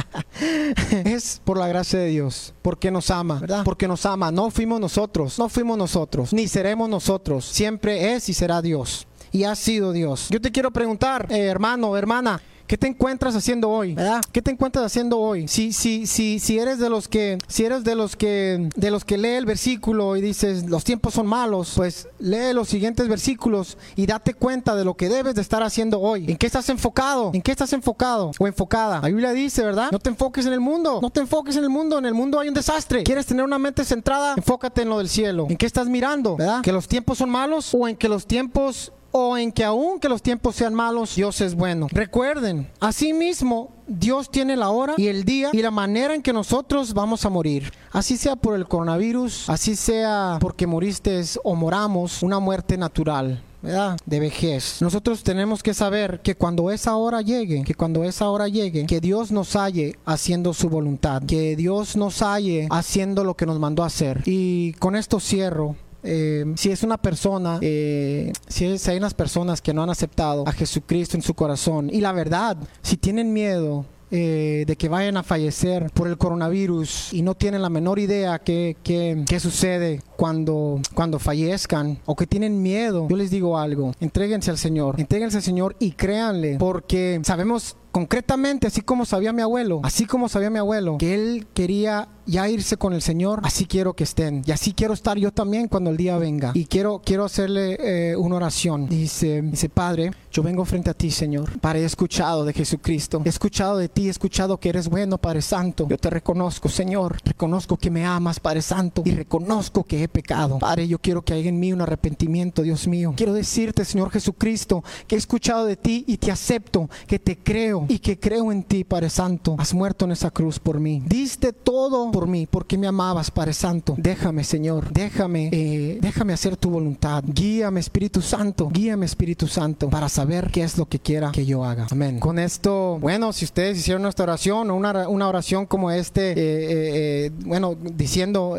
es 1.06 1.42
por 1.44 1.58
la 1.58 1.68
gracia 1.68 2.00
de 2.00 2.08
Dios. 2.08 2.54
Porque 2.62 2.92
nos 2.92 3.12
ama, 3.12 3.40
¿verdad? 3.40 3.64
Porque 3.64 3.88
nos 3.88 4.06
ama. 4.06 4.32
No 4.32 4.50
fuimos 4.50 4.80
nosotros. 4.80 5.38
No 5.38 5.50
fuimos 5.50 5.78
nosotros. 5.78 6.34
Ni 6.34 6.48
seremos 6.48 6.90
nosotros. 6.90 7.46
Siempre 7.46 8.14
es 8.14 8.28
y 8.30 8.34
será 8.34 8.62
Dios 8.62 9.08
y 9.32 9.44
ha 9.44 9.56
sido 9.56 9.92
Dios. 9.92 10.28
Yo 10.30 10.42
te 10.42 10.52
quiero 10.52 10.72
preguntar, 10.72 11.28
eh, 11.30 11.46
hermano, 11.46 11.98
hermana, 11.98 12.42
¿Qué 12.68 12.80
te 12.80 12.88
encuentras 12.88 13.36
haciendo 13.36 13.70
hoy? 13.70 13.94
¿Verdad? 13.94 14.22
¿Qué 14.32 14.42
te 14.42 14.50
encuentras 14.50 14.86
haciendo 14.86 15.20
hoy? 15.20 15.48
Si, 15.48 15.72
si, 15.72 16.08
si, 16.08 16.40
si 16.40 16.58
eres 16.58 16.80
de 16.80 16.90
los 16.90 17.08
que, 17.08 17.38
si 17.48 17.64
eres 17.64 17.84
de 17.84 17.94
los 17.94 18.16
que, 18.16 18.70
de 18.76 18.90
los 18.90 19.06
que 19.06 19.20
lee 19.20 19.36
el 19.36 19.46
versículo 19.46 20.16
y 20.16 20.22
dices 20.22 20.68
los 20.68 20.84
tiempos 20.84 21.14
son 21.14 21.28
malos, 21.28 21.74
pues 21.76 22.08
lee 22.18 22.54
los 22.54 22.68
siguientes 22.68 23.08
versículos 23.08 23.78
y 23.96 24.08
date 24.08 24.34
cuenta 24.34 24.76
de 24.76 24.84
lo 24.84 24.96
que 24.96 25.10
debes 25.10 25.36
de 25.36 25.42
estar 25.42 25.62
haciendo 25.62 26.00
hoy. 26.00 26.26
¿En 26.28 26.38
qué 26.38 26.48
estás 26.48 26.68
enfocado? 26.70 27.30
¿En 27.36 27.44
qué 27.44 27.52
estás 27.52 27.72
enfocado 27.74 28.32
o 28.40 28.48
enfocada? 28.48 29.00
La 29.02 29.10
Biblia 29.10 29.32
dice, 29.32 29.64
¿verdad? 29.64 29.92
No 29.92 30.00
te 30.00 30.10
enfoques 30.10 30.48
en 30.48 30.54
el 30.54 30.60
mundo. 30.60 31.00
No 31.04 31.12
te 31.12 31.20
enfoques 31.20 31.56
en 31.58 31.64
el 31.64 31.70
mundo. 31.70 32.00
En 32.00 32.06
el 32.06 32.16
mundo 32.16 32.40
hay 32.40 32.48
un 32.48 32.56
desastre. 32.56 33.04
¿Quieres 33.04 33.28
tener 33.28 33.46
una 33.46 33.60
mente 33.60 33.86
centrada? 33.86 34.34
Enfócate 34.38 34.82
en 34.82 34.90
lo 34.90 34.98
del 34.98 35.10
cielo. 35.10 35.46
¿En 35.50 35.58
qué 35.58 35.68
estás 35.68 35.88
mirando? 35.88 36.36
¿Verdad? 36.36 36.62
¿Que 36.64 36.72
los 36.72 36.88
tiempos 36.88 37.20
son 37.20 37.30
malos 37.30 37.76
o 37.76 37.88
en 37.88 37.96
que 37.96 38.10
los 38.10 38.26
tiempos 38.26 38.92
o 39.18 39.38
en 39.38 39.54
que 39.54 39.64
aun 39.64 39.98
que 39.98 40.10
los 40.10 40.22
tiempos 40.22 40.58
sean 40.58 40.74
malos, 40.74 41.16
Dios 41.16 41.40
es 41.40 41.56
bueno. 41.56 41.88
Recuerden, 41.90 42.70
asimismo, 42.82 43.72
Dios 43.88 44.30
tiene 44.30 44.58
la 44.58 44.72
hora 44.72 44.96
y 44.98 45.08
el 45.08 45.24
día 45.24 45.52
y 45.54 45.62
la 45.62 45.72
manera 45.72 46.14
en 46.14 46.22
que 46.22 46.34
nosotros 46.34 46.94
vamos 46.94 47.26
a 47.26 47.30
morir. 47.30 47.72
Así 47.94 48.18
sea 48.18 48.36
por 48.36 48.56
el 48.56 48.68
coronavirus, 48.68 49.50
así 49.50 49.78
sea 49.78 50.38
porque 50.42 50.68
moriste 50.68 51.22
o 51.46 51.56
moramos 51.56 52.24
una 52.24 52.40
muerte 52.40 52.78
natural. 52.78 53.42
¿verdad? 53.62 53.98
de 54.06 54.20
vejez. 54.20 54.80
Nosotros 54.80 55.24
tenemos 55.24 55.64
que 55.64 55.74
saber 55.74 56.20
que 56.22 56.36
cuando 56.36 56.70
esa 56.70 56.96
hora 56.98 57.22
llegue, 57.22 57.64
que 57.64 57.74
cuando 57.74 58.04
esa 58.04 58.30
hora 58.30 58.48
llegue, 58.48 58.86
que 58.86 59.02
Dios 59.02 59.32
nos 59.32 59.56
halle 59.56 59.98
haciendo 60.06 60.54
su 60.54 60.70
voluntad, 60.70 61.24
que 61.24 61.56
Dios 61.56 61.96
nos 61.96 62.22
halle 62.22 62.68
haciendo 62.70 63.24
lo 63.24 63.36
que 63.36 63.48
nos 63.48 63.58
mandó 63.58 63.84
hacer. 63.84 64.22
Y 64.26 64.74
con 64.74 64.96
esto 64.96 65.20
cierro 65.20 65.76
eh, 66.06 66.46
si 66.56 66.72
es 66.72 66.84
una 66.84 66.98
persona, 66.98 67.60
eh, 67.62 68.32
si, 68.48 68.66
hay 68.66 68.98
unas 68.98 69.14
personas 69.14 69.62
que 69.62 69.74
no 69.74 69.84
han 69.84 69.90
aceptado 69.90 70.48
a 70.48 70.52
Jesucristo 70.52 71.18
en 71.18 71.24
su 71.24 71.34
corazón, 71.34 71.90
y 71.92 72.02
la 72.02 72.12
verdad, 72.12 72.58
si 72.82 72.98
tienen 72.98 73.34
miedo 73.34 73.86
eh, 74.12 74.66
de 74.68 74.76
que 74.76 74.88
vayan 74.88 75.18
a 75.18 75.24
fallecer 75.24 75.90
por 75.92 76.08
el 76.08 76.18
coronavirus 76.18 77.12
y 77.12 77.24
no 77.24 77.34
tienen 77.34 77.64
la 77.64 77.70
menor 77.70 77.98
idea 77.98 78.38
qué, 78.38 78.78
qué, 78.84 79.40
sucede 79.40 80.04
cuando, 80.16 80.80
cuando 80.94 81.20
fallezcan 81.20 82.00
o 82.06 82.16
que 82.16 82.28
tienen 82.28 82.62
miedo, 82.62 83.08
yo 83.10 83.16
les 83.16 83.32
digo 83.32 83.58
algo, 83.58 83.94
entréguense 84.00 84.52
al 84.52 84.58
Señor, 84.58 85.00
entréguense 85.00 85.38
al 85.38 85.44
Señor 85.44 85.76
y 85.80 85.92
créanle, 85.92 86.58
porque 86.58 87.20
sabemos 87.24 87.78
concretamente, 87.96 88.68
así 88.68 88.82
como 88.82 89.06
sabía 89.06 89.32
mi 89.32 89.42
abuelo, 89.42 89.80
así 89.84 90.06
como 90.06 90.28
sabía 90.28 90.50
mi 90.50 90.60
abuelo, 90.60 90.98
que 90.98 91.14
él 91.14 91.48
quería 91.54 92.10
ya 92.26 92.50
irse 92.50 92.78
con 92.78 92.94
el 92.94 93.02
Señor, 93.02 93.40
así 93.44 93.66
quiero 93.66 93.94
que 93.94 94.04
estén. 94.04 94.44
Y 94.46 94.52
así 94.52 94.74
quiero 94.74 94.94
estar 94.94 95.18
yo 95.18 95.32
también 95.32 95.68
cuando 95.68 95.92
el 95.92 95.98
día 95.98 96.18
venga. 96.18 96.52
Y 96.54 96.66
quiero, 96.66 97.02
quiero 97.04 97.24
hacerle 97.26 97.78
eh, 97.80 98.16
una 98.16 98.36
oración. 98.36 98.90
Dice, 98.90 99.42
dice, 99.44 99.70
Padre, 99.70 100.12
yo 100.32 100.44
vengo 100.44 100.66
frente 100.66 100.90
a 100.90 100.94
ti, 100.94 101.12
Señor. 101.12 101.60
Padre, 101.60 101.82
he 101.82 101.86
escuchado 101.86 102.44
de 102.46 102.54
Jesucristo. 102.54 103.22
He 103.24 103.30
escuchado 103.30 103.78
de 103.78 103.90
ti, 103.90 104.08
he 104.08 104.10
escuchado 104.10 104.58
que 104.60 104.70
eres 104.70 104.90
bueno, 104.90 105.18
Padre 105.18 105.42
Santo. 105.42 105.88
Yo 105.88 105.98
te 105.98 106.10
reconozco, 106.10 106.68
Señor. 106.68 107.18
Reconozco 107.24 107.78
que 107.78 107.92
me 107.92 108.06
amas, 108.06 108.40
Padre 108.40 108.62
Santo. 108.62 109.04
Y 109.06 109.12
reconozco 109.12 109.84
que 109.84 110.05
pecado. 110.08 110.60
Padre, 110.60 110.88
yo 110.88 111.00
quiero 111.00 111.24
que 111.24 111.34
haya 111.34 111.50
en 111.50 111.60
mí 111.60 111.74
un 111.74 111.82
arrepentimiento, 111.82 112.62
Dios 112.62 112.88
mío. 112.88 113.14
Quiero 113.16 113.34
decirte, 113.34 113.86
Señor 113.86 114.12
Jesucristo, 114.12 114.84
que 115.08 115.16
he 115.16 115.18
escuchado 115.18 115.66
de 115.66 115.76
ti 115.76 116.04
y 116.08 116.18
te 116.18 116.32
acepto, 116.32 116.90
que 117.08 117.20
te 117.20 117.38
creo 117.38 117.86
y 117.88 118.00
que 118.00 118.20
creo 118.20 118.52
en 118.52 118.64
ti, 118.64 118.84
Padre 118.84 119.10
Santo. 119.10 119.56
Has 119.58 119.74
muerto 119.74 120.06
en 120.06 120.12
esa 120.12 120.32
cruz 120.32 120.60
por 120.60 120.80
mí. 120.80 121.02
Diste 121.06 121.54
todo 121.54 122.12
por 122.12 122.28
mí, 122.28 122.48
porque 122.50 122.78
me 122.78 122.88
amabas, 122.88 123.32
Padre 123.32 123.54
Santo. 123.54 123.96
Déjame, 123.98 124.44
Señor, 124.44 124.92
déjame, 124.92 125.50
eh, 125.52 126.00
déjame 126.02 126.34
hacer 126.34 126.58
tu 126.58 126.70
voluntad. 126.70 127.24
Guíame, 127.26 127.80
Espíritu 127.80 128.22
Santo, 128.22 128.70
guíame, 128.70 129.06
Espíritu 129.06 129.48
Santo, 129.48 129.90
para 129.90 130.10
saber 130.10 130.50
qué 130.52 130.64
es 130.64 130.78
lo 130.78 130.88
que 130.88 131.00
quiera 131.00 131.32
que 131.32 131.46
yo 131.46 131.64
haga. 131.64 131.88
Amén. 131.92 132.20
Con 132.20 132.40
esto, 132.40 132.98
bueno, 133.00 133.34
si 133.34 133.46
ustedes 133.46 133.78
hicieron 133.78 134.02
nuestra 134.02 134.24
oración 134.24 134.70
o 134.72 134.76
una, 134.76 135.08
una 135.08 135.28
oración 135.28 135.66
como 135.66 135.92
este, 135.92 136.32
eh, 136.32 136.36
eh, 136.38 137.32
bueno, 137.46 137.76
diciendo 137.76 138.58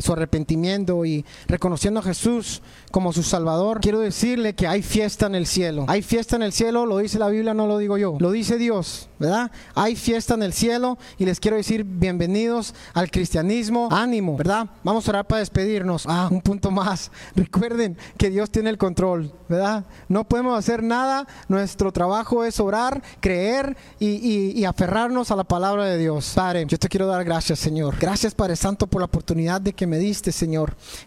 su 0.00 0.12
arrepentimiento 0.12 0.67
y 1.04 1.24
reconociendo 1.46 2.00
a 2.00 2.02
Jesús 2.02 2.62
como 2.90 3.12
su 3.12 3.22
Salvador, 3.22 3.80
quiero 3.80 4.00
decirle 4.00 4.54
que 4.54 4.66
hay 4.66 4.82
fiesta 4.82 5.26
en 5.26 5.34
el 5.34 5.46
cielo. 5.46 5.84
Hay 5.88 6.02
fiesta 6.02 6.36
en 6.36 6.42
el 6.42 6.52
cielo, 6.52 6.86
lo 6.86 6.98
dice 6.98 7.18
la 7.18 7.28
Biblia, 7.28 7.54
no 7.54 7.66
lo 7.66 7.78
digo 7.78 7.98
yo, 7.98 8.16
lo 8.18 8.30
dice 8.30 8.58
Dios, 8.58 9.08
¿verdad? 9.18 9.50
Hay 9.74 9.96
fiesta 9.96 10.34
en 10.34 10.42
el 10.42 10.52
cielo 10.52 10.98
y 11.18 11.24
les 11.24 11.40
quiero 11.40 11.56
decir 11.56 11.84
bienvenidos 11.84 12.74
al 12.94 13.10
cristianismo. 13.10 13.88
Ánimo, 13.90 14.36
¿verdad? 14.36 14.68
Vamos 14.84 15.06
a 15.06 15.10
orar 15.10 15.26
para 15.26 15.40
despedirnos. 15.40 16.04
Ah, 16.06 16.28
un 16.30 16.40
punto 16.40 16.70
más. 16.70 17.10
Recuerden 17.34 17.96
que 18.16 18.30
Dios 18.30 18.50
tiene 18.50 18.70
el 18.70 18.78
control, 18.78 19.32
¿verdad? 19.48 19.84
No 20.08 20.24
podemos 20.24 20.58
hacer 20.58 20.82
nada. 20.82 21.26
Nuestro 21.48 21.92
trabajo 21.92 22.44
es 22.44 22.60
orar, 22.60 23.02
creer 23.20 23.76
y, 23.98 24.64
aferrarnos 24.64 25.30
a 25.30 25.36
la 25.36 25.44
palabra 25.44 25.84
de 25.86 25.96
Dios. 25.96 26.32
Padre, 26.34 26.64
yo 26.66 26.78
te 26.78 26.88
quiero 26.88 27.06
dar 27.06 27.24
gracias, 27.24 27.58
Señor. 27.58 27.96
Gracias, 27.98 28.34
Padre 28.34 28.56
Santo, 28.56 28.86
por 28.86 29.00
la 29.00 29.06
oportunidad 29.06 29.60
de 29.60 29.72
que 29.72 29.86
me 29.86 29.98
diste, 29.98 30.30
Señor. 30.32 30.57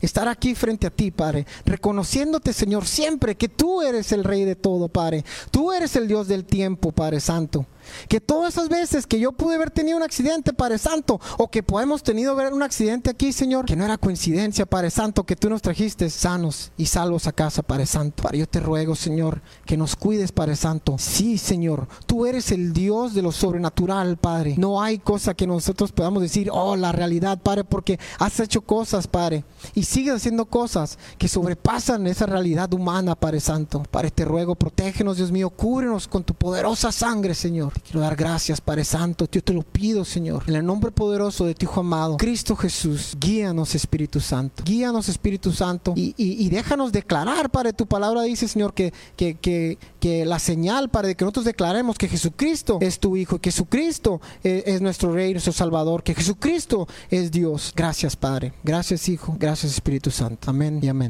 Estar 0.02 0.28
aquí 0.28 0.56
frente 0.56 0.88
a 0.88 0.90
ti, 0.90 1.12
Padre. 1.12 1.46
Reconociéndote, 1.66 2.54
Señor, 2.54 2.86
siempre 2.86 3.36
que 3.36 3.50
tú 3.50 3.82
eres 3.82 4.12
el 4.12 4.24
Rey 4.24 4.46
de 4.46 4.56
todo, 4.56 4.88
Padre. 4.88 5.24
Tú 5.52 5.72
eres 5.72 5.96
el 5.96 6.08
Dios 6.08 6.28
del 6.28 6.46
tiempo, 6.46 6.92
Padre 6.92 7.20
Santo. 7.20 7.66
Que 8.08 8.20
todas 8.22 8.54
esas 8.54 8.70
veces 8.70 9.08
que 9.08 9.20
yo 9.20 9.32
pude 9.32 9.56
haber 9.56 9.72
tenido 9.72 9.98
un 9.98 10.04
accidente, 10.04 10.54
Padre 10.54 10.78
Santo, 10.78 11.20
o 11.38 11.50
que 11.50 11.64
podemos 11.64 12.04
tenido 12.04 12.36
ver 12.36 12.54
un 12.54 12.64
accidente 12.64 13.10
aquí, 13.10 13.34
Señor, 13.34 13.66
que 13.66 13.76
no 13.76 13.86
era 13.86 13.98
coincidencia, 13.98 14.66
Padre 14.66 14.90
Santo, 14.90 15.24
que 15.24 15.36
tú 15.36 15.50
nos 15.50 15.62
trajiste 15.62 16.10
sanos 16.10 16.72
y 16.78 16.86
salvos 16.86 17.28
a 17.28 17.32
casa, 17.32 17.64
Padre 17.64 17.86
Santo. 17.86 18.24
Padre, 18.24 18.40
yo 18.40 18.48
te 18.48 18.60
ruego, 18.60 18.96
Señor, 18.96 19.42
que 19.66 19.78
nos 19.78 19.96
cuides, 19.96 20.32
Padre 20.32 20.56
Santo. 20.56 20.96
Sí, 20.98 21.38
Señor, 21.38 21.88
tú 22.06 22.26
eres 22.26 22.52
el 22.52 22.74
Dios 22.74 23.14
de 23.14 23.22
lo 23.22 23.32
sobrenatural, 23.32 24.18
Padre. 24.18 24.56
No 24.58 24.82
hay 24.82 25.00
cosa 25.00 25.34
que 25.34 25.48
nosotros 25.48 25.92
podamos 25.92 26.22
decir, 26.22 26.50
oh, 26.52 26.76
la 26.76 26.92
realidad, 26.92 27.40
Padre, 27.42 27.64
porque 27.64 28.00
has 28.20 28.40
hecho 28.40 28.62
cosas, 28.62 29.08
Padre, 29.08 29.44
y 29.74 29.84
sigues 29.84 30.16
haciendo 30.16 30.46
cosas 30.46 30.98
que 31.18 31.28
sobrepasan 31.28 32.08
esa 32.08 32.26
realidad 32.26 32.74
humana, 32.74 33.16
Padre 33.16 33.40
Santo. 33.40 33.84
Padre, 33.90 34.12
te 34.12 34.26
ruego, 34.26 34.56
protégenos, 34.56 35.18
Dios 35.18 35.32
mío, 35.32 35.50
cúbrenos 35.50 36.08
con 36.08 36.24
tu 36.24 36.34
poderosa 36.34 36.92
sangre, 36.92 37.34
Señor 37.34 37.71
quiero 37.84 38.02
dar 38.02 38.16
gracias, 38.16 38.62
Padre 38.62 38.84
Santo. 38.84 39.28
Yo 39.32 39.44
te 39.44 39.54
lo 39.54 39.62
pido, 39.62 40.06
Señor. 40.06 40.44
En 40.48 40.56
el 40.56 40.66
nombre 40.66 40.92
poderoso 40.92 41.46
de 41.46 41.56
tu 41.56 41.66
Hijo 41.66 41.80
amado, 41.82 42.18
Cristo 42.18 42.56
Jesús, 42.56 43.18
guíanos, 43.20 43.76
Espíritu 43.76 44.20
Santo. 44.20 44.64
Guíanos, 44.64 45.10
Espíritu 45.10 45.52
Santo. 45.52 45.94
Y, 45.96 46.50
déjanos 46.50 46.92
declarar, 46.92 47.50
Padre. 47.50 47.74
Tu 47.74 47.86
palabra 47.86 48.24
dice, 48.24 48.48
Señor, 48.48 48.74
que, 48.74 48.94
que, 49.16 49.36
que, 49.36 49.78
que, 50.00 50.26
la 50.26 50.40
señal, 50.40 50.90
Padre, 50.90 51.10
de 51.10 51.16
que 51.16 51.26
nosotros 51.26 51.46
declaremos 51.46 51.98
que 51.98 52.08
Jesucristo 52.08 52.78
es 52.82 53.00
tu 53.00 53.18
Hijo, 53.18 53.40
que 53.40 53.52
Jesucristo 53.52 54.22
es, 54.44 54.64
es 54.66 54.82
nuestro 54.82 55.14
Rey, 55.14 55.32
nuestro 55.32 55.54
Salvador, 55.54 56.04
que 56.04 56.16
Jesucristo 56.16 56.88
es 57.10 57.32
Dios. 57.32 57.74
Gracias, 57.76 58.16
Padre. 58.16 58.54
Gracias, 58.64 59.08
Hijo. 59.10 59.36
Gracias, 59.40 59.74
Espíritu 59.74 60.12
Santo. 60.12 60.50
Amén 60.50 60.80
y 60.82 60.88
amén. 60.88 61.10